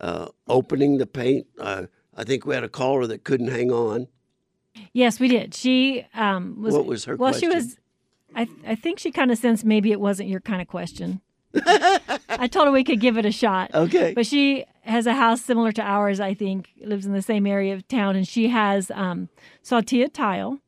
uh, 0.00 0.28
opening 0.48 0.98
the 0.98 1.06
paint. 1.06 1.46
Uh, 1.58 1.86
I 2.16 2.24
think 2.24 2.46
we 2.46 2.54
had 2.54 2.64
a 2.64 2.68
caller 2.68 3.06
that 3.06 3.24
couldn't 3.24 3.48
hang 3.48 3.70
on. 3.70 4.08
Yes, 4.92 5.20
we 5.20 5.28
did. 5.28 5.54
She 5.54 6.06
um, 6.14 6.60
was. 6.60 6.74
What 6.74 6.86
was 6.86 7.04
her 7.04 7.16
Well, 7.16 7.32
she 7.32 7.48
was. 7.48 7.78
I 8.34 8.48
I 8.66 8.74
think 8.74 8.98
she 8.98 9.12
kind 9.12 9.30
of 9.30 9.38
sensed 9.38 9.64
maybe 9.64 9.92
it 9.92 10.00
wasn't 10.00 10.28
your 10.28 10.40
kind 10.40 10.60
of 10.60 10.66
question. 10.68 11.20
I 12.28 12.48
told 12.50 12.66
her 12.66 12.72
we 12.72 12.84
could 12.84 13.00
give 13.00 13.16
it 13.16 13.24
a 13.24 13.32
shot. 13.32 13.74
Okay. 13.74 14.12
But 14.14 14.26
she 14.26 14.64
has 14.82 15.06
a 15.06 15.14
house 15.14 15.40
similar 15.42 15.72
to 15.72 15.82
ours. 15.82 16.20
I 16.20 16.34
think 16.34 16.70
lives 16.80 17.06
in 17.06 17.12
the 17.12 17.22
same 17.22 17.46
area 17.46 17.74
of 17.74 17.86
town, 17.88 18.16
and 18.16 18.26
she 18.26 18.48
has 18.48 18.90
um, 18.94 19.28
saltillo 19.62 20.12
tile, 20.12 20.58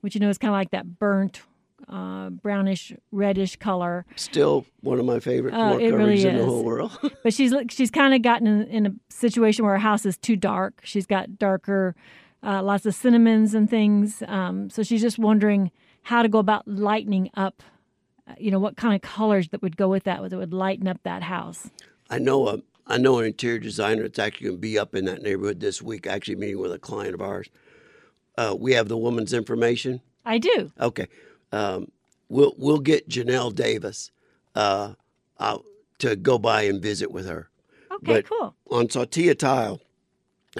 which 0.00 0.14
you 0.14 0.20
know 0.20 0.28
is 0.28 0.38
kind 0.38 0.50
of 0.50 0.54
like 0.54 0.70
that 0.70 0.98
burnt, 0.98 1.42
uh, 1.88 2.30
brownish, 2.30 2.92
reddish 3.12 3.56
color. 3.56 4.06
Still 4.16 4.64
one 4.80 4.98
of 4.98 5.04
my 5.04 5.20
favorite 5.20 5.52
floor 5.52 5.72
coverings 5.72 5.94
really 5.94 6.26
in 6.26 6.36
the 6.36 6.44
whole 6.44 6.64
world. 6.64 6.98
But 7.22 7.34
she's 7.34 7.52
she's 7.70 7.90
kind 7.90 8.14
of 8.14 8.22
gotten 8.22 8.46
in, 8.46 8.62
in 8.68 8.86
a 8.86 8.92
situation 9.08 9.64
where 9.64 9.74
her 9.74 9.80
house 9.80 10.06
is 10.06 10.16
too 10.16 10.36
dark. 10.36 10.80
She's 10.84 11.06
got 11.06 11.38
darker, 11.38 11.94
uh, 12.42 12.62
lots 12.62 12.86
of 12.86 12.94
cinnamons 12.94 13.54
and 13.54 13.68
things. 13.68 14.22
Um, 14.26 14.70
so 14.70 14.82
she's 14.82 15.02
just 15.02 15.18
wondering 15.18 15.70
how 16.02 16.22
to 16.22 16.28
go 16.28 16.38
about 16.38 16.66
lightening 16.68 17.30
up. 17.34 17.62
You 18.38 18.50
know 18.50 18.58
what 18.58 18.76
kind 18.76 18.94
of 18.94 19.02
colors 19.02 19.48
that 19.48 19.62
would 19.62 19.76
go 19.76 19.88
with 19.88 20.04
that 20.04 20.28
that 20.28 20.36
would 20.36 20.52
lighten 20.52 20.88
up 20.88 21.00
that 21.04 21.22
house. 21.22 21.70
I 22.10 22.18
know 22.18 22.48
a 22.48 22.58
I 22.86 22.98
know 22.98 23.18
an 23.18 23.26
interior 23.26 23.58
designer 23.58 24.02
that's 24.02 24.18
actually 24.18 24.46
going 24.46 24.56
to 24.56 24.60
be 24.60 24.78
up 24.78 24.94
in 24.94 25.04
that 25.06 25.22
neighborhood 25.22 25.60
this 25.60 25.82
week. 25.82 26.06
Actually, 26.06 26.36
meeting 26.36 26.58
with 26.58 26.72
a 26.72 26.78
client 26.78 27.14
of 27.14 27.20
ours. 27.20 27.48
Uh, 28.38 28.54
we 28.58 28.72
have 28.72 28.88
the 28.88 28.96
woman's 28.98 29.32
information. 29.32 30.00
I 30.24 30.38
do. 30.38 30.72
Okay, 30.80 31.08
um, 31.52 31.90
we'll 32.28 32.54
we'll 32.58 32.78
get 32.80 33.08
Janelle 33.08 33.54
Davis 33.54 34.10
uh, 34.54 34.94
out 35.40 35.64
to 35.98 36.16
go 36.16 36.38
by 36.38 36.62
and 36.62 36.82
visit 36.82 37.10
with 37.10 37.26
her. 37.26 37.48
Okay, 37.90 38.02
But 38.02 38.28
cool. 38.28 38.54
On 38.70 38.88
Saltillo 38.88 39.38
tile, 39.38 39.80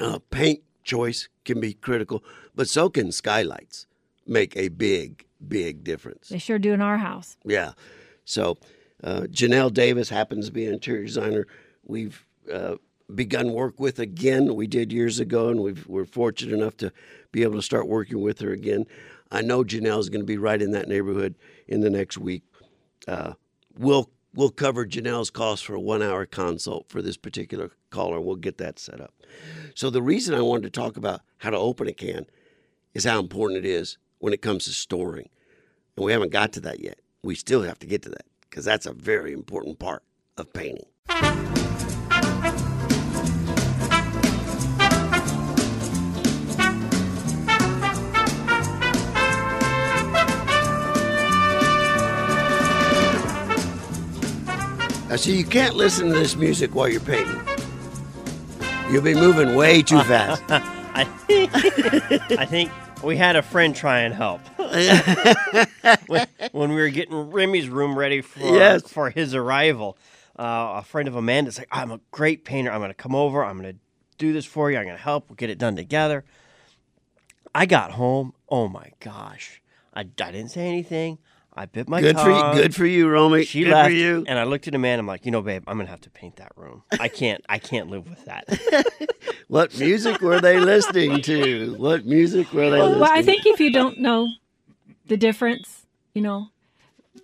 uh, 0.00 0.18
paint 0.30 0.62
choice 0.84 1.28
can 1.44 1.60
be 1.60 1.74
critical, 1.74 2.24
but 2.54 2.68
so 2.68 2.88
can 2.88 3.12
skylights 3.12 3.86
make 4.26 4.56
a 4.56 4.68
big, 4.68 5.26
big 5.48 5.84
difference. 5.84 6.28
They 6.28 6.38
sure 6.38 6.58
do 6.58 6.72
in 6.72 6.80
our 6.80 6.98
house. 6.98 7.36
Yeah. 7.44 7.72
So 8.24 8.58
uh, 9.02 9.22
Janelle 9.22 9.72
Davis 9.72 10.08
happens 10.08 10.46
to 10.46 10.52
be 10.52 10.66
an 10.66 10.74
interior 10.74 11.04
designer 11.04 11.46
we've 11.84 12.24
uh, 12.52 12.76
begun 13.14 13.52
work 13.52 13.78
with 13.80 13.98
again. 13.98 14.54
We 14.54 14.66
did 14.66 14.92
years 14.92 15.20
ago, 15.20 15.48
and 15.48 15.60
we've, 15.60 15.86
we're 15.86 16.04
fortunate 16.04 16.54
enough 16.54 16.76
to 16.78 16.92
be 17.32 17.42
able 17.42 17.54
to 17.54 17.62
start 17.62 17.88
working 17.88 18.20
with 18.20 18.40
her 18.40 18.52
again. 18.52 18.86
I 19.30 19.42
know 19.42 19.64
Janelle 19.64 19.98
is 19.98 20.08
going 20.08 20.20
to 20.20 20.26
be 20.26 20.38
right 20.38 20.60
in 20.60 20.72
that 20.72 20.88
neighborhood 20.88 21.36
in 21.66 21.80
the 21.80 21.90
next 21.90 22.18
week. 22.18 22.42
Uh, 23.08 23.34
we'll 23.78 24.10
we'll 24.34 24.50
cover 24.50 24.86
Janelle's 24.86 25.30
cost 25.30 25.64
for 25.64 25.74
a 25.74 25.80
one 25.80 26.02
hour 26.02 26.26
consult 26.26 26.88
for 26.88 27.02
this 27.02 27.16
particular 27.16 27.72
caller. 27.90 28.20
We'll 28.20 28.36
get 28.36 28.58
that 28.58 28.78
set 28.78 29.00
up. 29.00 29.14
So 29.74 29.90
the 29.90 30.02
reason 30.02 30.34
I 30.34 30.42
wanted 30.42 30.64
to 30.64 30.80
talk 30.80 30.96
about 30.96 31.22
how 31.38 31.50
to 31.50 31.58
open 31.58 31.88
a 31.88 31.92
can 31.92 32.26
is 32.94 33.04
how 33.04 33.18
important 33.18 33.64
it 33.64 33.68
is 33.68 33.98
when 34.18 34.32
it 34.32 34.42
comes 34.42 34.64
to 34.64 34.70
storing. 34.70 35.28
And 35.96 36.04
we 36.04 36.12
haven't 36.12 36.30
got 36.30 36.52
to 36.54 36.60
that 36.60 36.80
yet. 36.80 36.98
We 37.22 37.34
still 37.34 37.62
have 37.62 37.78
to 37.80 37.86
get 37.86 38.02
to 38.02 38.10
that 38.10 38.26
because 38.48 38.64
that's 38.64 38.86
a 38.86 38.92
very 38.92 39.32
important 39.32 39.78
part 39.78 40.02
of 40.36 40.52
painting. 40.52 40.84
Now, 55.08 55.14
see, 55.14 55.36
you 55.38 55.44
can't 55.44 55.76
listen 55.76 56.08
to 56.08 56.14
this 56.14 56.36
music 56.36 56.74
while 56.74 56.88
you're 56.88 57.00
painting. 57.00 57.40
You'll 58.90 59.02
be 59.02 59.14
moving 59.14 59.54
way 59.54 59.80
too 59.80 60.00
fast. 60.02 60.42
I, 60.48 61.08
I 62.38 62.44
think 62.44 62.70
we 63.02 63.16
had 63.16 63.36
a 63.36 63.42
friend 63.42 63.74
try 63.74 64.00
and 64.00 64.12
help 64.12 64.40
when, 66.06 66.26
when 66.52 66.70
we 66.70 66.76
were 66.76 66.88
getting 66.88 67.30
Remy's 67.30 67.68
room 67.68 67.98
ready 67.98 68.20
for 68.20 68.40
Yes. 68.40 68.90
for 68.90 69.10
his 69.10 69.34
arrival. 69.34 69.96
Uh, 70.38 70.74
a 70.76 70.82
friend 70.82 71.08
of 71.08 71.16
Amanda's 71.16 71.58
like, 71.58 71.68
"I'm 71.72 71.90
a 71.90 72.00
great 72.10 72.44
painter. 72.44 72.70
I'm 72.70 72.80
going 72.80 72.90
to 72.90 72.94
come 72.94 73.14
over. 73.14 73.44
I'm 73.44 73.58
going 73.60 73.72
to 73.74 73.78
do 74.18 74.32
this 74.32 74.44
for 74.44 74.70
you. 74.70 74.76
I'm 74.78 74.84
going 74.84 74.96
to 74.96 75.02
help. 75.02 75.28
We'll 75.30 75.36
get 75.36 75.50
it 75.50 75.58
done 75.58 75.76
together." 75.76 76.24
I 77.54 77.64
got 77.66 77.92
home. 77.92 78.34
Oh 78.48 78.68
my 78.68 78.90
gosh! 79.00 79.62
I, 79.94 80.00
I 80.00 80.04
didn't 80.04 80.48
say 80.50 80.66
anything. 80.68 81.18
I 81.58 81.64
bit 81.64 81.88
my 81.88 82.02
Good 82.02 82.18
for 82.18 82.28
you- 82.28 82.34
tongue. 82.38 82.54
good 82.54 82.74
for 82.74 82.84
you, 82.84 83.08
Romey. 83.08 83.46
She 83.46 83.60
Good 83.60 83.70
for 83.70 83.76
left, 83.76 83.94
you. 83.94 84.24
and 84.28 84.38
I 84.38 84.44
looked 84.44 84.68
at 84.68 84.74
Amanda. 84.74 85.00
I'm 85.00 85.06
like, 85.06 85.24
you 85.24 85.30
know, 85.30 85.40
babe, 85.40 85.64
I'm 85.66 85.78
gonna 85.78 85.88
have 85.88 86.02
to 86.02 86.10
paint 86.10 86.36
that 86.36 86.52
room. 86.54 86.82
I 87.00 87.08
can't. 87.08 87.42
I 87.48 87.58
can't 87.58 87.88
live 87.88 88.08
with 88.08 88.24
that. 88.26 88.44
What 89.48 89.78
music 89.78 90.20
were 90.22 90.40
they 90.40 90.58
listening 90.58 91.22
to? 91.22 91.76
What 91.78 92.04
music 92.04 92.52
were 92.52 92.68
they 92.68 92.78
Well, 92.78 92.86
listening 92.88 93.00
well, 93.00 93.12
I 93.12 93.22
think 93.22 93.46
if 93.46 93.60
you 93.60 93.70
don't 93.70 94.00
know 94.00 94.26
the 95.08 95.16
difference, 95.16 95.86
you 96.14 96.22
know, 96.22 96.48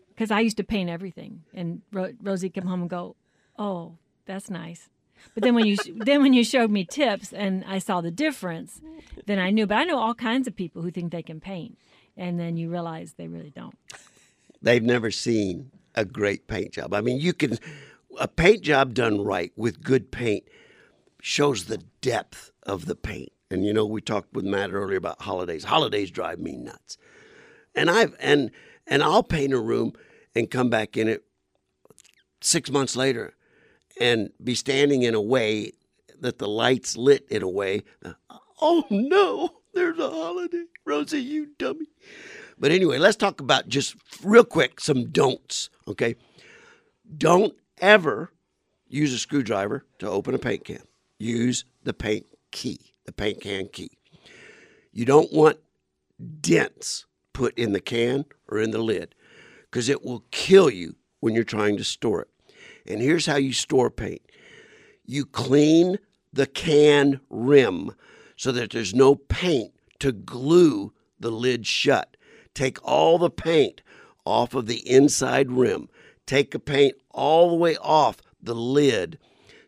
because 0.09 0.31
I 0.31 0.41
used 0.41 0.57
to 0.59 0.65
paint 0.65 0.91
everything, 0.91 1.43
and 1.55 1.83
Ro- 1.93 2.13
Rosie 2.23 2.51
come 2.51 2.67
home 2.67 2.83
and 2.83 2.91
go, 2.91 3.17
"Oh, 3.59 3.97
that's 4.27 4.51
nice." 4.51 4.89
But 5.35 5.43
then 5.45 5.55
when 5.55 5.67
you 5.67 5.77
then 5.95 6.23
when 6.23 6.33
you 6.33 6.45
showed 6.45 6.71
me 6.71 6.85
tips 6.85 7.33
and 7.33 7.65
I 7.67 7.79
saw 7.79 8.01
the 8.01 8.11
difference, 8.11 8.81
then 9.27 9.39
I 9.39 9.51
knew. 9.51 9.67
But 9.67 9.79
I 9.79 9.85
know 9.85 9.99
all 9.99 10.15
kinds 10.15 10.47
of 10.49 10.57
people 10.57 10.83
who 10.83 10.91
think 10.91 11.13
they 11.13 11.23
can 11.23 11.41
paint, 11.41 11.79
and 12.17 12.39
then 12.39 12.57
you 12.57 12.71
realize 12.71 13.15
they 13.15 13.29
really 13.29 13.51
don't. 13.55 13.77
they've 14.61 14.83
never 14.83 15.11
seen 15.11 15.71
a 15.95 16.05
great 16.05 16.47
paint 16.47 16.73
job. 16.73 16.95
I 16.95 17.01
mean, 17.01 17.21
you 17.21 17.33
can 17.33 17.59
a 18.19 18.29
paint 18.29 18.63
job 18.63 18.95
done 18.95 19.23
right 19.23 19.53
with 19.57 19.83
good 19.83 20.11
paint 20.11 20.45
shows 21.21 21.65
the 21.65 21.79
depth 22.01 22.51
of 22.65 22.87
the 22.87 22.95
paint. 22.97 23.33
And 23.51 23.65
you 23.65 23.73
know, 23.73 23.85
we 23.87 24.01
talked 24.01 24.33
with 24.33 24.45
Matt 24.45 24.73
earlier 24.73 24.99
about 24.99 25.23
holidays. 25.23 25.65
Holidays 25.65 26.11
drive 26.11 26.39
me 26.39 26.57
nuts. 26.57 26.97
And 27.75 27.91
I've 27.91 28.15
and 28.21 28.51
and 28.87 29.03
I'll 29.03 29.23
paint 29.23 29.53
a 29.53 29.61
room 29.61 29.93
and 30.35 30.51
come 30.51 30.71
back 30.71 30.97
in 30.97 31.09
it 31.09 31.25
6 32.41 32.71
months 32.71 32.97
later 32.97 33.35
and 34.01 34.31
be 34.43 34.55
standing 34.55 35.03
in 35.03 35.15
a 35.15 35.21
way 35.21 35.73
that 36.21 36.39
the 36.39 36.49
lights 36.49 36.97
lit 36.97 37.27
in 37.31 37.43
a 37.43 37.49
way. 37.49 37.83
Oh 38.61 38.85
no, 38.91 39.51
there's 39.75 39.99
a 39.99 40.11
holiday. 40.11 40.65
Rosie, 40.85 41.23
you 41.23 41.49
dummy. 41.59 41.87
But 42.59 42.71
anyway, 42.71 42.99
let's 42.99 43.17
talk 43.17 43.41
about 43.41 43.69
just 43.69 43.97
real 44.23 44.45
quick 44.45 44.81
some 44.81 45.11
don'ts, 45.11 45.69
okay? 45.89 46.15
Don't 47.17 47.55
ever 47.81 48.31
use 48.87 49.13
a 49.13 49.19
screwdriver 49.19 49.85
to 49.99 50.09
open 50.09 50.35
a 50.35 50.39
paint 50.39 50.65
can. 50.65 50.83
Use 51.19 51.65
the 51.83 51.93
paint 51.93 52.27
key, 52.51 52.95
the 53.05 53.13
paint 53.13 53.41
can 53.41 53.69
key. 53.69 53.91
You 54.93 55.05
don't 55.05 55.33
want 55.33 55.59
dents 56.41 57.07
put 57.33 57.57
in 57.59 57.73
the 57.73 57.81
can 57.81 58.25
or 58.49 58.59
in 58.59 58.71
the 58.71 58.79
lid 58.79 59.15
because 59.71 59.89
it 59.89 60.05
will 60.05 60.25
kill 60.31 60.71
you 60.71 60.95
when 61.21 61.35
you're 61.35 61.45
trying 61.45 61.77
to 61.77 61.85
store 61.85 62.23
it. 62.23 62.29
And 62.87 63.01
here's 63.01 63.27
how 63.27 63.37
you 63.37 63.53
store 63.53 63.91
paint 63.91 64.23
you 65.05 65.25
clean 65.25 65.99
the 66.33 66.47
can 66.47 67.21
rim 67.29 67.93
so 68.37 68.53
that 68.53 68.71
there's 68.71 68.95
no 68.95 69.15
paint 69.15 69.73
to 69.99 70.13
glue 70.13 70.93
the 71.21 71.31
lid 71.31 71.67
shut. 71.67 72.17
Take 72.55 72.79
all 72.83 73.19
the 73.19 73.31
paint 73.31 73.83
off 74.25 74.55
of 74.55 74.67
the 74.67 74.89
inside 74.89 75.51
rim. 75.51 75.89
Take 76.27 76.51
the 76.53 76.59
paint 76.59 76.95
all 77.11 77.51
the 77.51 77.57
way 77.57 77.77
off 77.77 78.19
the 78.43 78.55
lid. 78.55 79.19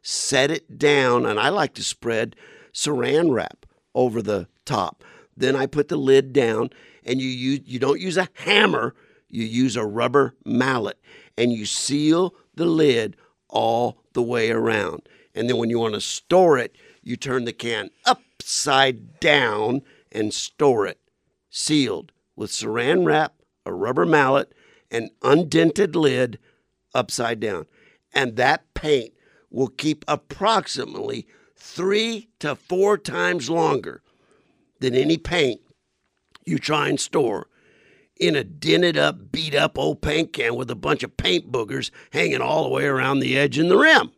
Set 0.03 0.51
it 0.51 0.79
down, 0.79 1.25
and 1.25 1.41
I 1.41 1.49
like 1.49 1.75
to 1.75 1.83
spread 1.83 2.37
saran 2.73 3.33
wrap 3.33 3.67
over 3.95 4.21
the 4.21 4.49
top. 4.65 5.05
Then 5.37 5.57
I 5.57 5.67
put 5.67 5.89
the 5.89 5.97
lid 5.97 6.33
down, 6.33 6.71
and 7.05 7.21
you 7.21 7.29
use, 7.29 7.61
you 7.65 7.79
don't 7.79 8.01
use 8.01 8.17
a 8.17 8.29
hammer. 8.35 8.95
You 9.29 9.45
use 9.45 9.77
a 9.77 9.85
rubber 9.85 10.35
mallet, 10.45 10.99
and 11.37 11.53
you 11.53 11.67
seal 11.67 12.35
the 12.55 12.67
lid 12.67 13.17
all 13.49 14.05
the 14.13 14.23
way 14.23 14.51
around. 14.51 15.03
And 15.35 15.49
then 15.49 15.57
when 15.57 15.71
you 15.71 15.79
want 15.79 15.95
to 15.95 16.01
store 16.01 16.57
it, 16.59 16.77
you 17.03 17.17
turn 17.17 17.45
the 17.45 17.53
can 17.53 17.91
upside 18.07 19.19
down 19.19 19.83
and 20.13 20.33
store 20.33 20.87
it 20.87 21.01
sealed 21.51 22.13
with 22.37 22.51
saran 22.51 23.05
wrap, 23.05 23.35
a 23.67 23.73
rubber 23.73 24.07
mallet, 24.07 24.53
an 24.91 25.11
undented 25.23 25.97
lid 25.97 26.39
upside 26.95 27.41
down. 27.41 27.67
And 28.13 28.37
that 28.37 28.73
paint 28.75 29.13
will 29.51 29.69
keep 29.69 30.05
approximately 30.07 31.27
three 31.57 32.29
to 32.39 32.55
four 32.55 32.99
times 32.99 33.51
longer 33.51 34.03
than 34.85 34.95
any 34.95 35.17
paint 35.17 35.61
you 36.45 36.59
try 36.59 36.89
and 36.89 37.01
store 37.01 37.49
in 38.17 38.37
a 38.37 38.45
dented 38.45 38.97
up, 38.97 39.33
beat 39.33 39.55
up 39.55 39.79
old 39.79 40.01
paint 40.01 40.33
can 40.33 40.55
with 40.55 40.71
a 40.71 40.77
bunch 40.77 41.03
of 41.03 41.17
paint 41.17 41.51
boogers 41.51 41.91
hanging 42.13 42.41
all 42.41 42.65
the 42.65 42.71
way 42.71 42.85
around 42.85 43.21
the 43.21 43.37
edge 43.37 43.59
and 43.59 43.71
the 43.71 43.77
rim. 43.77 44.13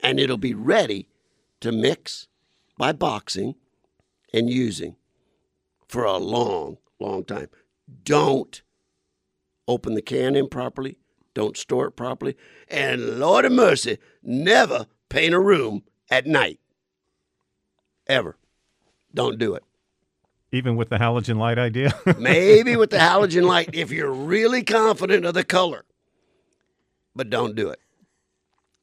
And 0.00 0.18
it'll 0.18 0.38
be 0.38 0.54
ready 0.54 1.08
to 1.60 1.72
mix 1.72 2.28
by 2.78 2.92
boxing 2.92 3.56
and 4.32 4.48
using 4.48 4.96
for 5.88 6.04
a 6.04 6.16
long, 6.16 6.78
long 7.00 7.24
time. 7.24 7.48
Don't 8.04 8.62
open 9.66 9.94
the 9.94 10.02
can 10.02 10.36
improperly. 10.36 10.96
Don't 11.34 11.56
store 11.56 11.88
it 11.88 11.96
properly. 11.96 12.36
And 12.68 13.18
Lord 13.18 13.44
of 13.44 13.52
mercy, 13.52 13.98
never 14.22 14.86
paint 15.08 15.34
a 15.34 15.40
room 15.40 15.82
at 16.10 16.26
night. 16.26 16.60
Ever. 18.06 18.36
Don't 19.14 19.38
do 19.38 19.54
it. 19.54 19.64
Even 20.52 20.76
with 20.76 20.88
the 20.88 20.96
halogen 20.98 21.36
light 21.36 21.58
idea? 21.58 21.92
Maybe 22.18 22.76
with 22.76 22.90
the 22.90 22.96
halogen 22.98 23.44
light 23.44 23.70
if 23.74 23.90
you're 23.90 24.12
really 24.12 24.62
confident 24.62 25.24
of 25.26 25.34
the 25.34 25.44
color. 25.44 25.84
But 27.14 27.30
don't 27.30 27.54
do 27.54 27.68
it. 27.68 27.80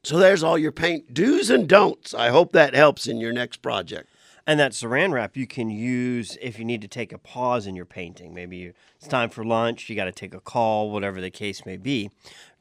So 0.03 0.17
there's 0.19 0.43
all 0.43 0.57
your 0.57 0.71
paint 0.71 1.13
do's 1.13 1.49
and 1.49 1.67
don'ts. 1.67 2.13
I 2.13 2.29
hope 2.29 2.51
that 2.51 2.75
helps 2.75 3.07
in 3.07 3.17
your 3.17 3.33
next 3.33 3.57
project. 3.63 4.09
And 4.47 4.59
that 4.59 4.73
saran 4.73 5.11
wrap 5.11 5.35
you 5.35 5.47
can 5.47 5.71
use 5.71 6.37
if 6.39 6.59
you 6.59 6.65
need 6.65 6.81
to 6.83 6.87
take 6.87 7.11
a 7.11 7.17
pause 7.17 7.65
in 7.65 7.75
your 7.75 7.85
painting. 7.87 8.31
Maybe 8.31 8.57
you, 8.57 8.73
it's 8.97 9.07
time 9.07 9.31
for 9.31 9.43
lunch, 9.43 9.89
you 9.89 9.95
got 9.95 10.05
to 10.05 10.11
take 10.11 10.35
a 10.35 10.39
call, 10.39 10.91
whatever 10.91 11.19
the 11.19 11.31
case 11.31 11.65
may 11.65 11.77
be. 11.77 12.11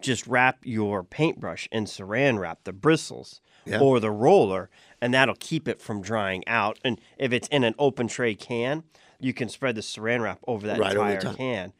Just 0.00 0.26
wrap 0.26 0.60
your 0.62 1.04
paintbrush 1.04 1.68
in 1.70 1.84
saran 1.84 2.38
wrap, 2.38 2.60
the 2.64 2.72
bristles 2.72 3.42
Yeah. 3.66 3.80
or 3.80 4.00
the 4.00 4.10
roller, 4.10 4.70
and 5.04 5.12
that'll 5.12 5.36
keep 5.38 5.68
it 5.68 5.82
from 5.82 6.00
drying 6.00 6.42
out. 6.48 6.78
And 6.82 6.98
if 7.18 7.30
it's 7.30 7.46
in 7.48 7.62
an 7.62 7.74
open 7.78 8.08
tray 8.08 8.34
can, 8.34 8.84
you 9.20 9.34
can 9.34 9.50
spread 9.50 9.74
the 9.74 9.82
saran 9.82 10.22
wrap 10.22 10.38
over 10.46 10.66
that 10.66 10.78
Right 10.78 10.92
entire 10.92 11.20
top. 11.20 11.36
can. 11.36 11.74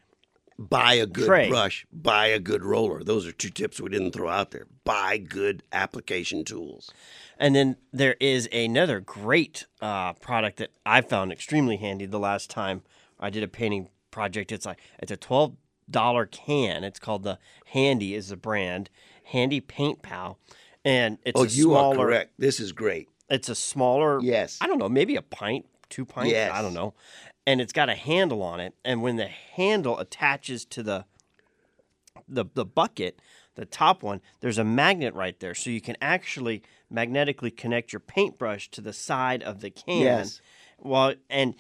Buy 0.59 0.93
a 0.95 1.07
good 1.07 1.25
Tray. 1.25 1.49
brush, 1.49 1.87
buy 1.91 2.27
a 2.27 2.39
good 2.39 2.63
roller. 2.63 3.03
Those 3.03 3.27
are 3.27 3.33
two 3.33 3.49
tips 3.49 3.81
we 3.81 3.89
didn't 3.89 4.13
throw 4.13 4.29
out 4.29 4.51
there. 4.51 4.67
Buy 4.85 5.17
good 5.17 5.63
application 5.73 6.45
tools. 6.45 6.93
And 7.39 7.57
then 7.57 7.77
there 7.95 8.17
is 8.21 8.47
another 8.53 9.01
great 9.01 9.65
uh, 9.81 10.13
product 10.13 10.59
that 10.59 10.73
I 10.85 11.01
found 11.01 11.33
extremely 11.33 11.79
handy 11.79 12.05
the 12.05 12.21
last 12.21 12.51
time 12.51 12.83
I 13.19 13.31
did 13.31 13.43
a 13.43 13.49
painting 13.49 13.89
project. 14.11 14.53
It's 14.53 14.67
like 14.67 14.81
it's 14.99 15.11
a 15.11 15.17
twelve 15.17 15.57
dollar 15.91 16.27
can. 16.27 16.85
It's 16.85 16.99
called 16.99 17.23
the 17.23 17.39
Handy 17.69 18.15
is 18.15 18.29
the 18.29 18.37
brand. 18.37 18.91
Handy 19.25 19.61
Paint 19.61 20.03
Pail, 20.03 20.39
and 20.85 21.17
it's 21.25 21.41
oh, 21.41 21.45
a 21.45 21.49
you 21.49 21.65
smaller. 21.65 21.97
are 21.97 22.07
correct. 22.07 22.35
This 22.39 22.61
is 22.61 22.73
great. 22.73 23.09
It's 23.29 23.49
a 23.49 23.55
smaller. 23.55 24.21
Yes. 24.21 24.59
I 24.61 24.67
don't 24.67 24.79
know, 24.79 24.89
maybe 24.89 25.17
a 25.17 25.23
pint, 25.23 25.67
two 25.89 26.05
pints. 26.05 26.33
Yes. 26.33 26.53
I 26.53 26.63
don't 26.63 26.75
know. 26.75 26.95
And 27.47 27.61
it's 27.61 27.73
got 27.73 27.89
a 27.89 27.95
handle 27.95 28.43
on 28.43 28.61
it, 28.61 28.75
and 28.85 29.03
when 29.03 29.17
the 29.17 29.27
handle 29.27 29.99
attaches 29.99 30.65
to 30.67 30.83
the 30.83 31.05
the 32.27 32.47
the 32.55 32.65
bucket, 32.65 33.21
the 33.55 33.67
top 33.67 34.03
one, 34.03 34.23
there's 34.41 34.57
a 34.57 34.65
magnet 34.65 35.13
right 35.15 35.39
there, 35.41 35.55
so 35.55 35.69
you 35.69 35.83
can 35.83 35.97
actually 36.01 36.63
magnetically 36.89 37.51
connect 37.51 37.93
your 37.93 38.01
paintbrush 38.01 38.71
to 38.71 38.81
the 38.81 38.95
side 38.95 39.43
of 39.43 39.61
the 39.61 39.71
can. 39.71 40.01
Yes. 40.01 40.41
Well, 40.79 41.15
and 41.29 41.55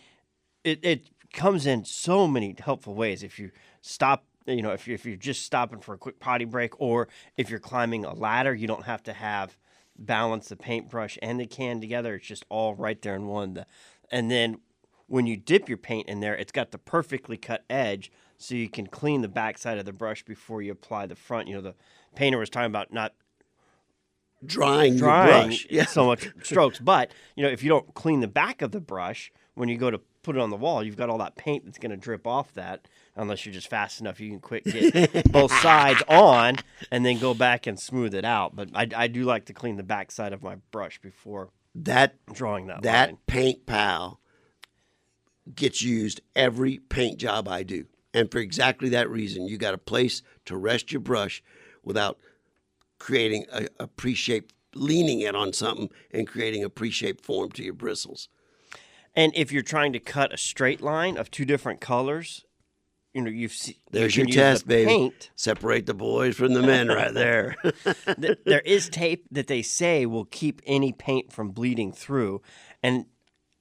it 0.64 0.80
it 0.82 1.10
comes 1.34 1.66
in 1.66 1.84
so 1.84 2.26
many 2.26 2.54
helpful 2.58 2.94
ways. 2.94 3.22
If 3.22 3.38
you 3.38 3.50
stop, 3.82 4.24
you 4.46 4.62
know, 4.62 4.70
if 4.70 4.88
you 4.88 4.94
if 4.94 5.04
you're 5.04 5.16
just 5.16 5.42
stopping 5.42 5.80
for 5.80 5.94
a 5.94 5.98
quick 5.98 6.18
potty 6.18 6.46
break, 6.46 6.80
or 6.80 7.08
if 7.36 7.50
you're 7.50 7.60
climbing 7.60 8.06
a 8.06 8.14
ladder, 8.14 8.54
you 8.54 8.66
don't 8.66 8.84
have 8.84 9.02
to 9.02 9.12
have 9.12 9.56
balance 9.98 10.48
the 10.48 10.56
paintbrush 10.56 11.18
and 11.22 11.38
the 11.38 11.46
can 11.46 11.80
together. 11.80 12.16
It's 12.16 12.26
just 12.26 12.44
all 12.48 12.74
right 12.74 13.00
there 13.00 13.14
in 13.14 13.26
one. 13.26 13.54
The, 13.54 13.66
and 14.10 14.30
then 14.30 14.58
when 15.06 15.26
you 15.26 15.36
dip 15.36 15.68
your 15.68 15.78
paint 15.78 16.08
in 16.08 16.20
there, 16.20 16.34
it's 16.34 16.52
got 16.52 16.70
the 16.70 16.78
perfectly 16.78 17.36
cut 17.36 17.64
edge, 17.68 18.10
so 18.38 18.54
you 18.54 18.68
can 18.68 18.86
clean 18.86 19.20
the 19.20 19.28
backside 19.28 19.78
of 19.78 19.84
the 19.84 19.92
brush 19.92 20.22
before 20.24 20.62
you 20.62 20.72
apply 20.72 21.06
the 21.06 21.16
front. 21.16 21.48
You 21.48 21.56
know, 21.56 21.60
the 21.60 21.74
painter 22.14 22.38
was 22.38 22.50
talking 22.50 22.66
about 22.66 22.92
not 22.92 23.14
Drying, 24.46 24.96
drying 24.96 25.32
your 25.32 25.44
brush. 25.46 25.66
Yeah. 25.70 25.86
so 25.86 26.06
much 26.06 26.28
strokes, 26.42 26.78
but 26.78 27.10
you 27.34 27.42
know, 27.42 27.48
if 27.48 27.62
you 27.62 27.68
don't 27.68 27.94
clean 27.94 28.20
the 28.20 28.28
back 28.28 28.62
of 28.62 28.72
the 28.72 28.80
brush 28.80 29.32
when 29.54 29.68
you 29.68 29.78
go 29.78 29.90
to 29.90 30.00
put 30.24 30.36
it 30.36 30.40
on 30.42 30.50
the 30.50 30.56
wall, 30.56 30.82
you've 30.82 30.96
got 30.96 31.08
all 31.10 31.18
that 31.18 31.36
paint 31.36 31.64
that's 31.64 31.78
going 31.78 31.90
to 31.90 31.96
drip 31.96 32.26
off 32.26 32.52
that. 32.54 32.88
Unless 33.16 33.46
you're 33.46 33.52
just 33.52 33.68
fast 33.68 34.00
enough, 34.00 34.18
you 34.18 34.28
can 34.30 34.40
quick 34.40 34.64
get 34.64 35.30
both 35.32 35.52
sides 35.60 36.02
on 36.08 36.56
and 36.90 37.06
then 37.06 37.18
go 37.20 37.32
back 37.32 37.66
and 37.68 37.78
smooth 37.78 38.12
it 38.14 38.24
out. 38.24 38.56
But 38.56 38.70
I, 38.74 38.88
I 38.96 39.06
do 39.06 39.22
like 39.22 39.44
to 39.46 39.52
clean 39.52 39.76
the 39.76 39.84
backside 39.84 40.32
of 40.32 40.42
my 40.42 40.56
brush 40.72 41.00
before 41.00 41.50
That 41.76 42.16
drawing 42.32 42.66
that. 42.66 42.82
that 42.82 43.08
line. 43.10 43.18
paint 43.28 43.66
pail 43.66 44.18
gets 45.54 45.82
used 45.82 46.22
every 46.34 46.78
paint 46.78 47.18
job 47.18 47.46
I 47.46 47.62
do. 47.62 47.86
And 48.12 48.30
for 48.30 48.38
exactly 48.38 48.88
that 48.90 49.08
reason, 49.10 49.46
you 49.46 49.58
got 49.58 49.74
a 49.74 49.78
place 49.78 50.22
to 50.46 50.56
rest 50.56 50.90
your 50.90 51.00
brush 51.00 51.42
without 51.84 52.18
creating 52.98 53.44
a, 53.52 53.66
a 53.78 53.86
pre-shaped, 53.86 54.54
leaning 54.74 55.20
it 55.20 55.34
on 55.36 55.52
something 55.52 55.90
and 56.12 56.26
creating 56.26 56.64
a 56.64 56.70
pre-shaped 56.70 57.24
form 57.24 57.50
to 57.52 57.62
your 57.62 57.74
bristles. 57.74 58.28
And 59.16 59.32
if 59.34 59.52
you're 59.52 59.62
trying 59.62 59.92
to 59.92 60.00
cut 60.00 60.32
a 60.32 60.36
straight 60.36 60.80
line 60.80 61.16
of 61.16 61.30
two 61.30 61.44
different 61.44 61.80
colors, 61.80 62.44
you 63.12 63.22
know 63.22 63.30
you've 63.30 63.52
seen. 63.52 63.76
There's 63.92 64.16
you 64.16 64.24
your 64.24 64.34
test, 64.34 64.64
the 64.64 64.68
baby. 64.68 64.86
Paint. 64.86 65.30
Separate 65.36 65.86
the 65.86 65.94
boys 65.94 66.36
from 66.36 66.52
the 66.52 66.62
men 66.62 66.88
right 66.88 67.14
there. 67.14 67.56
There 68.44 68.60
is 68.60 68.88
tape 68.88 69.26
that 69.30 69.46
they 69.46 69.62
say 69.62 70.04
will 70.04 70.24
keep 70.24 70.60
any 70.66 70.92
paint 70.92 71.32
from 71.32 71.50
bleeding 71.50 71.92
through, 71.92 72.42
and 72.82 73.06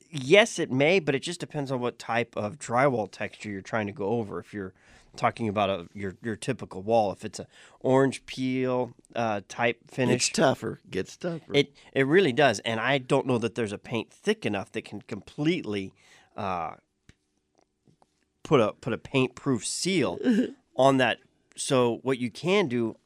yes, 0.10 0.58
it 0.58 0.72
may, 0.72 1.00
but 1.00 1.14
it 1.14 1.22
just 1.22 1.40
depends 1.40 1.72
on 1.72 1.80
what 1.80 2.00
type 2.00 2.36
of 2.36 2.58
drywall 2.58 3.12
texture 3.12 3.50
you're 3.50 3.62
trying 3.62 3.88
to 3.88 3.94
go 3.94 4.06
over. 4.08 4.40
If 4.40 4.54
you're 4.54 4.74
talking 5.16 5.48
about 5.48 5.70
a 5.70 5.88
your 5.94 6.16
your 6.22 6.36
typical 6.36 6.82
wall, 6.82 7.12
if 7.12 7.24
it's 7.26 7.40
a 7.40 7.48
orange 7.80 8.26
peel 8.26 8.94
uh, 9.16 9.42
type 9.48 9.80
finish, 9.90 10.30
It's 10.30 10.38
tougher. 10.38 10.82
Gets 10.90 11.18
tougher. 11.18 11.54
It 11.54 11.74
it 11.94 12.08
really 12.08 12.34
does, 12.34 12.60
and 12.60 12.80
I 12.80 12.98
don't 12.98 13.28
know 13.28 13.38
that 13.38 13.56
there's 13.56 13.72
a 13.72 13.78
paint 13.78 14.12
thick 14.12 14.46
enough 14.46 14.72
that 14.72 14.86
can 14.86 15.02
completely 15.02 15.94
uh, 16.36 16.76
put 18.44 18.60
a 18.60 18.74
put 18.74 18.94
a 18.94 18.98
paint 18.98 19.36
proof 19.36 19.66
seal 19.66 20.20
on 20.76 20.98
that. 20.98 21.20
So 21.56 22.00
what 22.04 22.18
you 22.18 22.32
can 22.32 22.68
do 22.68 22.98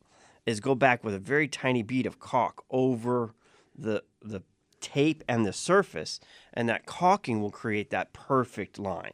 is 0.45 0.59
go 0.59 0.73
back 0.75 1.03
with 1.03 1.13
a 1.13 1.19
very 1.19 1.47
tiny 1.47 1.83
bead 1.83 2.05
of 2.05 2.19
caulk 2.19 2.63
over 2.69 3.33
the 3.77 4.03
the 4.21 4.43
tape 4.79 5.23
and 5.27 5.45
the 5.45 5.53
surface, 5.53 6.19
and 6.53 6.69
that 6.69 6.85
caulking 6.85 7.41
will 7.41 7.51
create 7.51 7.89
that 7.89 8.13
perfect 8.13 8.79
line. 8.79 9.13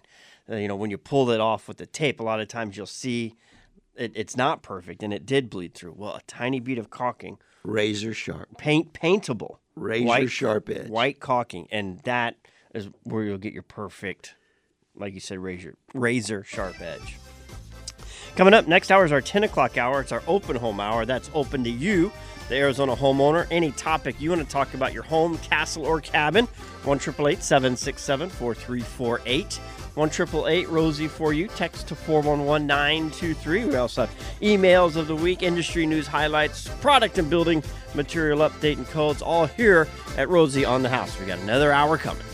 Uh, 0.50 0.56
you 0.56 0.68
know, 0.68 0.76
when 0.76 0.90
you 0.92 0.98
pull 0.98 1.30
it 1.30 1.40
off 1.40 1.68
with 1.68 1.78
the 1.78 1.86
tape, 1.86 2.20
a 2.20 2.24
lot 2.24 2.40
of 2.40 2.48
times 2.48 2.76
you'll 2.76 2.86
see 2.86 3.36
it, 3.96 4.12
it's 4.16 4.36
not 4.36 4.62
perfect 4.62 5.04
and 5.04 5.14
it 5.14 5.26
did 5.26 5.50
bleed 5.50 5.74
through. 5.74 5.94
Well, 5.96 6.16
a 6.16 6.22
tiny 6.28 6.60
bead 6.60 6.78
of 6.78 6.90
caulking. 6.90 7.38
Razor 7.64 8.14
sharp. 8.14 8.58
paint 8.58 8.94
paintable. 8.94 9.60
Razor 9.76 10.28
sharp 10.28 10.70
edge. 10.70 10.90
white 10.90 11.20
caulking 11.20 11.68
and 11.72 12.00
that 12.02 12.36
is 12.74 12.90
where 13.04 13.24
you'll 13.24 13.38
get 13.38 13.54
your 13.54 13.64
perfect 13.64 14.36
like 14.96 15.14
you 15.14 15.20
said 15.20 15.40
razor 15.40 15.76
razor 15.94 16.44
sharp 16.44 16.80
edge. 16.82 17.18
Coming 18.36 18.54
up 18.54 18.68
next 18.68 18.92
hour 18.92 19.06
is 19.06 19.12
our 19.12 19.22
10 19.22 19.44
o'clock 19.44 19.78
hour. 19.78 20.02
It's 20.02 20.12
our 20.12 20.24
open 20.28 20.56
home 20.56 20.80
hour. 20.80 21.06
That's 21.06 21.30
open 21.34 21.64
to 21.64 21.70
you 21.70 22.12
the 22.50 22.56
arizona 22.56 22.96
homeowner. 22.96 23.48
Any 23.50 23.72
topic 23.72 24.20
you 24.20 24.32
want 24.32 24.42
to 24.42 24.48
talk 24.48 24.74
about 24.74 24.94
your 24.94 25.04
home 25.04 25.38
castle 25.38 25.86
or 25.86 26.02
cabin 26.02 26.46
1 26.84 27.00
767 27.00 28.30
4348 28.30 29.60
1 29.96 30.10
Rosie 30.70 31.08
for 31.08 31.34
you. 31.34 31.48
Text 31.48 31.88
to 31.88 31.96
411 31.96 32.66
923. 32.66 33.66
We 33.66 33.76
also 33.76 34.06
have 34.06 34.16
emails 34.42 34.96
of 34.96 35.08
the 35.08 35.16
week, 35.16 35.44
industry 35.44 35.86
news 35.86 36.08
highlights, 36.08 36.68
product 36.82 37.18
and 37.18 37.30
building 37.30 37.64
material 37.94 38.40
update 38.40 38.78
and 38.78 38.88
codes, 38.88 39.22
all 39.22 39.46
here 39.46 39.88
at 40.18 40.30
Rosie 40.30 40.66
on 40.66 40.82
the 40.82 40.90
House. 40.90 41.20
We 41.20 41.26
got 41.26 41.40
another 41.40 41.72
hour 41.72 41.98
coming. 41.98 42.26